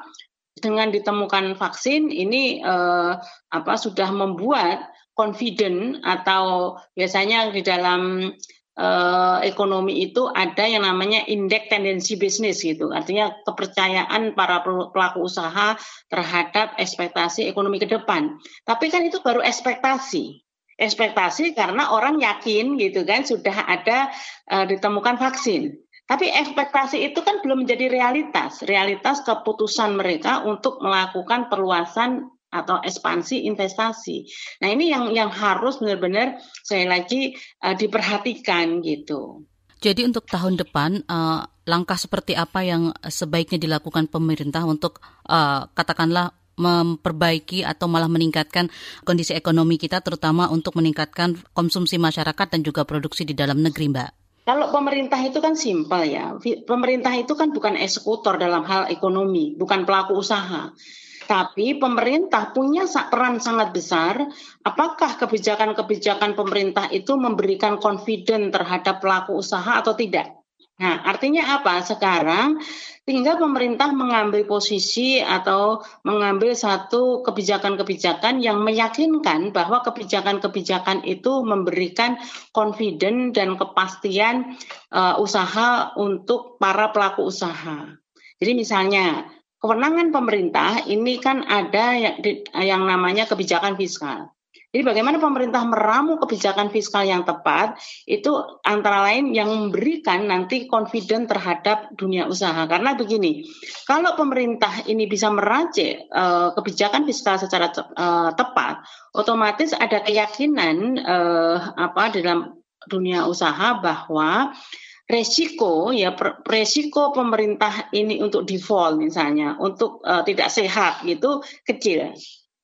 dengan 0.60 0.94
ditemukan 0.94 1.58
vaksin 1.58 2.14
ini 2.14 2.62
uh, 2.62 3.18
apa 3.50 3.74
sudah 3.74 4.12
membuat 4.14 4.86
confident 5.18 6.04
atau 6.06 6.78
biasanya 6.94 7.50
di 7.54 7.62
dalam 7.66 8.34
uh, 8.78 9.40
ekonomi 9.46 10.06
itu 10.06 10.26
ada 10.30 10.66
yang 10.66 10.86
namanya 10.86 11.26
indeks 11.30 11.70
tendensi 11.70 12.18
bisnis 12.18 12.62
gitu. 12.62 12.90
Artinya 12.90 13.34
kepercayaan 13.46 14.34
para 14.34 14.66
pelaku 14.66 15.26
usaha 15.26 15.78
terhadap 16.10 16.78
ekspektasi 16.78 17.50
ekonomi 17.50 17.78
ke 17.78 17.88
depan. 17.90 18.38
Tapi 18.66 18.90
kan 18.90 19.06
itu 19.06 19.22
baru 19.22 19.42
ekspektasi. 19.46 20.42
Ekspektasi 20.74 21.54
karena 21.54 21.94
orang 21.94 22.18
yakin 22.18 22.82
gitu 22.82 23.06
kan 23.06 23.22
sudah 23.22 23.70
ada 23.70 24.10
uh, 24.50 24.66
ditemukan 24.66 25.22
vaksin. 25.22 25.78
Tapi 26.04 26.28
ekspektasi 26.28 27.00
itu 27.00 27.24
kan 27.24 27.40
belum 27.40 27.64
menjadi 27.64 27.88
realitas. 27.88 28.60
Realitas 28.68 29.24
keputusan 29.24 29.96
mereka 29.96 30.44
untuk 30.44 30.84
melakukan 30.84 31.48
perluasan 31.48 32.28
atau 32.54 32.78
ekspansi 32.78 33.50
investasi. 33.50 34.30
Nah 34.62 34.70
ini 34.70 34.94
yang 34.94 35.10
yang 35.10 35.34
harus 35.34 35.82
benar-benar 35.82 36.38
saya 36.62 36.86
lagi 36.86 37.34
uh, 37.66 37.74
diperhatikan 37.74 38.86
gitu. 38.86 39.42
Jadi 39.82 40.06
untuk 40.08 40.30
tahun 40.30 40.56
depan 40.62 41.04
uh, 41.10 41.44
langkah 41.68 42.00
seperti 42.00 42.38
apa 42.38 42.64
yang 42.64 42.96
sebaiknya 43.04 43.60
dilakukan 43.60 44.08
pemerintah 44.08 44.64
untuk 44.64 45.04
uh, 45.28 45.68
katakanlah 45.76 46.32
memperbaiki 46.54 47.66
atau 47.66 47.90
malah 47.90 48.08
meningkatkan 48.08 48.70
kondisi 49.02 49.34
ekonomi 49.34 49.82
kita 49.82 50.06
terutama 50.06 50.54
untuk 50.54 50.78
meningkatkan 50.78 51.36
konsumsi 51.52 51.98
masyarakat 51.98 52.48
dan 52.48 52.62
juga 52.62 52.86
produksi 52.86 53.26
di 53.26 53.34
dalam 53.34 53.60
negeri, 53.60 53.90
Mbak. 53.90 54.12
Kalau 54.44 54.76
pemerintah 54.76 55.24
itu 55.24 55.40
kan 55.40 55.56
simpel 55.56 56.04
ya. 56.04 56.36
Pemerintah 56.68 57.16
itu 57.16 57.32
kan 57.32 57.56
bukan 57.56 57.80
eksekutor 57.80 58.36
dalam 58.36 58.68
hal 58.68 58.92
ekonomi, 58.92 59.56
bukan 59.56 59.88
pelaku 59.88 60.20
usaha. 60.20 60.76
Tapi 61.24 61.80
pemerintah 61.80 62.52
punya 62.52 62.84
peran 62.88 63.40
sangat 63.40 63.72
besar. 63.72 64.20
Apakah 64.64 65.16
kebijakan-kebijakan 65.18 66.36
pemerintah 66.36 66.92
itu 66.92 67.16
memberikan 67.16 67.80
confident 67.80 68.52
terhadap 68.52 69.00
pelaku 69.00 69.40
usaha 69.40 69.80
atau 69.80 69.96
tidak? 69.96 70.44
Nah, 70.74 71.06
artinya 71.06 71.62
apa? 71.62 71.86
Sekarang 71.86 72.58
tinggal 73.06 73.38
pemerintah 73.38 73.94
mengambil 73.94 74.42
posisi 74.50 75.22
atau 75.22 75.86
mengambil 76.02 76.58
satu 76.58 77.22
kebijakan-kebijakan 77.22 78.42
yang 78.42 78.66
meyakinkan 78.66 79.54
bahwa 79.54 79.86
kebijakan-kebijakan 79.86 81.06
itu 81.06 81.46
memberikan 81.46 82.18
confident 82.50 83.38
dan 83.38 83.54
kepastian 83.54 84.58
uh, 84.90 85.22
usaha 85.22 85.94
untuk 85.94 86.58
para 86.58 86.90
pelaku 86.90 87.30
usaha. 87.30 87.94
Jadi 88.42 88.52
misalnya 88.58 89.30
kewenangan 89.64 90.12
pemerintah 90.12 90.84
ini 90.92 91.24
kan 91.24 91.48
ada 91.48 91.96
yang, 91.96 92.20
yang 92.60 92.84
namanya 92.84 93.24
kebijakan 93.24 93.80
fiskal. 93.80 94.28
Jadi 94.74 94.90
bagaimana 94.90 95.22
pemerintah 95.22 95.62
meramu 95.70 96.18
kebijakan 96.18 96.74
fiskal 96.74 97.06
yang 97.06 97.22
tepat 97.22 97.78
itu 98.10 98.34
antara 98.66 99.06
lain 99.06 99.30
yang 99.30 99.46
memberikan 99.46 100.26
nanti 100.26 100.66
confident 100.66 101.30
terhadap 101.30 101.94
dunia 101.94 102.26
usaha. 102.26 102.66
Karena 102.66 102.98
begini, 102.98 103.46
kalau 103.86 104.18
pemerintah 104.18 104.82
ini 104.90 105.06
bisa 105.06 105.30
meracik 105.30 106.10
uh, 106.10 106.58
kebijakan 106.58 107.06
fiskal 107.06 107.38
secara 107.38 107.70
uh, 107.70 108.34
tepat, 108.34 108.82
otomatis 109.14 109.78
ada 109.78 110.02
keyakinan 110.02 110.98
uh, 111.06 111.78
apa 111.78 112.10
dalam 112.10 112.58
dunia 112.90 113.30
usaha 113.30 113.78
bahwa 113.78 114.58
resiko 115.04 115.92
ya 115.92 116.16
resiko 116.48 117.12
pemerintah 117.12 117.92
ini 117.92 118.24
untuk 118.24 118.48
default 118.48 118.98
misalnya 119.00 119.60
untuk 119.60 120.00
uh, 120.04 120.24
tidak 120.24 120.48
sehat 120.48 121.04
gitu 121.04 121.44
kecil. 121.68 122.16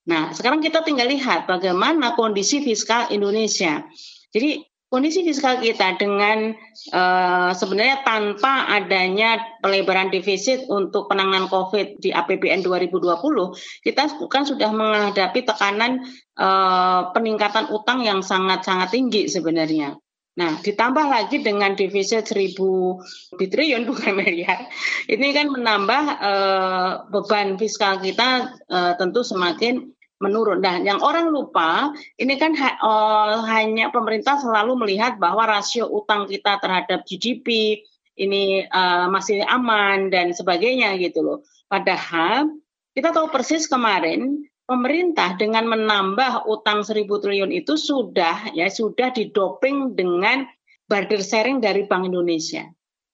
Nah, 0.09 0.33
sekarang 0.33 0.63
kita 0.63 0.81
tinggal 0.81 1.05
lihat 1.05 1.45
bagaimana 1.45 2.17
kondisi 2.17 2.65
fiskal 2.65 3.11
Indonesia. 3.13 3.85
Jadi 4.33 4.63
kondisi 4.89 5.21
fiskal 5.21 5.61
kita 5.61 6.01
dengan 6.01 6.57
uh, 6.89 7.51
sebenarnya 7.53 8.01
tanpa 8.01 8.65
adanya 8.73 9.37
pelebaran 9.61 10.09
defisit 10.09 10.65
untuk 10.65 11.05
penanganan 11.05 11.45
COVID 11.45 12.01
di 12.01 12.09
APBN 12.09 12.65
2020, 12.65 13.85
kita 13.85 14.03
kan 14.25 14.43
sudah 14.49 14.73
menghadapi 14.73 15.45
tekanan 15.45 16.01
uh, 16.41 17.13
peningkatan 17.13 17.69
utang 17.69 18.01
yang 18.01 18.25
sangat-sangat 18.25 18.89
tinggi 18.89 19.29
sebenarnya. 19.29 19.93
Nah, 20.37 20.61
ditambah 20.61 21.05
lagi 21.09 21.41
dengan 21.41 21.73
defisit 21.73 22.29
1000 22.29 22.55
triliun 23.39 23.83
bukan 23.89 24.13
miliar, 24.13 24.69
ini 25.09 25.33
kan 25.33 25.49
menambah 25.49 26.03
uh, 26.21 26.91
beban 27.09 27.57
fiskal 27.57 27.97
kita 27.97 28.53
uh, 28.69 28.93
tentu 28.95 29.25
semakin 29.25 29.89
menurun. 30.19 30.59
Nah, 30.59 30.83
yang 30.83 30.99
orang 30.99 31.31
lupa, 31.31 31.95
ini 32.19 32.35
kan 32.35 32.53
ha 32.55 32.75
uh, 32.79 33.35
hanya 33.47 33.89
pemerintah 33.89 34.39
selalu 34.39 34.75
melihat 34.85 35.15
bahwa 35.15 35.47
rasio 35.47 35.87
utang 35.87 36.27
kita 36.27 36.59
terhadap 36.59 37.07
GDP 37.07 37.79
ini 38.19 38.67
uh, 38.67 39.07
masih 39.07 39.47
aman 39.47 40.11
dan 40.11 40.35
sebagainya 40.35 40.99
gitu 40.99 41.23
loh. 41.23 41.39
Padahal 41.71 42.51
kita 42.91 43.15
tahu 43.15 43.31
persis 43.31 43.63
kemarin 43.65 44.43
pemerintah 44.69 45.33
dengan 45.33 45.65
menambah 45.65 46.45
utang 46.45 46.85
1000 46.85 47.09
triliun 47.09 47.49
itu 47.49 47.73
sudah 47.73 48.53
ya 48.53 48.69
sudah 48.69 49.09
didoping 49.09 49.97
dengan 49.97 50.45
barter 50.85 51.25
sharing 51.25 51.57
dari 51.57 51.89
Bank 51.89 52.05
Indonesia 52.05 52.69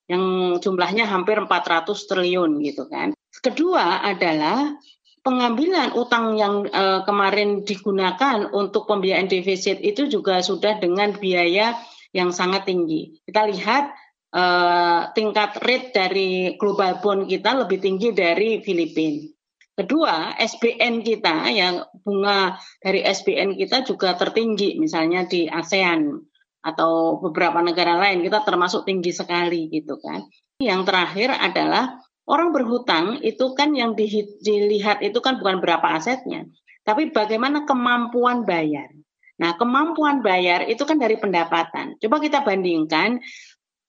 yang 0.06 0.56
jumlahnya 0.60 1.08
hampir 1.08 1.40
400 1.40 1.88
triliun 1.88 2.60
gitu 2.60 2.84
kan. 2.92 3.16
Kedua 3.40 4.04
adalah 4.04 4.76
pengambilan 5.24 5.96
utang 5.98 6.38
yang 6.38 6.68
uh, 6.70 7.02
kemarin 7.02 7.66
digunakan 7.66 8.46
untuk 8.54 8.86
pembiayaan 8.86 9.26
defisit 9.26 9.82
itu 9.82 10.06
juga 10.06 10.38
sudah 10.44 10.78
dengan 10.78 11.16
biaya 11.16 11.74
yang 12.14 12.30
sangat 12.30 12.70
tinggi. 12.70 13.18
Kita 13.26 13.44
lihat 13.50 13.90
uh, 14.32 15.10
tingkat 15.12 15.58
rate 15.64 15.90
dari 15.90 16.54
global 16.54 17.02
bond 17.02 17.26
kita 17.26 17.66
lebih 17.66 17.82
tinggi 17.82 18.14
dari 18.14 18.62
Filipina. 18.62 19.35
Kedua, 19.76 20.32
SBN 20.40 21.04
kita 21.04 21.52
yang 21.52 21.84
bunga 22.00 22.56
dari 22.80 23.04
SBN 23.04 23.60
kita 23.60 23.84
juga 23.84 24.16
tertinggi 24.16 24.80
misalnya 24.80 25.28
di 25.28 25.44
ASEAN 25.44 26.16
atau 26.64 27.20
beberapa 27.20 27.60
negara 27.60 28.00
lain 28.00 28.24
kita 28.24 28.40
termasuk 28.40 28.88
tinggi 28.88 29.12
sekali 29.12 29.68
gitu 29.68 30.00
kan. 30.00 30.24
Yang 30.64 30.88
terakhir 30.88 31.28
adalah 31.36 32.00
orang 32.24 32.56
berhutang 32.56 33.20
itu 33.20 33.52
kan 33.52 33.76
yang 33.76 33.92
dilihat 34.40 35.04
itu 35.04 35.20
kan 35.20 35.36
bukan 35.36 35.60
berapa 35.60 36.00
asetnya, 36.00 36.48
tapi 36.88 37.12
bagaimana 37.12 37.68
kemampuan 37.68 38.48
bayar. 38.48 38.88
Nah, 39.36 39.60
kemampuan 39.60 40.24
bayar 40.24 40.64
itu 40.64 40.88
kan 40.88 40.96
dari 40.96 41.20
pendapatan. 41.20 42.00
Coba 42.00 42.16
kita 42.24 42.40
bandingkan 42.40 43.20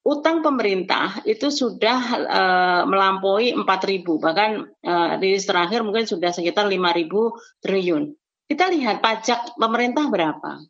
utang 0.07 0.39
pemerintah 0.39 1.19
itu 1.27 1.51
sudah 1.51 1.99
uh, 2.23 2.81
melampaui 2.87 3.51
4.000 3.51 4.23
bahkan 4.23 4.63
uh, 4.87 5.19
terakhir 5.19 5.83
mungkin 5.83 6.07
sudah 6.07 6.31
sekitar 6.31 6.71
5.000 6.71 7.11
triliun. 7.59 8.15
Kita 8.47 8.71
lihat 8.71 9.03
pajak 9.03 9.59
pemerintah 9.59 10.07
berapa? 10.07 10.63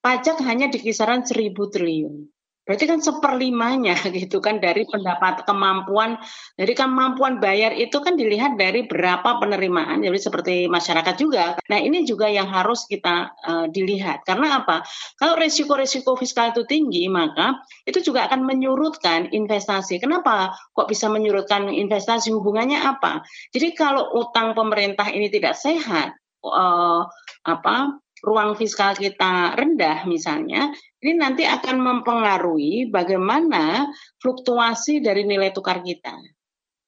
Pajak 0.00 0.40
hanya 0.48 0.72
di 0.72 0.80
kisaran 0.80 1.28
1.000 1.28 1.52
triliun. 1.52 2.24
Berarti 2.70 2.86
kan 2.86 3.02
seperlimanya 3.02 3.98
gitu 4.14 4.38
kan 4.38 4.62
dari 4.62 4.86
pendapat 4.86 5.42
kemampuan, 5.42 6.22
jadi 6.54 6.78
kemampuan 6.78 7.42
bayar 7.42 7.74
itu 7.74 7.98
kan 7.98 8.14
dilihat 8.14 8.54
dari 8.54 8.86
berapa 8.86 9.42
penerimaan, 9.42 10.06
jadi 10.06 10.14
seperti 10.14 10.70
masyarakat 10.70 11.18
juga. 11.18 11.58
Nah 11.66 11.82
ini 11.82 12.06
juga 12.06 12.30
yang 12.30 12.46
harus 12.46 12.86
kita 12.86 13.34
uh, 13.42 13.66
dilihat. 13.66 14.22
Karena 14.22 14.62
apa? 14.62 14.86
Kalau 15.18 15.34
resiko-resiko 15.34 16.14
fiskal 16.14 16.54
itu 16.54 16.62
tinggi, 16.62 17.10
maka 17.10 17.58
itu 17.82 17.98
juga 18.06 18.30
akan 18.30 18.46
menyurutkan 18.46 19.34
investasi. 19.34 19.98
Kenapa 19.98 20.54
kok 20.70 20.86
bisa 20.86 21.10
menyurutkan 21.10 21.66
investasi? 21.74 22.30
Hubungannya 22.30 22.78
apa? 22.78 23.26
Jadi 23.50 23.74
kalau 23.74 24.14
utang 24.14 24.54
pemerintah 24.54 25.10
ini 25.10 25.26
tidak 25.26 25.58
sehat, 25.58 26.14
uh, 26.46 27.02
apa 27.42 27.98
ruang 28.20 28.54
fiskal 28.54 28.94
kita 28.94 29.56
rendah 29.56 30.04
misalnya, 30.04 30.70
ini 31.00 31.16
nanti 31.16 31.48
akan 31.48 31.80
mempengaruhi 31.80 32.92
bagaimana 32.92 33.88
fluktuasi 34.20 35.00
dari 35.00 35.24
nilai 35.24 35.48
tukar 35.48 35.80
kita, 35.80 36.12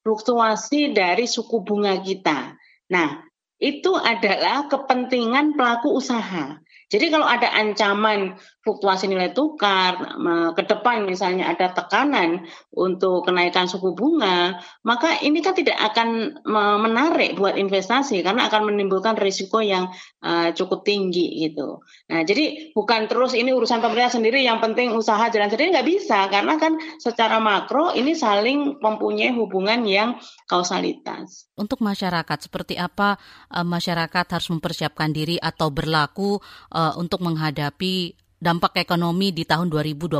fluktuasi 0.05 0.93
dari 0.93 1.25
suku 1.25 1.65
bunga 1.65 1.97
kita. 1.97 2.53
Nah, 2.93 3.25
itu 3.57 3.97
adalah 3.97 4.69
kepentingan 4.69 5.57
pelaku 5.57 5.97
usaha. 5.97 6.61
Jadi 6.93 7.09
kalau 7.09 7.25
ada 7.25 7.49
ancaman 7.57 8.37
fluktuasi 8.63 9.11
nilai 9.11 9.35
tukar, 9.35 10.15
ke 10.55 10.63
depan 10.63 11.03
misalnya 11.03 11.51
ada 11.51 11.75
tekanan 11.75 12.47
untuk 12.71 13.27
kenaikan 13.27 13.67
suku 13.67 13.91
bunga, 13.91 14.57
maka 14.87 15.19
ini 15.19 15.43
kan 15.43 15.51
tidak 15.51 15.75
akan 15.91 16.39
menarik 16.79 17.35
buat 17.35 17.59
investasi 17.59 18.23
karena 18.23 18.47
akan 18.47 18.71
menimbulkan 18.71 19.19
risiko 19.19 19.59
yang 19.59 19.91
uh, 20.23 20.49
cukup 20.55 20.87
tinggi 20.87 21.43
gitu. 21.43 21.83
Nah, 22.07 22.23
jadi 22.23 22.71
bukan 22.71 23.11
terus 23.11 23.35
ini 23.35 23.51
urusan 23.51 23.83
pemerintah 23.83 24.15
sendiri 24.15 24.41
yang 24.41 24.63
penting 24.63 24.95
usaha 24.95 25.27
jalan 25.27 25.51
sendiri 25.51 25.75
nggak 25.75 25.89
bisa 25.89 26.31
karena 26.31 26.55
kan 26.55 26.79
secara 26.97 27.43
makro 27.43 27.91
ini 27.91 28.15
saling 28.15 28.79
mempunyai 28.79 29.35
hubungan 29.35 29.83
yang 29.83 30.15
kausalitas. 30.47 31.51
Untuk 31.59 31.83
masyarakat 31.83 32.47
seperti 32.47 32.79
apa 32.79 33.19
uh, 33.51 33.67
masyarakat 33.67 34.25
harus 34.31 34.49
mempersiapkan 34.49 35.11
diri 35.11 35.35
atau 35.35 35.67
berlaku 35.69 36.39
uh, 36.71 36.95
untuk 36.95 37.19
menghadapi 37.19 38.22
dampak 38.43 38.75
ekonomi 38.83 39.31
di 39.31 39.47
tahun 39.47 39.71
2021, 39.71 40.19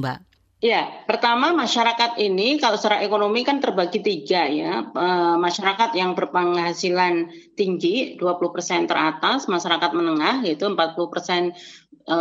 Mbak? 0.00 0.18
Ya, 0.58 1.06
pertama 1.06 1.54
masyarakat 1.54 2.18
ini 2.18 2.58
kalau 2.58 2.74
secara 2.74 2.98
ekonomi 3.06 3.46
kan 3.46 3.62
terbagi 3.62 4.02
tiga 4.02 4.42
ya. 4.50 4.90
E, 4.90 5.06
masyarakat 5.38 5.94
yang 5.94 6.18
berpenghasilan 6.18 7.30
tinggi 7.54 8.18
20% 8.18 8.90
teratas, 8.90 9.46
masyarakat 9.46 9.90
menengah 9.94 10.42
yaitu 10.42 10.66
40% 10.66 11.54
e, 12.10 12.18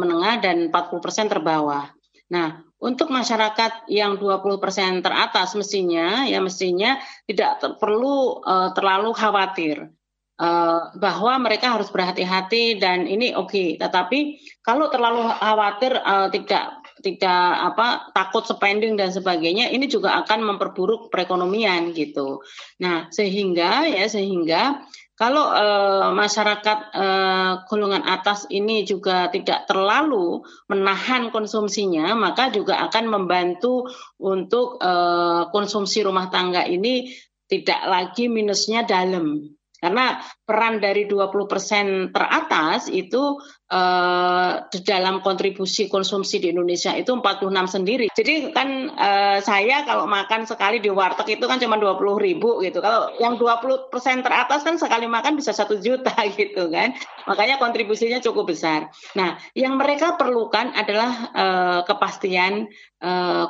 menengah 0.00 0.40
dan 0.40 0.72
40% 0.72 1.28
terbawah. 1.28 1.92
Nah, 2.32 2.64
untuk 2.80 3.12
masyarakat 3.12 3.84
yang 3.92 4.16
20% 4.16 5.04
teratas 5.04 5.52
mestinya 5.52 6.24
ya 6.24 6.40
mestinya 6.40 6.96
tidak 7.28 7.60
ter 7.60 7.76
perlu 7.76 8.40
e, 8.40 8.54
terlalu 8.72 9.12
khawatir 9.12 9.92
uh, 10.40 10.94
bahwa 10.98 11.38
mereka 11.42 11.74
harus 11.74 11.90
berhati-hati 11.90 12.78
dan 12.80 13.06
ini 13.06 13.34
oke. 13.34 13.50
Okay. 13.50 13.68
Tetapi 13.78 14.18
kalau 14.64 14.90
terlalu 14.90 15.30
khawatir 15.30 15.94
uh, 15.98 16.28
tidak 16.30 16.84
tidak 17.04 17.44
apa 17.74 18.08
takut 18.16 18.48
spending 18.48 18.96
dan 18.96 19.12
sebagainya 19.12 19.68
ini 19.68 19.84
juga 19.90 20.16
akan 20.24 20.54
memperburuk 20.54 21.12
perekonomian 21.12 21.92
gitu. 21.92 22.40
Nah, 22.80 23.12
sehingga 23.12 23.84
ya 23.84 24.08
sehingga 24.08 24.88
kalau 25.14 25.46
uh, 25.46 26.10
masyarakat 26.10 26.78
uh, 26.90 27.52
golongan 27.70 28.02
atas 28.02 28.50
ini 28.50 28.82
juga 28.82 29.30
tidak 29.30 29.70
terlalu 29.70 30.42
menahan 30.66 31.30
konsumsinya, 31.30 32.18
maka 32.18 32.50
juga 32.50 32.82
akan 32.90 33.04
membantu 33.06 33.86
untuk 34.18 34.82
uh, 34.82 35.46
konsumsi 35.54 36.02
rumah 36.02 36.34
tangga 36.34 36.66
ini 36.66 37.14
tidak 37.46 37.86
lagi 37.86 38.26
minusnya 38.26 38.82
dalam 38.82 39.54
karena 39.84 40.16
peran 40.48 40.80
dari 40.80 41.04
20% 41.04 42.08
teratas 42.08 42.88
itu 42.88 43.36
uh, 43.74 44.52
di 44.70 44.80
dalam 44.86 45.18
kontribusi 45.20 45.90
konsumsi 45.90 46.38
di 46.38 46.54
Indonesia 46.54 46.94
itu 46.94 47.10
46 47.10 47.50
sendiri. 47.66 48.06
Jadi 48.14 48.54
kan 48.54 48.94
uh, 48.94 49.38
saya 49.42 49.82
kalau 49.82 50.06
makan 50.06 50.46
sekali 50.46 50.78
di 50.78 50.88
warteg 50.88 51.38
itu 51.38 51.44
kan 51.50 51.58
cuma 51.58 51.76
20 51.76 51.98
ribu 52.22 52.62
gitu. 52.62 52.78
Kalau 52.78 53.10
yang 53.18 53.34
20% 53.36 53.90
teratas 54.22 54.62
kan 54.62 54.78
sekali 54.78 55.10
makan 55.10 55.34
bisa 55.34 55.50
satu 55.50 55.82
juta 55.82 56.14
gitu 56.38 56.70
kan. 56.70 56.94
Makanya 57.26 57.58
kontribusinya 57.58 58.22
cukup 58.22 58.54
besar. 58.54 58.94
Nah, 59.18 59.40
yang 59.58 59.74
mereka 59.74 60.14
perlukan 60.14 60.70
adalah 60.76 61.10
uh, 61.34 61.80
kepastian 61.84 62.70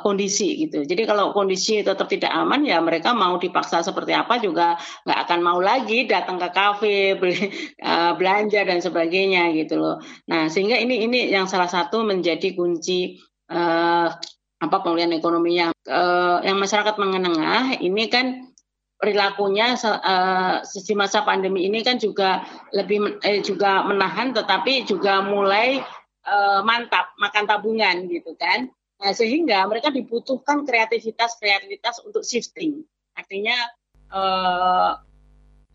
kondisi 0.03 0.67
gitu. 0.67 0.83
Jadi 0.83 1.07
kalau 1.07 1.31
kondisi 1.31 1.79
tetap 1.79 2.11
tidak 2.11 2.27
aman 2.27 2.67
ya 2.67 2.83
mereka 2.83 3.15
mau 3.15 3.39
dipaksa 3.39 3.79
seperti 3.79 4.11
apa 4.11 4.35
juga 4.43 4.75
nggak 5.07 5.19
akan 5.23 5.39
mau 5.39 5.63
lagi 5.63 6.03
datang 6.03 6.35
ke 6.35 6.51
kafe 6.51 7.15
beli 7.15 7.55
belanja 8.19 8.67
dan 8.67 8.83
sebagainya 8.83 9.55
gitu 9.55 9.79
loh. 9.79 10.03
Nah 10.29 10.47
sehingga 10.47 10.79
ini 10.79 11.05
ini 11.05 11.29
yang 11.31 11.45
salah 11.49 11.67
satu 11.67 12.03
menjadi 12.07 12.55
kunci 12.55 13.19
uh, 13.51 14.07
apa 14.61 14.77
pemulihan 14.81 15.13
ekonominya. 15.13 15.75
Uh, 15.85 16.41
yang 16.41 16.57
masyarakat 16.57 16.95
menengah 16.97 17.77
ini 17.83 18.09
kan 18.09 18.49
perilakunya 18.97 19.75
uh, 19.77 20.63
di 20.63 20.93
masa 20.95 21.21
pandemi 21.27 21.67
ini 21.67 21.83
kan 21.83 21.99
juga 21.99 22.47
lebih 22.71 23.19
eh, 23.21 23.43
juga 23.43 23.83
menahan 23.83 24.31
tetapi 24.31 24.87
juga 24.87 25.19
mulai 25.21 25.83
uh, 26.25 26.63
mantap 26.63 27.11
makan 27.19 27.43
tabungan 27.45 28.07
gitu 28.07 28.33
kan 28.39 28.71
Nah, 29.01 29.11
sehingga 29.11 29.67
mereka 29.67 29.91
dibutuhkan 29.91 30.63
kreativitas-kreativitas 30.63 31.99
untuk 32.07 32.23
shifting. 32.23 32.83
Artinya 33.15 33.57
eh, 34.11 34.91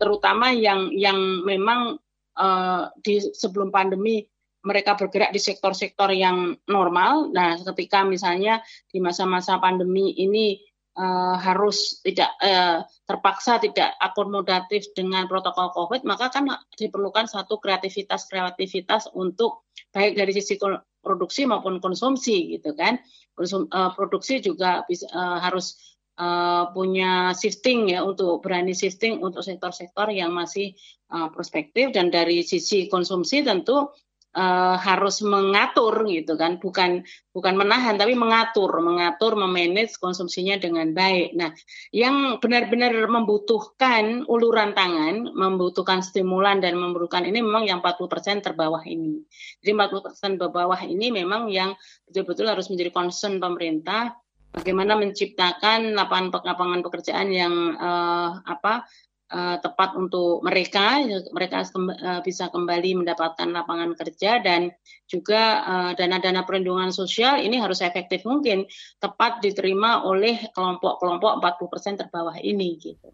terutama 0.01 0.49
yang 0.53 0.89
yang 0.89 1.45
memang 1.45 2.01
eh, 2.37 2.83
di 3.05 3.21
sebelum 3.21 3.69
pandemi 3.69 4.25
mereka 4.61 4.93
bergerak 4.97 5.33
di 5.33 5.41
sektor-sektor 5.41 6.13
yang 6.13 6.57
normal. 6.69 7.33
Nah, 7.33 7.57
ketika 7.73 8.05
misalnya 8.05 8.61
di 8.89 9.01
masa-masa 9.01 9.57
pandemi 9.57 10.13
ini 10.17 10.61
uh, 10.97 11.37
harus 11.37 12.01
tidak 12.05 12.29
uh, 12.41 12.85
terpaksa 13.09 13.57
tidak 13.57 13.97
akomodatif 13.97 14.93
dengan 14.93 15.25
protokol 15.25 15.73
COVID, 15.73 16.05
maka 16.05 16.29
kan 16.29 16.47
diperlukan 16.77 17.25
satu 17.25 17.57
kreativitas-kreativitas 17.57 19.09
untuk 19.17 19.65
baik 19.91 20.15
dari 20.15 20.31
sisi 20.31 20.61
produksi 21.01 21.49
maupun 21.49 21.81
konsumsi 21.81 22.55
gitu 22.57 22.77
kan. 22.77 23.01
Konsum, 23.33 23.65
uh, 23.71 23.91
produksi 23.97 24.43
juga 24.43 24.85
bisa, 24.85 25.09
uh, 25.09 25.41
harus 25.41 25.97
uh, 26.21 26.69
punya 26.75 27.33
shifting 27.33 27.89
ya 27.89 28.05
untuk 28.05 28.45
berani 28.45 28.77
shifting 28.77 29.23
untuk 29.23 29.41
sektor-sektor 29.41 30.11
yang 30.13 30.35
masih 30.35 30.77
uh, 31.09 31.31
prospektif 31.33 31.89
dan 31.95 32.13
dari 32.13 32.45
sisi 32.45 32.85
konsumsi 32.91 33.41
tentu 33.41 33.89
uh, 34.35 34.75
harus 34.79 35.23
mengatur 35.23 36.07
gitu 36.07 36.39
kan. 36.39 36.57
Bukan 36.57 37.03
bukan 37.31 37.53
menahan 37.55 37.95
tapi 37.99 38.15
mengatur. 38.15 38.71
Mengatur 38.79 39.35
memanage 39.35 39.99
konsumsinya 39.99 40.59
dengan 40.59 40.95
baik. 40.95 41.35
Nah 41.35 41.51
yang 41.91 42.39
benar-benar 42.39 42.95
membutuhkan 43.07 44.27
uluran 44.27 44.71
tangan 44.71 45.31
membutuhkan 45.31 46.03
stimulan 46.03 46.59
dan 46.63 46.79
membutuhkan 46.79 47.27
ini 47.27 47.43
memang 47.43 47.67
yang 47.67 47.79
40% 47.83 48.43
terbawah 48.43 48.83
ini. 48.87 49.23
Jadi 49.63 49.71
40% 49.75 50.39
terbawah 50.39 50.79
ini 50.83 51.11
memang 51.11 51.51
yang 51.51 51.75
betul-betul 52.07 52.47
harus 52.51 52.67
menjadi 52.71 52.91
concern 52.91 53.39
pemerintah. 53.39 54.15
Bagaimana 54.51 54.99
menciptakan 54.99 55.95
lapangan 55.95 56.43
lapangan 56.43 56.83
yang 57.31 57.71
uh, 57.79 58.43
apa 58.43 58.83
uh, 59.31 59.57
tepat 59.63 59.95
untuk 59.95 60.43
mereka, 60.43 60.99
mereka 61.31 61.63
uh, 61.63 62.19
bisa 62.21 62.51
kembali 62.51 63.01
mendapatkan 63.01 63.47
lapangan 63.47 63.95
kerja 63.95 64.43
dan 64.43 64.69
juga 65.07 65.63
uh, 65.63 65.91
dana-dana 65.95 66.43
perlindungan 66.43 66.91
sosial 66.91 67.39
ini 67.39 67.57
harus 67.57 67.79
efektif 67.81 68.27
mungkin 68.27 68.67
tepat 68.99 69.39
diterima 69.39 70.03
oleh 70.03 70.51
kelompok-kelompok 70.51 71.39
40% 71.39 72.01
terbawah 72.05 72.37
ini 72.43 72.77
gitu. 72.77 73.09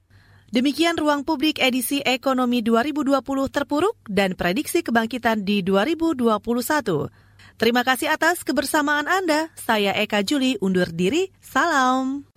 Demikian 0.47 0.95
ruang 0.95 1.27
publik 1.27 1.59
edisi 1.59 1.99
ekonomi 1.99 2.63
2020 2.63 3.19
terpuruk 3.51 3.99
dan 4.07 4.31
prediksi 4.31 4.79
kebangkitan 4.79 5.43
di 5.43 5.59
2021. 5.59 7.11
Terima 7.57 7.81
kasih 7.83 8.13
atas 8.13 8.47
kebersamaan 8.47 9.11
Anda. 9.11 9.51
Saya 9.59 9.91
Eka 9.97 10.23
Juli 10.23 10.55
undur 10.63 10.87
diri. 10.93 11.33
Salam. 11.43 12.36